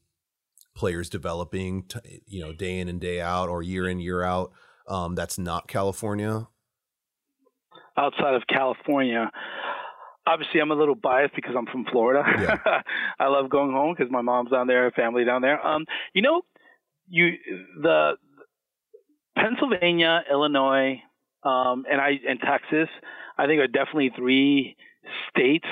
players 0.77 1.09
developing, 1.09 1.83
t- 1.85 2.23
you 2.27 2.41
know, 2.41 2.53
day 2.53 2.79
in 2.79 2.89
and 2.89 3.01
day 3.01 3.21
out 3.21 3.49
or 3.49 3.63
year 3.63 3.89
in 3.89 3.99
year 3.99 4.23
out? 4.23 4.53
Um, 4.89 5.15
that's 5.15 5.39
not 5.39 5.67
California. 5.67 6.47
Outside 7.97 8.35
of 8.35 8.43
California, 8.47 9.31
obviously 10.27 10.61
I'm 10.61 10.71
a 10.71 10.75
little 10.75 10.95
biased 10.95 11.35
because 11.35 11.55
I'm 11.57 11.67
from 11.67 11.87
Florida. 11.91 12.23
Yeah. 12.39 12.83
I 13.19 13.29
love 13.29 13.49
going 13.49 13.73
home 13.73 13.95
because 13.97 14.13
my 14.13 14.21
mom's 14.21 14.51
down 14.51 14.67
there, 14.67 14.91
family 14.91 15.25
down 15.25 15.43
there. 15.43 15.65
Um, 15.67 15.87
you 16.13 16.23
know, 16.23 16.43
you 17.09 17.33
the 17.81 18.13
Pennsylvania, 19.37 20.23
Illinois, 20.31 21.03
um, 21.43 21.85
and 21.91 22.01
I 22.01 22.19
and 22.29 22.41
Texas, 22.41 22.89
I 23.39 23.47
think 23.47 23.61
are 23.61 23.67
definitely 23.67 24.13
three 24.17 24.77
states 25.31 25.67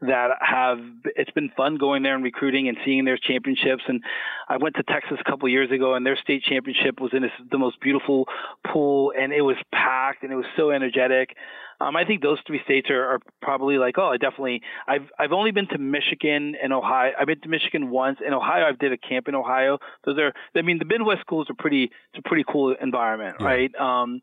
that 0.00 0.30
have 0.40 0.78
it's 1.16 1.30
been 1.30 1.50
fun 1.56 1.76
going 1.76 2.02
there 2.02 2.14
and 2.14 2.24
recruiting 2.24 2.68
and 2.68 2.76
seeing 2.84 3.04
their 3.04 3.18
championships 3.18 3.82
and 3.88 4.02
I 4.48 4.56
went 4.58 4.76
to 4.76 4.82
Texas 4.82 5.18
a 5.20 5.30
couple 5.30 5.46
of 5.46 5.52
years 5.52 5.70
ago 5.70 5.94
and 5.94 6.04
their 6.04 6.16
state 6.16 6.42
championship 6.42 7.00
was 7.00 7.12
in 7.14 7.22
this, 7.22 7.30
the 7.50 7.58
most 7.58 7.80
beautiful 7.80 8.26
pool 8.66 9.12
and 9.18 9.32
it 9.32 9.42
was 9.42 9.56
packed 9.72 10.22
and 10.22 10.32
it 10.32 10.36
was 10.36 10.46
so 10.56 10.70
energetic 10.70 11.36
um, 11.80 11.96
I 11.96 12.04
think 12.04 12.22
those 12.22 12.38
three 12.46 12.60
states 12.64 12.88
are, 12.90 13.04
are 13.04 13.20
probably 13.42 13.78
like, 13.78 13.98
oh, 13.98 14.08
I 14.08 14.16
definitely. 14.16 14.62
I've 14.86 15.10
I've 15.18 15.32
only 15.32 15.50
been 15.50 15.66
to 15.68 15.78
Michigan 15.78 16.54
and 16.62 16.72
Ohio. 16.72 17.12
I've 17.18 17.26
been 17.26 17.40
to 17.40 17.48
Michigan 17.48 17.90
once. 17.90 18.18
In 18.24 18.32
Ohio, 18.32 18.66
I've 18.66 18.78
did 18.78 18.92
a 18.92 18.96
camp 18.96 19.28
in 19.28 19.34
Ohio. 19.34 19.78
Those 20.04 20.18
are. 20.18 20.32
I 20.56 20.62
mean, 20.62 20.78
the 20.78 20.84
Midwest 20.84 21.20
schools 21.20 21.48
are 21.50 21.54
pretty. 21.54 21.84
It's 21.84 22.24
a 22.24 22.28
pretty 22.28 22.44
cool 22.48 22.74
environment, 22.80 23.36
yeah. 23.40 23.46
right? 23.46 23.74
Um, 23.74 24.20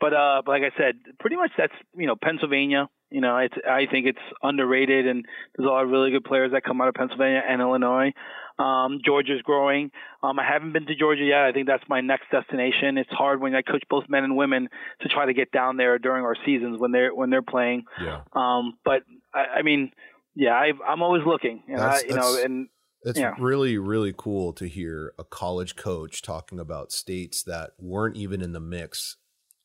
but 0.00 0.12
uh, 0.12 0.42
but 0.44 0.52
like 0.52 0.62
I 0.62 0.76
said, 0.76 0.96
pretty 1.20 1.36
much 1.36 1.52
that's 1.56 1.72
you 1.96 2.06
know 2.06 2.16
Pennsylvania. 2.16 2.88
You 3.10 3.20
know, 3.20 3.38
it's 3.38 3.54
I 3.66 3.86
think 3.90 4.06
it's 4.06 4.18
underrated, 4.42 5.06
and 5.06 5.24
there's 5.56 5.66
a 5.66 5.70
lot 5.70 5.84
of 5.84 5.90
really 5.90 6.10
good 6.10 6.24
players 6.24 6.52
that 6.52 6.62
come 6.64 6.80
out 6.80 6.88
of 6.88 6.94
Pennsylvania 6.94 7.42
and 7.48 7.60
Illinois. 7.60 8.12
Um, 8.58 8.98
Georgia's 9.04 9.40
growing. 9.42 9.92
Um, 10.22 10.38
I 10.38 10.44
haven't 10.44 10.72
been 10.72 10.84
to 10.86 10.94
Georgia 10.96 11.22
yet. 11.22 11.44
I 11.44 11.52
think 11.52 11.68
that's 11.68 11.84
my 11.88 12.00
next 12.00 12.24
destination. 12.30 12.98
It's 12.98 13.10
hard 13.10 13.40
when 13.40 13.54
I 13.54 13.62
coach 13.62 13.84
both 13.88 14.04
men 14.08 14.24
and 14.24 14.36
women 14.36 14.68
to 15.00 15.08
try 15.08 15.26
to 15.26 15.32
get 15.32 15.52
down 15.52 15.76
there 15.76 15.98
during 15.98 16.24
our 16.24 16.36
seasons 16.44 16.78
when 16.80 16.90
they're 16.90 17.14
when 17.14 17.30
they're 17.30 17.40
playing. 17.40 17.84
Yeah. 18.02 18.22
Um, 18.32 18.74
but 18.84 19.02
I, 19.32 19.58
I 19.58 19.62
mean, 19.62 19.92
yeah, 20.34 20.52
i 20.52 20.92
am 20.92 21.02
always 21.02 21.22
looking. 21.24 21.62
And 21.68 21.80
I, 21.80 22.00
you 22.00 22.14
know, 22.14 22.40
and 22.42 22.68
it's 23.02 23.18
yeah. 23.18 23.34
really 23.38 23.78
really 23.78 24.12
cool 24.16 24.52
to 24.54 24.66
hear 24.66 25.14
a 25.18 25.24
college 25.24 25.76
coach 25.76 26.20
talking 26.20 26.58
about 26.58 26.92
states 26.92 27.42
that 27.44 27.70
weren't 27.78 28.16
even 28.16 28.42
in 28.42 28.52
the 28.52 28.60
mix 28.60 29.16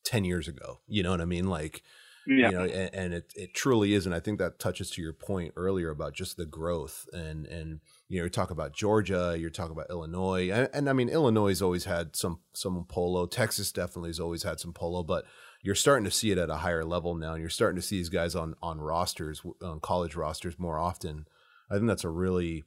10 0.04 0.24
years 0.24 0.46
ago. 0.46 0.80
You 0.86 1.02
know 1.02 1.10
what 1.10 1.20
I 1.20 1.24
mean? 1.24 1.48
Like 1.48 1.82
yeah. 2.26 2.50
you 2.50 2.56
know 2.56 2.64
and, 2.64 2.94
and, 2.94 3.14
it, 3.14 3.32
it 3.36 3.54
truly 3.54 3.94
is 3.94 4.06
and 4.06 4.14
i 4.14 4.20
think 4.20 4.38
that 4.38 4.58
touches 4.58 4.90
to 4.90 5.02
your 5.02 5.12
point 5.12 5.52
earlier 5.56 5.90
about 5.90 6.14
just 6.14 6.36
the 6.36 6.46
growth 6.46 7.06
and 7.12 7.46
and 7.46 7.80
you 8.08 8.18
know 8.18 8.24
you 8.24 8.30
talk 8.30 8.50
about 8.50 8.72
georgia 8.72 9.36
you're 9.38 9.50
talking 9.50 9.72
about 9.72 9.90
illinois 9.90 10.50
and, 10.50 10.68
and 10.72 10.88
i 10.88 10.92
mean 10.92 11.08
illinois 11.08 11.48
has 11.50 11.62
always 11.62 11.84
had 11.84 12.16
some 12.16 12.40
some 12.52 12.84
polo 12.88 13.26
texas 13.26 13.72
definitely 13.72 14.10
has 14.10 14.20
always 14.20 14.42
had 14.42 14.58
some 14.58 14.72
polo 14.72 15.02
but 15.02 15.24
you're 15.62 15.74
starting 15.74 16.04
to 16.04 16.10
see 16.10 16.30
it 16.30 16.38
at 16.38 16.50
a 16.50 16.56
higher 16.56 16.84
level 16.84 17.14
now 17.14 17.32
and 17.32 17.40
you're 17.40 17.50
starting 17.50 17.76
to 17.76 17.86
see 17.86 17.96
these 17.96 18.08
guys 18.08 18.34
on 18.34 18.54
on 18.62 18.80
rosters 18.80 19.42
on 19.62 19.80
college 19.80 20.16
rosters 20.16 20.58
more 20.58 20.78
often 20.78 21.26
i 21.70 21.74
think 21.74 21.86
that's 21.86 22.04
a 22.04 22.08
really 22.08 22.64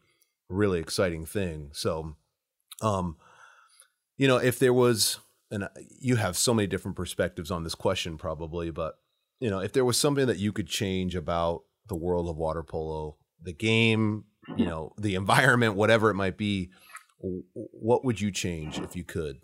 really 0.49 0.79
exciting 0.79 1.25
thing 1.25 1.69
so 1.73 2.15
um 2.81 3.17
you 4.17 4.27
know 4.27 4.37
if 4.37 4.59
there 4.59 4.73
was 4.73 5.19
and 5.49 5.67
you 5.99 6.17
have 6.17 6.35
so 6.35 6.53
many 6.53 6.67
different 6.67 6.97
perspectives 6.97 7.51
on 7.51 7.63
this 7.63 7.75
question 7.75 8.17
probably 8.17 8.69
but 8.69 8.99
you 9.39 9.49
know, 9.49 9.59
if 9.59 9.73
there 9.73 9.85
was 9.85 9.97
something 9.97 10.27
that 10.27 10.39
you 10.39 10.51
could 10.51 10.67
change 10.67 11.15
about 11.15 11.63
the 11.87 11.95
world 11.95 12.29
of 12.29 12.37
water 12.37 12.63
polo, 12.63 13.17
the 13.41 13.53
game, 13.53 14.25
you 14.55 14.65
know, 14.65 14.93
the 14.97 15.15
environment, 15.15 15.75
whatever 15.75 16.09
it 16.09 16.15
might 16.15 16.37
be, 16.37 16.69
what 17.19 18.05
would 18.05 18.21
you 18.21 18.31
change 18.31 18.79
if 18.79 18.95
you 18.95 19.03
could? 19.03 19.37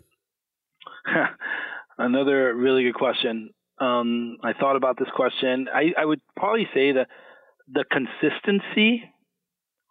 Another 1.98 2.54
really 2.54 2.84
good 2.84 2.94
question. 2.94 3.50
Um, 3.78 4.38
I 4.42 4.52
thought 4.52 4.76
about 4.76 4.98
this 4.98 5.08
question. 5.14 5.66
I, 5.72 5.92
I 6.00 6.04
would 6.04 6.20
probably 6.36 6.68
say 6.74 6.92
that 6.92 7.08
the 7.72 7.84
consistency 7.90 9.02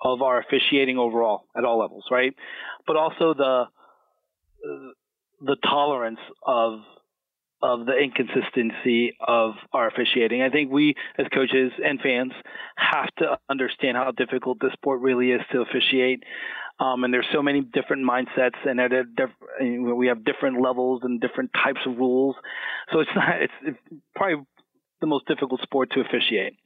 of 0.02 0.22
our 0.22 0.40
officiating 0.40 0.98
overall 0.98 1.46
at 1.58 1.64
all 1.64 1.80
levels, 1.80 2.06
right? 2.12 2.34
But 2.86 2.96
also 2.96 3.34
the 3.34 3.66
the 5.42 5.58
tolerance 5.64 6.20
of 6.46 6.80
of 7.64 7.86
the 7.86 7.94
inconsistency 7.94 9.16
of 9.26 9.54
our 9.72 9.88
officiating. 9.88 10.42
I 10.42 10.50
think 10.50 10.70
we, 10.70 10.96
as 11.18 11.26
coaches 11.34 11.72
and 11.84 12.00
fans, 12.02 12.34
have 12.76 13.08
to 13.20 13.40
understand 13.50 13.96
how 13.96 14.12
difficult 14.12 14.60
this 14.60 14.74
sport 14.74 15.00
really 15.00 15.32
is 15.32 15.40
to 15.54 15.62
officiate. 15.62 16.24
Um, 16.82 17.06
and 17.06 17.14
there's 17.14 17.28
so 17.32 17.42
many 17.42 17.62
different 17.62 18.04
mindsets, 18.04 18.58
and 18.66 18.82
diff- 19.16 19.96
we 19.96 20.08
have 20.08 20.26
different 20.26 20.62
levels 20.62 21.02
and 21.04 21.22
different 21.22 21.52
types 21.54 21.80
of 21.86 21.98
rules. 21.98 22.36
So 22.92 23.00
it's 23.00 23.12
not 23.16 23.42
it's, 23.42 23.54
it's 23.62 24.02
probably 24.14 24.46
the 25.00 25.08
most 25.08 25.26
difficult 25.28 25.62
sport 25.62 25.92
to 25.92 26.02
officiate. 26.02 26.58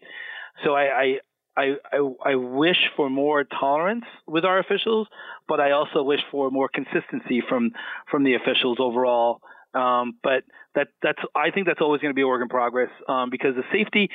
So 0.65 0.73
I, 0.73 0.83
I 1.01 1.17
I, 1.59 1.97
I, 2.23 2.35
wish 2.35 2.77
for 2.95 3.09
more 3.09 3.43
tolerance 3.43 4.05
with 4.27 4.45
our 4.45 4.59
officials, 4.59 5.07
but 5.47 5.59
I 5.59 5.71
also 5.71 6.03
wish 6.03 6.19
for 6.29 6.51
more 6.51 6.69
consistency 6.69 7.41
from 7.49 7.71
from 8.11 8.23
the 8.23 8.35
officials 8.35 8.77
overall 8.79 9.41
um, 9.77 10.17
but 10.23 10.43
that 10.75 10.87
that's 11.01 11.19
I 11.35 11.51
think 11.51 11.67
that's 11.67 11.81
always 11.81 12.01
going 12.01 12.11
to 12.11 12.15
be 12.15 12.21
a 12.21 12.27
work 12.27 12.41
in 12.41 12.49
progress 12.49 12.89
um, 13.07 13.29
because 13.29 13.55
the 13.55 13.63
safety 13.71 14.09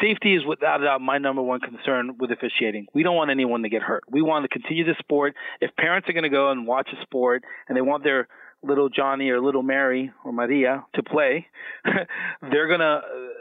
safety 0.00 0.34
is 0.34 0.44
without 0.44 0.80
a 0.80 0.84
doubt 0.84 1.00
my 1.00 1.18
number 1.18 1.42
one 1.42 1.60
concern 1.60 2.16
with 2.18 2.30
officiating. 2.30 2.86
We 2.94 3.02
don't 3.02 3.16
want 3.16 3.30
anyone 3.30 3.62
to 3.62 3.68
get 3.68 3.82
hurt. 3.82 4.04
We 4.10 4.22
want 4.22 4.44
to 4.44 4.48
continue 4.48 4.84
the 4.84 4.94
sport. 4.98 5.34
If 5.60 5.74
parents 5.76 6.08
are 6.08 6.12
going 6.12 6.24
to 6.24 6.28
go 6.30 6.50
and 6.50 6.66
watch 6.66 6.88
a 6.92 7.02
sport 7.02 7.42
and 7.68 7.76
they 7.76 7.80
want 7.80 8.04
their 8.04 8.28
little 8.62 8.88
Johnny 8.88 9.30
or 9.30 9.40
little 9.40 9.62
Mary 9.62 10.10
or 10.24 10.32
Maria 10.32 10.84
to 10.94 11.02
play, 11.02 11.46
they're 12.50 12.68
gonna 12.68 13.00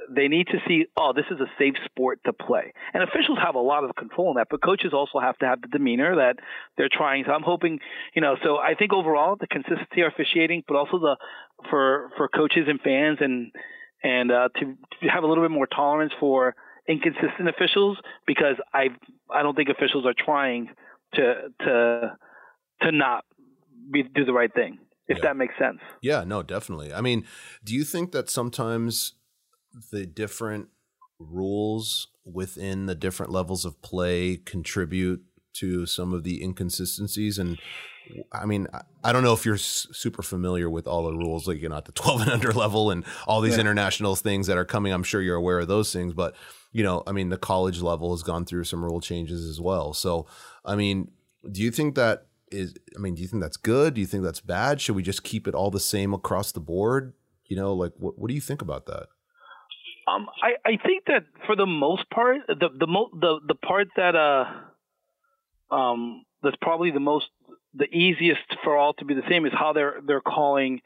they 0.10 0.28
need 0.28 0.48
to 0.48 0.60
see 0.68 0.86
oh 0.96 1.12
this 1.14 1.26
is 1.32 1.40
a 1.40 1.48
safe 1.58 1.74
sport 1.86 2.20
to 2.26 2.34
play. 2.34 2.74
And 2.94 3.04
officials 3.04 3.40
have 3.44 3.56
a 3.56 3.60
lot 3.60 3.84
of 3.84 3.96
control 3.96 4.30
in 4.30 4.36
that, 4.36 4.48
but 4.50 4.62
coaches 4.62 4.94
also 4.94 5.20
have 5.20 5.38
to 5.40 5.46
have 5.46 5.62
the 5.62 5.68
demeanor 5.68 6.16
that 6.18 6.38
they're 6.78 6.90
trying. 6.92 7.24
So 7.26 7.32
I'm 7.32 7.44
hoping 7.44 7.80
you 8.14 8.22
know. 8.22 8.36
So 8.44 8.58
I 8.58 8.76
think 8.76 8.94
overall 8.94 9.36
the 9.36 9.48
consistency 9.48 10.02
of 10.02 10.14
officiating, 10.14 10.64
but 10.68 10.78
also 10.78 11.00
the 11.00 11.18
for 11.70 12.12
for 12.18 12.28
coaches 12.28 12.66
and 12.68 12.80
fans 12.82 13.18
and 13.22 13.52
and 14.04 14.32
uh, 14.32 14.50
to, 14.60 14.66
to 15.02 15.08
have 15.10 15.24
a 15.24 15.28
little 15.28 15.44
bit 15.44 15.52
more 15.52 15.68
tolerance 15.68 16.14
for 16.20 16.56
inconsistent 16.88 17.50
officials 17.50 17.98
because 18.26 18.56
I 18.74 18.90
I 19.34 19.44
don't 19.44 19.56
think 19.56 19.70
officials 19.70 20.06
are 20.06 20.14
trying 20.18 20.70
to 21.16 21.34
to 21.62 22.18
to 22.82 22.92
not 22.92 23.26
be, 23.92 24.04
do 24.04 24.26
the 24.26 24.34
right 24.34 24.54
thing 24.54 24.80
if 25.08 25.18
yeah. 25.18 25.24
that 25.24 25.38
makes 25.38 25.54
sense. 25.58 25.80
Yeah, 26.02 26.24
no, 26.26 26.44
definitely. 26.44 26.94
I 26.94 27.02
mean, 27.02 27.26
do 27.64 27.74
you 27.74 27.84
think 27.84 28.12
that 28.12 28.30
sometimes 28.30 29.14
the 29.92 30.06
different 30.06 30.68
rules 31.20 32.08
within 32.26 32.86
the 32.86 32.96
different 32.96 33.32
levels 33.32 33.66
of 33.66 33.82
play 33.82 34.38
contribute 34.38 35.24
to 35.54 35.86
some 35.86 36.14
of 36.14 36.24
the 36.24 36.44
inconsistencies 36.44 37.40
and 37.40 37.58
I 38.32 38.46
mean, 38.46 38.68
I 39.04 39.12
don't 39.12 39.24
know 39.24 39.34
if 39.34 39.46
you're 39.46 39.58
super 39.58 40.22
familiar 40.22 40.70
with 40.70 40.88
all 40.88 41.04
the 41.04 41.14
rules, 41.14 41.48
like 41.48 41.62
you 41.62 41.70
know, 41.70 41.78
at 41.78 41.86
the 41.86 41.92
12 41.94 42.22
and 42.22 42.30
under 42.32 42.52
level, 42.52 42.92
and 42.92 43.06
all 43.28 43.42
these 43.42 43.56
yeah. 43.56 43.62
international 43.62 44.16
things 44.16 44.48
that 44.48 44.58
are 44.58 44.66
coming. 44.66 44.94
I'm 44.94 45.04
sure 45.04 45.22
you're 45.22 45.36
aware 45.36 45.60
of 45.60 45.68
those 45.68 45.92
things, 45.92 46.14
but 46.14 46.36
you 46.72 46.84
know, 46.84 47.04
I 47.08 47.12
mean, 47.12 47.30
the 47.30 47.38
college 47.38 47.82
level 47.82 48.12
has 48.12 48.24
gone 48.24 48.46
through 48.46 48.66
some 48.66 48.84
rule 48.84 49.02
changes 49.02 49.46
as 49.46 49.60
well. 49.60 49.94
So, 49.94 50.28
I 50.66 50.76
mean, 50.76 51.12
do 51.52 51.62
you 51.62 51.72
think 51.72 51.96
that 51.96 52.28
is 52.52 52.76
I 52.96 53.00
mean, 53.00 53.16
do 53.16 53.22
you 53.22 53.28
think 53.28 53.42
that's 53.42 53.58
good? 53.58 53.94
Do 53.94 54.02
you 54.02 54.08
think 54.08 54.24
that's 54.24 54.42
bad? 54.42 54.82
Should 54.82 54.96
we 54.96 55.04
just 55.04 55.24
keep 55.24 55.48
it 55.48 55.56
all 55.56 55.72
the 55.72 55.80
same 55.80 56.14
across 56.14 56.52
the 56.52 56.60
board? 56.60 57.14
You 57.46 57.56
know, 57.56 57.74
like 57.74 57.94
what 57.98 58.18
what 58.18 58.30
do 58.30 58.36
you 58.36 58.42
think 58.42 58.62
about 58.62 58.86
that? 58.88 59.08
Um, 60.08 60.28
I, 60.42 60.54
I 60.66 60.78
think 60.78 61.04
that 61.08 61.26
for 61.46 61.56
the 61.56 61.66
most 61.66 62.10
part, 62.10 62.38
the 62.48 62.70
the 62.78 62.88
mo- 62.88 63.12
the 63.14 63.40
the 63.48 63.56
part 63.56 63.88
that 63.98 64.16
uh 64.16 64.46
um 65.74 66.24
that's 66.44 66.56
probably 66.62 66.92
the 66.92 67.00
most 67.00 67.26
the 67.78 67.86
easiest 67.86 68.42
for 68.64 68.76
all 68.76 68.94
to 68.94 69.06
be 69.06 69.14
the 69.14 69.28
same 69.30 69.46
is 69.46 69.54
how 69.54 69.74
they're 69.74 70.00
they're 70.06 70.22
calling 70.22 70.82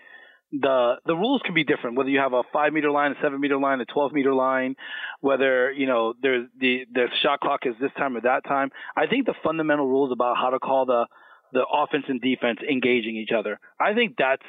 the 0.51 0.95
the 1.05 1.15
rules 1.15 1.41
can 1.45 1.53
be 1.53 1.63
different 1.63 1.95
whether 1.95 2.09
you 2.09 2.19
have 2.19 2.33
a 2.33 2.43
five 2.51 2.73
meter 2.73 2.91
line, 2.91 3.11
a 3.11 3.15
seven 3.21 3.39
meter 3.39 3.57
line, 3.57 3.79
a 3.79 3.85
twelve 3.85 4.11
meter 4.11 4.33
line, 4.33 4.75
whether 5.21 5.71
you 5.71 5.87
know 5.87 6.13
there's 6.21 6.47
the 6.59 6.85
the 6.93 7.07
shot 7.21 7.39
clock 7.39 7.61
is 7.65 7.73
this 7.79 7.91
time 7.97 8.17
or 8.17 8.21
that 8.21 8.43
time. 8.45 8.69
I 8.95 9.07
think 9.07 9.25
the 9.25 9.35
fundamental 9.43 9.87
rules 9.87 10.11
about 10.11 10.35
how 10.37 10.49
to 10.49 10.59
call 10.59 10.85
the 10.85 11.05
the 11.53 11.65
offense 11.65 12.05
and 12.07 12.19
defense 12.19 12.59
engaging 12.69 13.15
each 13.15 13.31
other. 13.37 13.59
I 13.79 13.93
think 13.93 14.17
that 14.17 14.39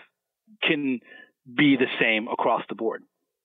can 0.63 1.01
be 1.47 1.77
the 1.77 1.87
same 2.01 2.29
across 2.29 2.63
the 2.69 2.75
board. 2.75 3.03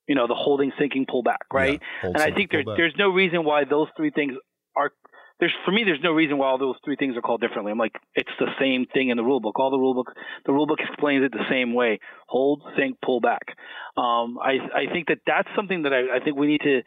You 0.07 0.15
know, 0.15 0.27
the 0.27 0.35
holding, 0.35 0.71
sinking, 0.79 1.05
pull 1.09 1.21
back, 1.21 1.45
right? 1.51 1.81
Yeah, 2.03 2.09
and 2.09 2.17
I 2.17 2.31
think 2.31 2.49
there's 2.51 2.65
there's 2.65 2.95
no 2.97 3.09
reason 3.09 3.43
why 3.43 3.65
those 3.65 3.87
three 3.95 4.09
things 4.09 4.33
are 4.75 4.93
there's 5.39 5.53
for 5.65 5.71
me 5.71 5.83
there's 5.85 6.01
no 6.03 6.11
reason 6.11 6.38
why 6.38 6.47
all 6.47 6.57
those 6.57 6.75
three 6.83 6.95
things 6.95 7.15
are 7.15 7.21
called 7.21 7.41
differently. 7.41 7.71
I'm 7.71 7.77
like 7.77 7.95
it's 8.15 8.29
the 8.39 8.47
same 8.59 8.85
thing 8.93 9.09
in 9.09 9.17
the 9.17 9.23
rule 9.23 9.39
book. 9.39 9.59
All 9.59 9.71
the 9.71 9.77
rule 9.77 9.93
book 9.93 10.13
the 10.45 10.53
rule 10.53 10.65
book 10.65 10.79
explains 10.79 11.23
it 11.23 11.31
the 11.31 11.45
same 11.49 11.73
way. 11.73 11.99
Hold, 12.27 12.63
sink, 12.77 12.97
pull 13.03 13.19
back. 13.19 13.55
Um, 13.95 14.38
I 14.41 14.57
I 14.73 14.91
think 14.91 15.07
that 15.07 15.19
that's 15.25 15.47
something 15.55 15.83
that 15.83 15.93
I, 15.93 16.17
I 16.17 16.23
think 16.23 16.38
we 16.38 16.47
need 16.47 16.61
to. 16.61 16.81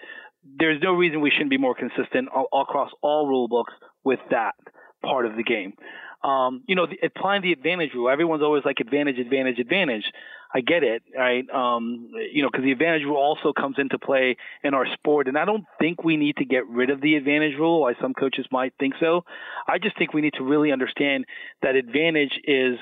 There's 0.58 0.80
no 0.82 0.94
reason 0.94 1.20
we 1.20 1.30
shouldn't 1.30 1.50
be 1.50 1.58
more 1.58 1.74
consistent 1.74 2.28
all, 2.34 2.48
all 2.50 2.62
across 2.62 2.90
all 3.02 3.26
rule 3.26 3.46
books 3.46 3.72
with 4.04 4.20
that 4.30 4.54
part 5.02 5.26
of 5.26 5.36
the 5.36 5.42
game. 5.42 5.74
Um, 6.22 6.64
you 6.66 6.76
know, 6.76 6.86
the, 6.86 6.98
applying 7.06 7.42
the 7.42 7.52
advantage 7.52 7.90
rule. 7.94 8.10
Everyone's 8.10 8.42
always 8.42 8.64
like 8.64 8.80
advantage, 8.80 9.18
advantage, 9.18 9.58
advantage. 9.58 10.04
I 10.52 10.60
get 10.60 10.82
it, 10.82 11.02
right? 11.16 11.48
Um, 11.50 12.10
you 12.32 12.42
know, 12.42 12.48
because 12.50 12.64
the 12.64 12.72
advantage 12.72 13.04
rule 13.04 13.16
also 13.16 13.52
comes 13.52 13.76
into 13.78 13.98
play 13.98 14.36
in 14.64 14.74
our 14.74 14.86
sport, 14.94 15.28
and 15.28 15.38
I 15.38 15.44
don't 15.44 15.64
think 15.78 16.02
we 16.02 16.16
need 16.16 16.36
to 16.38 16.44
get 16.44 16.66
rid 16.66 16.90
of 16.90 17.00
the 17.00 17.14
advantage 17.14 17.56
rule. 17.56 17.82
Why 17.82 17.94
some 18.00 18.14
coaches 18.14 18.46
might 18.50 18.72
think 18.80 18.94
so. 18.98 19.24
I 19.68 19.78
just 19.78 19.96
think 19.96 20.12
we 20.12 20.20
need 20.20 20.34
to 20.34 20.44
really 20.44 20.72
understand 20.72 21.26
that 21.62 21.76
advantage 21.76 22.32
is 22.44 22.78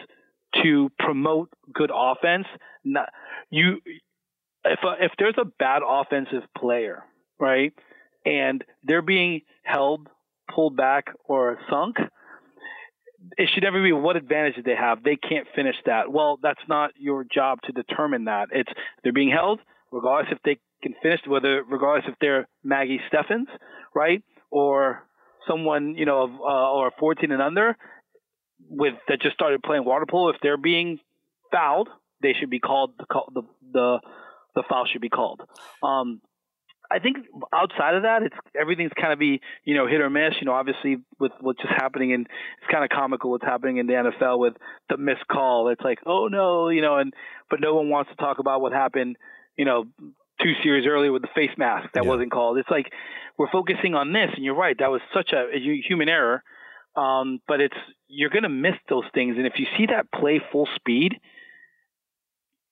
to 0.62 0.91
promote 0.99 1.51
good 1.73 1.91
offense. 1.95 2.47
Not 2.85 3.11
you. 3.51 3.81
If 4.64 4.81
a, 4.83 5.05
if 5.05 5.12
there's 5.19 5.37
a 5.39 5.45
bad 5.45 5.83
offensive 5.87 6.43
player, 6.57 7.05
right, 7.39 7.73
and 8.25 8.64
they're 8.83 9.03
being 9.03 9.43
held, 9.62 10.09
pulled 10.55 10.77
back, 10.77 11.09
or 11.25 11.59
sunk 11.71 11.97
it 13.37 13.49
should 13.53 13.62
never 13.62 13.83
be 13.83 13.93
what 13.93 14.16
advantage 14.16 14.57
did 14.57 14.64
they 14.64 14.76
have. 14.76 15.03
They 15.03 15.16
can't 15.16 15.47
finish 15.55 15.76
that. 15.87 16.11
Well, 16.11 16.39
that's 16.43 16.61
not 16.68 16.93
your 16.97 17.24
job 17.24 17.61
to 17.62 17.72
determine 17.72 18.24
that. 18.24 18.49
It's 18.53 18.70
they're 19.03 19.12
being 19.12 19.31
held, 19.31 19.61
regardless 19.91 20.33
if 20.33 20.43
they 20.45 20.59
can 20.83 20.95
finish, 21.03 21.20
whether 21.26 21.62
regardless 21.68 22.11
if 22.11 22.18
they're 22.20 22.49
Maggie 22.62 23.01
Steffens, 23.09 23.49
right, 23.95 24.22
or 24.51 25.05
someone 25.47 25.95
you 25.97 26.07
know 26.07 26.22
of 26.22 26.31
uh, 26.31 26.72
or 26.72 26.93
14 26.99 27.31
and 27.33 27.43
under 27.43 27.76
with 28.68 28.95
that 29.09 29.20
just 29.20 29.35
started 29.35 29.62
playing 29.62 29.85
water 29.85 30.07
polo. 30.09 30.31
If 30.31 30.37
they're 30.43 30.57
being 30.57 30.99
fouled, 31.53 31.89
they 32.22 32.35
should 32.39 32.51
be 32.51 32.61
called 32.61 32.93
the 32.99 33.07
the 33.72 34.01
the, 34.55 34.62
foul 34.68 34.87
should 34.91 35.01
be 35.01 35.09
called. 35.09 35.41
Um, 35.83 36.20
I 36.91 36.99
think 37.01 37.18
outside 37.53 37.95
of 37.95 38.03
that, 38.03 38.22
it's 38.22 38.36
everything's 38.59 38.93
kind 38.99 39.12
of 39.12 39.18
be 39.18 39.41
you 39.64 39.74
know 39.74 39.86
hit 39.86 40.01
or 40.01 40.09
miss. 40.09 40.34
You 40.41 40.47
know, 40.47 40.53
obviously 40.53 40.99
with 41.18 41.32
what's 41.41 41.61
just 41.61 41.74
happening, 41.74 42.12
and 42.12 42.26
it's 42.26 42.70
kind 42.70 42.84
of 42.84 42.91
comical 42.91 43.30
what's 43.30 43.45
happening 43.45 43.76
in 43.76 43.86
the 43.86 43.93
NFL 43.93 44.39
with 44.39 44.55
the 44.89 44.97
missed 44.97 45.26
call. 45.30 45.68
It's 45.68 45.82
like, 45.82 45.99
oh 46.07 46.28
no, 46.28 46.68
you 46.70 46.80
know, 46.80 46.97
and 46.97 47.12
but 47.51 47.61
no 47.61 47.74
one 47.74 47.91
wants 47.91 48.11
to 48.11 48.16
talk 48.16 48.39
about 48.39 48.61
what 48.61 48.72
happened. 48.72 49.16
You 49.57 49.64
know, 49.64 49.84
two 50.41 50.53
series 50.62 50.86
earlier 50.86 51.12
with 51.12 51.22
the 51.22 51.28
face 51.34 51.51
mask 51.59 51.91
that 51.95 52.05
yeah. 52.05 52.09
wasn't 52.09 52.32
called. 52.32 52.59
It's 52.59 52.70
like 52.70 52.91
we're 53.36 53.51
focusing 53.51 53.95
on 53.95 54.12
this, 54.12 54.30
and 54.34 54.45
you're 54.45 54.55
right. 54.55 54.76
That 54.78 54.91
was 54.91 55.01
such 55.12 55.32
a, 55.32 55.49
a 55.55 55.82
human 55.86 56.09
error. 56.09 56.43
Um, 56.97 57.41
but 57.47 57.61
it's 57.61 57.76
you're 58.09 58.30
going 58.30 58.43
to 58.45 58.49
miss 58.49 58.74
those 58.89 59.05
things, 59.14 59.36
and 59.36 59.47
if 59.47 59.59
you 59.59 59.66
see 59.76 59.86
that 59.86 60.11
play 60.11 60.41
full 60.51 60.68
speed 60.74 61.20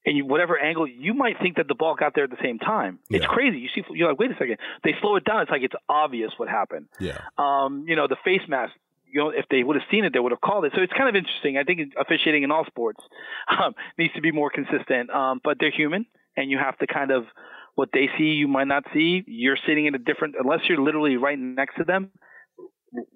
and 0.06 0.16
you, 0.16 0.24
whatever 0.24 0.58
angle 0.58 0.86
you 0.86 1.12
might 1.12 1.38
think 1.42 1.56
that 1.56 1.68
the 1.68 1.74
ball 1.74 1.96
got 1.96 2.14
there 2.14 2.24
at 2.24 2.30
the 2.30 2.36
same 2.42 2.58
time. 2.58 3.00
Yeah. 3.10 3.18
It's 3.18 3.26
crazy. 3.26 3.58
You 3.58 3.68
see, 3.74 3.82
you're 3.90 4.08
like, 4.08 4.18
wait 4.18 4.30
a 4.30 4.34
second. 4.34 4.58
They 4.84 4.94
slow 5.00 5.16
it 5.16 5.24
down. 5.24 5.42
It's 5.42 5.50
like 5.50 5.62
it's 5.62 5.74
obvious 5.88 6.30
what 6.36 6.48
happened. 6.48 6.86
Yeah. 7.00 7.18
Um, 7.36 7.84
you 7.86 7.96
know, 7.96 8.06
the 8.06 8.16
face 8.24 8.42
mask. 8.48 8.72
You 9.08 9.22
know, 9.22 9.28
if 9.30 9.46
they 9.50 9.62
would 9.62 9.76
have 9.76 9.84
seen 9.90 10.04
it, 10.04 10.12
they 10.12 10.18
would 10.18 10.32
have 10.32 10.40
called 10.40 10.64
it. 10.64 10.72
So 10.74 10.82
it's 10.82 10.92
kind 10.92 11.08
of 11.08 11.14
interesting. 11.14 11.56
I 11.56 11.62
think 11.62 11.94
officiating 11.98 12.42
in 12.42 12.50
all 12.50 12.64
sports 12.66 13.00
um, 13.48 13.74
needs 13.98 14.12
to 14.14 14.20
be 14.20 14.32
more 14.32 14.50
consistent. 14.50 15.10
Um, 15.10 15.40
but 15.42 15.58
they're 15.58 15.70
human, 15.70 16.06
and 16.36 16.50
you 16.50 16.58
have 16.58 16.76
to 16.78 16.86
kind 16.86 17.10
of 17.10 17.24
what 17.76 17.90
they 17.92 18.08
see, 18.18 18.24
you 18.24 18.48
might 18.48 18.66
not 18.66 18.84
see. 18.92 19.22
You're 19.26 19.58
sitting 19.66 19.86
in 19.86 19.94
a 19.94 19.98
different, 19.98 20.34
unless 20.38 20.60
you're 20.68 20.80
literally 20.80 21.16
right 21.16 21.38
next 21.38 21.76
to 21.76 21.84
them, 21.84 22.10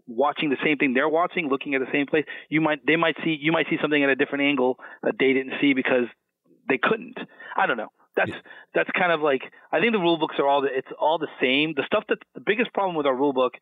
watching 0.07 0.51
the 0.51 0.59
same 0.63 0.77
thing 0.77 0.93
they're 0.93 1.09
watching, 1.09 1.49
looking 1.49 1.75
at 1.75 1.81
the 1.81 1.91
same 1.93 2.07
place. 2.07 2.25
You 2.51 2.61
might, 2.61 2.87
they 2.87 2.97
might 2.97 3.17
see, 3.25 3.37
you 3.41 3.53
might 3.53 3.67
see 3.71 3.79
something 3.81 4.03
at 4.03 4.11
a 4.11 4.17
different 4.17 4.45
angle 4.45 4.79
that 5.03 5.15
they 5.19 5.33
didn't 5.33 5.55
see 5.61 5.73
because 5.73 6.05
they 6.69 6.79
couldn't. 6.79 7.19
I 7.57 7.67
don't 7.67 7.77
know. 7.77 7.91
That's 8.17 8.31
yeah. 8.31 8.41
that's 8.75 8.91
kind 8.99 9.13
of 9.13 9.21
like 9.21 9.43
I 9.73 9.81
think 9.81 9.93
the 9.93 9.99
rule 9.99 10.19
books 10.19 10.37
are 10.39 10.47
all 10.47 10.63
the, 10.63 10.69
it's 10.73 10.89
all 10.99 11.19
the 11.19 11.29
same. 11.41 11.75
The 11.77 11.85
stuff 11.87 12.05
that 12.09 12.19
the 12.35 12.41
biggest 12.41 12.73
problem 12.73 12.97
with 12.97 13.07
our 13.07 13.15
rule 13.15 13.33
book 13.33 13.55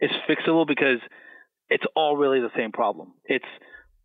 is 0.00 0.10
fixable 0.28 0.66
because 0.66 1.00
it's 1.68 1.84
all 1.94 2.16
really 2.16 2.40
the 2.40 2.50
same 2.56 2.72
problem. 2.72 3.14
It's 3.24 3.44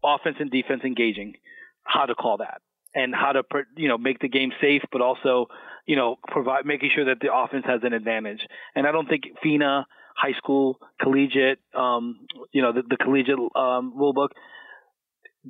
offense 0.03 0.37
and 0.39 0.49
defense 0.49 0.81
engaging, 0.83 1.35
how 1.83 2.05
to 2.05 2.15
call 2.15 2.37
that, 2.37 2.61
and 2.95 3.13
how 3.13 3.33
to 3.33 3.43
you 3.77 3.87
know 3.87 3.97
make 3.97 4.19
the 4.19 4.29
game 4.29 4.51
safe, 4.59 4.81
but 4.91 5.01
also 5.01 5.47
you 5.85 5.95
know 5.95 6.17
provide 6.27 6.65
making 6.65 6.91
sure 6.93 7.05
that 7.05 7.19
the 7.21 7.33
offense 7.33 7.65
has 7.65 7.81
an 7.83 7.93
advantage. 7.93 8.45
And 8.75 8.87
I 8.87 8.91
don't 8.91 9.07
think 9.07 9.23
FINA, 9.43 9.85
high 10.15 10.33
school, 10.37 10.79
collegiate, 11.01 11.59
um, 11.75 12.25
you 12.51 12.61
know 12.61 12.73
the, 12.73 12.81
the 12.81 12.97
collegiate 12.97 13.39
um, 13.55 13.93
rule 13.95 14.13
book, 14.13 14.31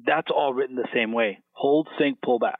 that's 0.06 0.28
all 0.30 0.54
written 0.54 0.76
the 0.76 0.88
same 0.93 1.14
way: 1.14 1.39
hold, 1.54 1.88
sink, 1.97 2.20
pull 2.22 2.39
back. 2.39 2.60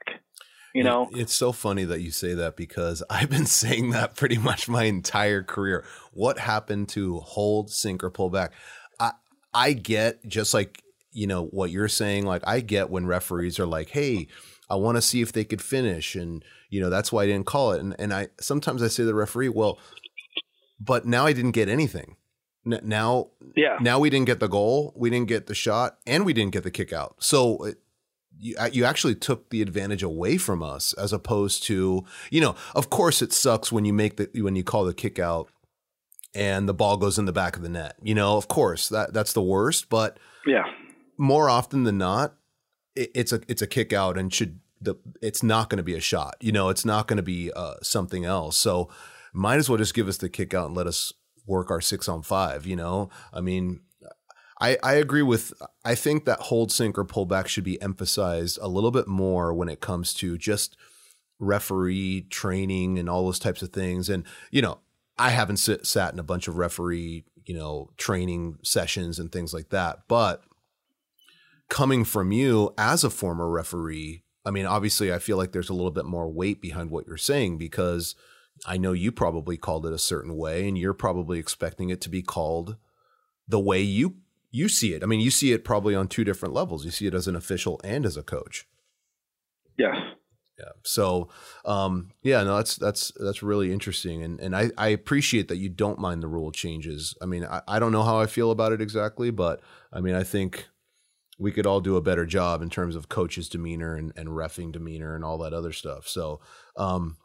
You 0.74 0.84
know, 0.84 1.10
it's 1.12 1.34
so 1.34 1.52
funny 1.52 1.84
that 1.84 2.00
you 2.00 2.10
say 2.10 2.34
that 2.34 2.56
because 2.56 3.02
I've 3.10 3.30
been 3.30 3.46
saying 3.46 3.90
that 3.90 4.16
pretty 4.16 4.38
much 4.38 4.68
my 4.68 4.84
entire 4.84 5.42
career. 5.42 5.84
What 6.12 6.38
happened 6.38 6.88
to 6.90 7.20
hold, 7.20 7.70
sink, 7.70 8.02
or 8.02 8.10
pull 8.10 8.30
back? 8.30 8.52
I 8.98 9.12
I 9.52 9.72
get 9.72 10.26
just 10.26 10.54
like 10.54 10.82
you 11.12 11.26
know 11.26 11.46
what 11.46 11.70
you're 11.70 11.88
saying. 11.88 12.24
Like 12.24 12.42
I 12.46 12.60
get 12.60 12.90
when 12.90 13.06
referees 13.06 13.58
are 13.58 13.66
like, 13.66 13.90
"Hey, 13.90 14.28
I 14.70 14.76
want 14.76 14.96
to 14.96 15.02
see 15.02 15.20
if 15.20 15.32
they 15.32 15.44
could 15.44 15.62
finish," 15.62 16.14
and 16.14 16.44
you 16.70 16.80
know 16.80 16.90
that's 16.90 17.12
why 17.12 17.24
I 17.24 17.26
didn't 17.26 17.46
call 17.46 17.72
it. 17.72 17.80
And 17.80 17.94
and 17.98 18.12
I 18.12 18.28
sometimes 18.40 18.82
I 18.82 18.88
say 18.88 19.02
to 19.02 19.06
the 19.06 19.14
referee, 19.14 19.50
"Well, 19.50 19.78
but 20.80 21.04
now 21.04 21.26
I 21.26 21.32
didn't 21.32 21.52
get 21.52 21.68
anything." 21.68 22.16
now 22.64 23.28
yeah 23.56 23.76
now 23.80 23.98
we 23.98 24.08
didn't 24.08 24.26
get 24.26 24.38
the 24.38 24.48
goal 24.48 24.92
we 24.96 25.10
didn't 25.10 25.26
get 25.26 25.46
the 25.46 25.54
shot 25.54 25.98
and 26.06 26.24
we 26.24 26.32
didn't 26.32 26.52
get 26.52 26.62
the 26.62 26.70
kick 26.70 26.92
out 26.92 27.16
so 27.18 27.72
you, 28.38 28.56
you 28.72 28.84
actually 28.84 29.14
took 29.14 29.50
the 29.50 29.62
advantage 29.62 30.02
away 30.02 30.36
from 30.36 30.62
us 30.62 30.92
as 30.94 31.12
opposed 31.12 31.62
to 31.64 32.04
you 32.30 32.40
know 32.40 32.54
of 32.74 32.90
course 32.90 33.22
it 33.22 33.32
sucks 33.32 33.70
when 33.70 33.84
you 33.84 33.92
make 33.92 34.16
the 34.16 34.42
when 34.42 34.56
you 34.56 34.64
call 34.64 34.84
the 34.84 34.94
kick 34.94 35.18
out 35.18 35.48
and 36.34 36.68
the 36.68 36.74
ball 36.74 36.96
goes 36.96 37.18
in 37.18 37.26
the 37.26 37.32
back 37.32 37.56
of 37.56 37.62
the 37.62 37.68
net 37.68 37.96
you 38.02 38.14
know 38.14 38.36
of 38.36 38.48
course 38.48 38.88
that 38.88 39.12
that's 39.12 39.32
the 39.32 39.42
worst 39.42 39.88
but 39.88 40.18
yeah. 40.46 40.64
more 41.18 41.48
often 41.48 41.84
than 41.84 41.98
not 41.98 42.34
it, 42.94 43.10
it's 43.14 43.32
a 43.32 43.40
it's 43.48 43.62
a 43.62 43.66
kick 43.66 43.92
out 43.92 44.18
and 44.18 44.32
should 44.32 44.58
the 44.80 44.96
it's 45.20 45.42
not 45.42 45.68
going 45.68 45.76
to 45.76 45.82
be 45.82 45.94
a 45.94 46.00
shot 46.00 46.36
you 46.40 46.52
know 46.52 46.68
it's 46.68 46.84
not 46.84 47.06
going 47.06 47.16
to 47.16 47.22
be 47.22 47.52
uh, 47.54 47.74
something 47.82 48.24
else. 48.24 48.56
So 48.56 48.88
might 49.32 49.56
as 49.56 49.68
well 49.68 49.78
just 49.78 49.94
give 49.94 50.08
us 50.08 50.18
the 50.18 50.28
kick 50.28 50.52
out 50.54 50.66
and 50.66 50.76
let 50.76 50.86
us 50.86 51.12
work 51.46 51.70
our 51.70 51.80
six 51.80 52.08
on 52.08 52.22
five 52.22 52.66
you 52.66 52.76
know? 52.76 53.10
I 53.32 53.40
mean 53.40 53.80
I, 54.62 54.78
I 54.80 54.94
agree 54.94 55.22
with 55.22 55.52
I 55.84 55.96
think 55.96 56.24
that 56.24 56.38
hold 56.38 56.70
sink 56.70 56.96
or 56.96 57.04
pullback 57.04 57.48
should 57.48 57.64
be 57.64 57.82
emphasized 57.82 58.60
a 58.62 58.68
little 58.68 58.92
bit 58.92 59.08
more 59.08 59.52
when 59.52 59.68
it 59.68 59.80
comes 59.80 60.14
to 60.14 60.38
just 60.38 60.76
referee 61.40 62.28
training 62.30 62.96
and 62.96 63.10
all 63.10 63.24
those 63.24 63.40
types 63.40 63.62
of 63.62 63.72
things. 63.72 64.08
And, 64.08 64.24
you 64.52 64.62
know, 64.62 64.78
I 65.18 65.30
haven't 65.30 65.56
sit, 65.56 65.84
sat 65.84 66.12
in 66.12 66.20
a 66.20 66.24
bunch 66.24 66.46
of 66.46 66.58
referee, 66.58 67.24
you 67.44 67.56
know, 67.56 67.90
training 67.96 68.58
sessions 68.62 69.18
and 69.18 69.32
things 69.32 69.52
like 69.52 69.70
that. 69.70 70.04
But 70.06 70.44
coming 71.68 72.04
from 72.04 72.30
you 72.30 72.72
as 72.78 73.02
a 73.02 73.10
former 73.10 73.48
referee, 73.48 74.22
I 74.46 74.52
mean, 74.52 74.66
obviously, 74.66 75.12
I 75.12 75.18
feel 75.18 75.36
like 75.36 75.50
there's 75.50 75.70
a 75.70 75.74
little 75.74 75.90
bit 75.90 76.04
more 76.04 76.30
weight 76.30 76.62
behind 76.62 76.90
what 76.90 77.08
you're 77.08 77.16
saying 77.16 77.58
because 77.58 78.14
I 78.64 78.76
know 78.76 78.92
you 78.92 79.10
probably 79.10 79.56
called 79.56 79.86
it 79.86 79.92
a 79.92 79.98
certain 79.98 80.36
way 80.36 80.68
and 80.68 80.78
you're 80.78 80.94
probably 80.94 81.40
expecting 81.40 81.90
it 81.90 82.00
to 82.02 82.08
be 82.08 82.22
called 82.22 82.76
the 83.48 83.60
way 83.60 83.80
you 83.80 84.21
you 84.52 84.68
see 84.68 84.92
it. 84.92 85.02
I 85.02 85.06
mean, 85.06 85.20
you 85.20 85.30
see 85.30 85.52
it 85.52 85.64
probably 85.64 85.94
on 85.94 86.06
two 86.06 86.22
different 86.22 86.54
levels. 86.54 86.84
You 86.84 86.92
see 86.92 87.06
it 87.06 87.14
as 87.14 87.26
an 87.26 87.34
official 87.34 87.80
and 87.82 88.06
as 88.06 88.16
a 88.16 88.22
coach. 88.22 88.66
Yes. 89.76 89.96
Yeah. 90.58 90.72
So, 90.84 91.30
um, 91.64 92.12
yeah, 92.22 92.42
no, 92.44 92.56
that's 92.56 92.76
that's 92.76 93.10
that's 93.16 93.42
really 93.42 93.72
interesting, 93.72 94.22
and 94.22 94.38
and 94.38 94.54
I, 94.54 94.70
I 94.76 94.88
appreciate 94.88 95.48
that 95.48 95.56
you 95.56 95.70
don't 95.70 95.98
mind 95.98 96.22
the 96.22 96.28
rule 96.28 96.52
changes. 96.52 97.16
I 97.22 97.26
mean, 97.26 97.44
I, 97.44 97.62
I 97.66 97.78
don't 97.78 97.90
know 97.90 98.02
how 98.02 98.20
I 98.20 98.26
feel 98.26 98.50
about 98.50 98.70
it 98.70 98.82
exactly, 98.82 99.30
but 99.30 99.60
I 99.92 100.00
mean, 100.00 100.14
I 100.14 100.22
think 100.22 100.68
we 101.38 101.52
could 101.52 101.66
all 101.66 101.80
do 101.80 101.96
a 101.96 102.02
better 102.02 102.26
job 102.26 102.62
in 102.62 102.68
terms 102.68 102.94
of 102.94 103.08
coach's 103.08 103.48
demeanor 103.48 103.96
and, 103.96 104.12
and 104.14 104.28
refing 104.28 104.70
demeanor 104.70 105.16
and 105.16 105.24
all 105.24 105.38
that 105.38 105.54
other 105.54 105.72
stuff. 105.72 106.06
So, 106.06 106.40
um, 106.76 107.16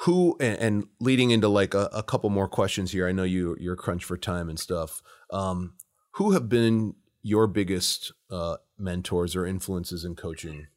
who 0.00 0.36
and, 0.40 0.58
and, 0.58 0.84
leading 1.00 1.30
into 1.30 1.48
like 1.48 1.72
a, 1.72 1.88
a, 1.92 2.02
couple 2.02 2.28
more 2.28 2.48
questions 2.48 2.92
here. 2.92 3.08
I 3.08 3.12
know 3.12 3.22
you 3.22 3.56
you're 3.58 3.76
crunch 3.76 4.04
for 4.04 4.18
time 4.18 4.50
and 4.50 4.58
stuff. 4.58 5.02
Um, 5.30 5.74
who 6.12 6.32
have 6.32 6.48
been 6.48 6.94
your 7.22 7.46
biggest 7.46 8.12
uh, 8.30 8.56
mentors 8.78 9.34
or 9.36 9.46
influences 9.46 10.04
in 10.04 10.14
coaching? 10.14 10.68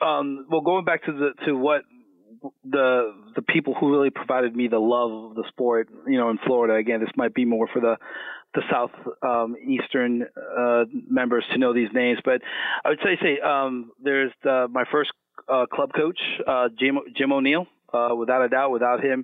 Um, 0.00 0.46
well, 0.50 0.62
going 0.62 0.84
back 0.84 1.04
to 1.04 1.12
the 1.12 1.44
to 1.46 1.56
what 1.56 1.82
the 2.64 3.14
the 3.36 3.42
people 3.42 3.74
who 3.74 3.90
really 3.92 4.10
provided 4.10 4.54
me 4.54 4.68
the 4.68 4.78
love 4.78 5.30
of 5.30 5.34
the 5.36 5.44
sport, 5.48 5.88
you 6.06 6.18
know, 6.18 6.30
in 6.30 6.38
Florida. 6.44 6.74
Again, 6.74 7.00
this 7.00 7.10
might 7.16 7.34
be 7.34 7.44
more 7.44 7.68
for 7.72 7.80
the 7.80 7.96
the 8.54 8.62
south 8.70 8.90
um, 9.22 9.56
eastern 9.66 10.24
uh, 10.58 10.84
members 11.08 11.44
to 11.52 11.58
know 11.58 11.72
these 11.72 11.88
names, 11.94 12.18
but 12.24 12.42
I 12.84 12.90
would 12.90 12.98
say 13.02 13.16
say 13.22 13.40
um, 13.40 13.92
there's 14.02 14.32
the, 14.42 14.66
my 14.70 14.84
first 14.90 15.10
uh, 15.48 15.66
club 15.72 15.90
coach, 15.94 16.18
uh, 16.46 16.68
Jim 16.78 16.98
Jim 17.16 17.32
O'Neill. 17.32 17.66
Uh, 17.94 18.14
without 18.14 18.42
a 18.42 18.48
doubt, 18.48 18.70
without 18.70 19.04
him 19.04 19.22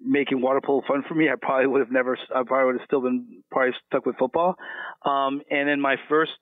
making 0.00 0.40
water 0.40 0.60
polo 0.64 0.82
fun 0.86 1.04
for 1.08 1.14
me, 1.14 1.28
I 1.28 1.34
probably 1.40 1.66
would 1.66 1.80
have 1.80 1.90
never. 1.90 2.18
I 2.34 2.42
probably 2.44 2.66
would 2.66 2.80
have 2.80 2.86
still 2.86 3.00
been 3.00 3.42
probably 3.50 3.74
stuck 3.86 4.06
with 4.06 4.16
football. 4.16 4.56
Um, 5.04 5.42
and 5.50 5.68
then 5.68 5.80
my 5.80 5.96
first 6.08 6.32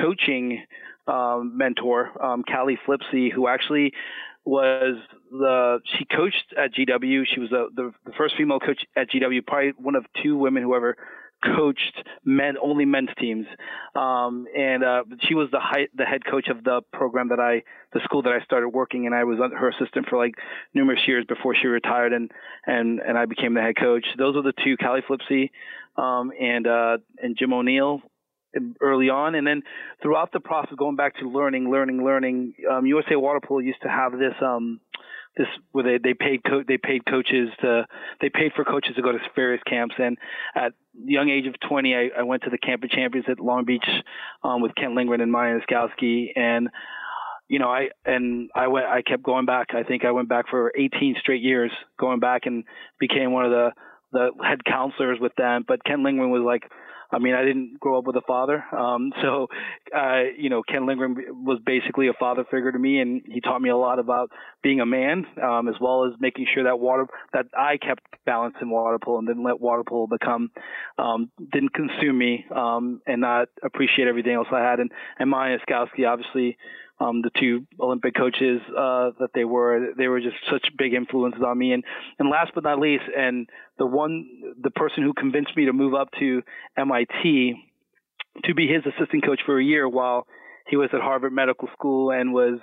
coaching 0.00 0.64
um, 1.06 1.56
mentor, 1.56 2.10
um, 2.22 2.44
Callie 2.44 2.78
Flipsy, 2.86 3.32
who 3.32 3.48
actually 3.48 3.92
was 4.44 4.96
the 5.30 5.78
she 5.96 6.04
coached 6.04 6.54
at 6.56 6.74
GW. 6.74 7.24
She 7.32 7.40
was 7.40 7.50
the, 7.50 7.68
the, 7.74 7.92
the 8.04 8.12
first 8.16 8.34
female 8.36 8.60
coach 8.60 8.84
at 8.96 9.10
GW, 9.10 9.46
probably 9.46 9.72
one 9.78 9.94
of 9.94 10.04
two 10.22 10.36
women 10.36 10.62
who 10.62 10.74
ever 10.74 10.96
coached 11.42 12.02
men 12.24 12.54
only 12.62 12.84
men's 12.84 13.10
teams. 13.18 13.46
Um, 13.94 14.46
and 14.56 14.84
uh, 14.84 15.04
she 15.28 15.34
was 15.34 15.48
the 15.50 15.60
high, 15.60 15.88
the 15.94 16.04
head 16.04 16.24
coach 16.24 16.48
of 16.48 16.64
the 16.64 16.82
program 16.92 17.28
that 17.28 17.40
I 17.40 17.62
the 17.92 18.00
school 18.04 18.22
that 18.22 18.32
I 18.32 18.42
started 18.44 18.70
working 18.70 19.06
and 19.06 19.14
I 19.14 19.24
was 19.24 19.38
her 19.38 19.68
assistant 19.68 20.06
for 20.08 20.16
like 20.16 20.34
numerous 20.74 21.00
years 21.06 21.24
before 21.28 21.54
she 21.54 21.66
retired 21.66 22.12
and 22.12 22.30
and 22.66 23.00
and 23.00 23.18
I 23.18 23.26
became 23.26 23.54
the 23.54 23.60
head 23.60 23.76
coach. 23.76 24.06
Those 24.16 24.34
were 24.34 24.42
the 24.42 24.54
two, 24.64 24.76
Callie 24.76 25.02
Flipsy 25.08 25.50
um, 25.96 26.32
and 26.40 26.66
uh, 26.66 26.98
and 27.22 27.36
Jim 27.36 27.52
O'Neill 27.52 28.00
early 28.80 29.08
on, 29.08 29.34
and 29.34 29.46
then 29.46 29.62
throughout 30.02 30.32
the 30.32 30.40
process, 30.40 30.74
going 30.76 30.96
back 30.96 31.18
to 31.18 31.28
learning, 31.28 31.70
learning, 31.70 32.04
learning. 32.04 32.54
Um, 32.70 32.86
USA 32.86 33.16
Water 33.16 33.40
Polo 33.46 33.60
used 33.60 33.82
to 33.82 33.88
have 33.88 34.12
this 34.12 34.34
um, 34.42 34.80
this 35.36 35.46
where 35.72 35.84
they 35.84 35.98
they 35.98 36.14
paid 36.14 36.40
co- 36.44 36.64
they 36.66 36.78
paid 36.78 37.04
coaches 37.06 37.48
to 37.60 37.86
they 38.20 38.28
paid 38.28 38.52
for 38.54 38.64
coaches 38.64 38.94
to 38.96 39.02
go 39.02 39.12
to 39.12 39.18
various 39.34 39.62
camps, 39.66 39.94
and 39.98 40.18
at 40.54 40.72
the 40.94 41.12
young 41.12 41.30
age 41.30 41.46
of 41.46 41.54
20, 41.68 41.94
I, 41.94 42.10
I 42.18 42.22
went 42.22 42.42
to 42.42 42.50
the 42.50 42.58
Camp 42.58 42.84
of 42.84 42.90
Champions 42.90 43.26
at 43.28 43.40
Long 43.40 43.64
Beach 43.64 43.86
um, 44.44 44.60
with 44.60 44.74
Ken 44.74 44.94
Lindgren 44.94 45.22
and 45.22 45.32
Monte 45.32 45.64
Nitzkowski, 45.64 46.32
and 46.36 46.68
you 47.48 47.58
know, 47.58 47.68
I 47.68 47.88
and 48.04 48.50
I 48.54 48.68
went. 48.68 48.86
I 48.86 49.02
kept 49.02 49.22
going 49.22 49.46
back. 49.46 49.68
I 49.74 49.82
think 49.82 50.04
I 50.04 50.10
went 50.10 50.28
back 50.28 50.46
for 50.48 50.72
18 50.76 51.16
straight 51.20 51.42
years, 51.42 51.70
going 51.98 52.20
back 52.20 52.42
and 52.46 52.64
became 52.98 53.32
one 53.32 53.44
of 53.44 53.50
the 53.50 53.70
the 54.12 54.30
head 54.42 54.64
counselors 54.64 55.18
with 55.20 55.34
them. 55.36 55.64
But 55.66 55.84
Ken 55.84 56.04
Lindgren 56.04 56.30
was 56.30 56.42
like 56.44 56.70
I 57.12 57.18
mean, 57.18 57.34
I 57.34 57.44
didn't 57.44 57.78
grow 57.78 57.98
up 57.98 58.06
with 58.06 58.16
a 58.16 58.22
father, 58.26 58.64
um, 58.72 59.12
so 59.22 59.48
uh, 59.96 60.22
you 60.36 60.50
know, 60.50 60.62
Ken 60.62 60.86
Lindgren 60.86 61.16
was 61.44 61.58
basically 61.64 62.08
a 62.08 62.12
father 62.18 62.44
figure 62.50 62.72
to 62.72 62.78
me, 62.78 63.00
and 63.00 63.22
he 63.26 63.40
taught 63.40 63.60
me 63.60 63.70
a 63.70 63.76
lot 63.76 63.98
about 63.98 64.30
being 64.62 64.80
a 64.80 64.86
man, 64.86 65.26
um, 65.42 65.68
as 65.68 65.74
well 65.80 66.06
as 66.06 66.12
making 66.20 66.46
sure 66.52 66.64
that 66.64 66.78
water 66.78 67.06
that 67.32 67.46
I 67.56 67.76
kept 67.76 68.02
balance 68.24 68.54
in 68.60 68.70
water 68.70 68.98
polo 69.02 69.18
and 69.18 69.26
didn't 69.26 69.44
let 69.44 69.60
water 69.60 69.82
polo 69.86 70.06
become 70.06 70.50
um, 70.98 71.30
didn't 71.52 71.74
consume 71.74 72.16
me 72.16 72.44
um, 72.54 73.00
and 73.06 73.20
not 73.20 73.48
appreciate 73.62 74.08
everything 74.08 74.34
else 74.34 74.48
I 74.52 74.60
had. 74.60 74.80
And 74.80 74.90
and 75.18 75.30
Monte 75.30 75.58
Nitzkowski, 75.58 76.08
obviously, 76.08 76.56
um, 77.02 77.22
the 77.22 77.30
two 77.38 77.66
Olympic 77.80 78.14
coaches 78.14 78.60
uh, 78.70 79.10
that 79.18 79.30
they 79.34 79.44
were. 79.44 79.92
They 79.96 80.08
were 80.08 80.20
just 80.20 80.36
such 80.50 80.66
big 80.78 80.94
influences 80.94 81.42
on 81.44 81.58
me. 81.58 81.72
And 81.72 81.84
and 82.18 82.30
last 82.30 82.52
but 82.54 82.64
not 82.64 82.78
least, 82.78 83.04
and 83.16 83.48
the 83.78 83.86
one 83.86 84.26
the 84.60 84.70
person 84.70 85.02
who 85.02 85.12
convinced 85.12 85.56
me 85.56 85.66
to 85.66 85.72
move 85.72 85.94
up 85.94 86.08
to 86.20 86.42
MIT 86.76 87.54
to 88.44 88.54
be 88.54 88.66
his 88.66 88.82
assistant 88.86 89.24
coach 89.24 89.40
for 89.44 89.58
a 89.58 89.64
year 89.64 89.88
while 89.88 90.26
he 90.68 90.76
was 90.76 90.88
at 90.92 91.00
Harvard 91.00 91.32
Medical 91.32 91.68
School 91.74 92.10
and 92.10 92.32
was 92.32 92.58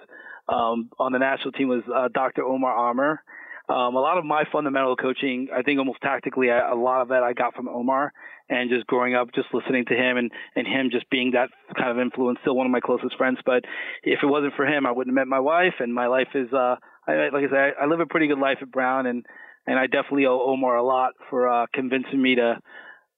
um, 0.48 0.90
on 0.98 1.12
the 1.12 1.20
national 1.20 1.52
team 1.52 1.68
was 1.68 1.84
uh, 1.94 2.08
Dr. 2.14 2.44
Omar 2.44 2.76
Amr. 2.76 3.22
Um, 3.70 3.96
a 3.96 4.00
lot 4.00 4.18
of 4.18 4.26
my 4.26 4.46
fundamental 4.52 4.96
coaching, 4.96 5.50
I 5.56 5.62
think 5.62 5.78
almost 5.78 6.02
tactically, 6.02 6.50
I, 6.50 6.72
a 6.72 6.76
lot 6.76 7.02
of 7.02 7.10
that 7.10 7.22
I 7.22 7.34
got 7.34 7.54
from 7.54 7.70
Omar 7.70 8.12
and 8.50 8.70
just 8.70 8.88
growing 8.88 9.14
up, 9.14 9.28
just 9.36 9.48
listening 9.54 9.86
to 9.86 9.94
him 9.94 10.18
and, 10.18 10.32
and 10.56 10.66
him 10.66 10.90
just 10.92 11.08
being 11.12 11.32
that 11.32 11.50
kind 11.78 11.92
of 11.92 12.00
influence, 12.00 12.40
still 12.42 12.56
one 12.56 12.66
of 12.66 12.72
my 12.72 12.80
closest 12.80 13.16
friends. 13.16 13.38
But 13.46 13.66
if 14.04 14.20
it 14.24 14.26
wasn't 14.26 14.56
for 14.56 14.66
him, 14.66 14.88
I 14.88 14.92
wouldn't 14.92 15.16
have 15.16 15.22
met 15.22 15.30
my 15.30 15.40
wife 15.40 15.76
and 15.80 15.94
my 15.94 16.08
life 16.08 16.30
is, 16.34 16.52
uh, 16.52 16.78
I, 17.08 17.30
like 17.32 17.46
I 17.46 17.50
said, 17.50 17.74
I, 17.80 17.84
I 17.84 17.86
live 17.86 18.00
a 18.00 18.08
pretty 18.08 18.28
good 18.28 18.40
life 18.40 18.58
at 18.62 18.72
Brown 18.72 19.06
and, 19.06 19.24
and 19.68 19.78
I 19.78 19.86
definitely 19.86 20.26
owe 20.26 20.42
Omar 20.42 20.76
a 20.76 20.84
lot 20.84 21.12
for, 21.30 21.48
uh, 21.48 21.68
convincing 21.72 22.20
me 22.20 22.36
to, 22.36 22.60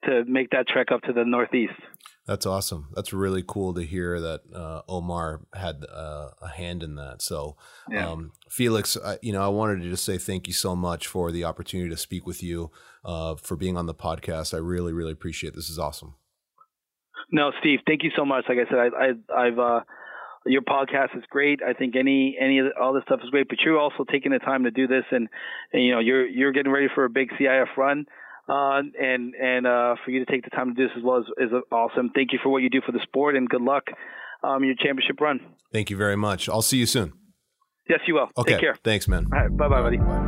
to 0.06 0.24
make 0.26 0.50
that 0.52 0.68
trek 0.68 0.92
up 0.92 1.02
to 1.04 1.14
the 1.14 1.24
Northeast. 1.26 1.74
That's 2.28 2.46
awesome. 2.46 2.90
That's 2.94 3.14
really 3.14 3.44
cool 3.46 3.74
to 3.74 3.82
hear 3.82 4.20
that 4.22 4.42
uh, 4.54 4.82
Omar 4.88 5.42
had 5.54 5.84
uh, 5.92 6.30
a 6.42 6.50
hand 6.50 6.84
in 6.84 6.96
that. 6.96 7.22
So, 7.22 7.58
yeah. 7.90 8.08
um, 8.08 8.32
Felix, 8.48 8.96
I, 8.96 9.18
you 9.22 9.34
know, 9.34 9.42
I 9.42 9.48
wanted 9.48 9.82
to 9.82 9.90
just 9.90 10.06
say 10.06 10.18
thank 10.18 10.48
you 10.48 10.54
so 10.54 10.76
much 10.76 11.08
for 11.08 11.32
the 11.32 11.44
opportunity 11.44 11.90
to 11.90 11.98
speak 11.98 12.28
with 12.28 12.44
you, 12.44 12.72
uh, 13.04 13.36
for 13.36 13.56
being 13.56 13.76
on 13.76 13.88
the 13.88 13.96
podcast. 13.96 14.54
I 14.54 14.58
really, 14.58 14.94
really 14.94 15.12
appreciate 15.12 15.54
it. 15.54 15.56
This 15.56 15.70
is 15.70 15.80
awesome. 15.80 16.16
No, 17.32 17.52
Steve, 17.60 17.80
thank 17.88 18.04
you 18.04 18.12
so 18.16 18.24
much. 18.24 18.46
Like 18.48 18.60
I 18.60 18.70
said, 18.70 18.78
I, 18.78 19.38
I, 19.38 19.48
I've 19.48 19.60
uh, 19.60 19.80
your 20.46 20.62
podcast 20.62 21.18
is 21.18 21.24
great. 21.30 21.62
I 21.64 21.74
think 21.74 21.96
any 21.96 22.38
any 22.40 22.60
of 22.60 22.66
the, 22.66 22.82
all 22.82 22.94
this 22.94 23.04
stuff 23.04 23.22
is 23.24 23.30
great, 23.30 23.48
but 23.48 23.60
you're 23.66 23.80
also 23.80 24.04
taking 24.10 24.32
the 24.32 24.40
time 24.40 24.64
to 24.64 24.72
do 24.72 24.88
this, 24.88 25.06
and, 25.12 25.28
and 25.74 25.84
you 25.84 25.92
know 25.92 26.00
you're 26.00 26.28
you're 26.28 26.52
getting 26.52 26.72
ready 26.72 26.88
for 26.94 27.06
a 27.06 27.10
big 27.10 27.30
CIF 27.40 27.78
run 27.78 28.06
uh, 28.50 28.82
and 29.00 29.34
and 29.36 29.68
uh, 29.68 29.96
for 30.04 30.12
you 30.12 30.24
to 30.24 30.32
take 30.32 30.44
the 30.44 30.50
time 30.50 30.70
to 30.70 30.74
do 30.74 30.88
this 30.88 30.98
as 30.98 31.04
well 31.04 31.20
is, 31.20 31.26
is 31.38 31.52
awesome. 31.72 32.12
Thank 32.14 32.34
you 32.34 32.40
for 32.42 32.50
what 32.50 32.62
you 32.62 32.70
do 32.70 32.82
for 32.86 32.92
the 32.92 33.02
sport, 33.04 33.36
and 33.36 33.48
good 33.50 33.62
luck 33.62 33.84
um, 34.44 34.64
your 34.64 34.76
championship 34.76 35.20
run. 35.20 35.40
Thank 35.72 35.90
you 35.90 35.98
very 35.98 36.18
much. 36.18 36.50
I'll 36.50 36.62
see 36.62 36.78
you 36.78 36.86
soon. 36.86 37.14
Yes, 37.90 38.00
you 38.08 38.16
will. 38.16 38.30
Okay. 38.38 38.54
Take 38.54 38.62
care. 38.62 38.76
Thanks, 38.84 39.08
man. 39.08 39.28
All 39.34 39.40
right. 39.40 39.58
Bye, 39.58 39.68
bye, 39.68 39.82
buddy. 39.82 39.98
Bye. 39.98 40.28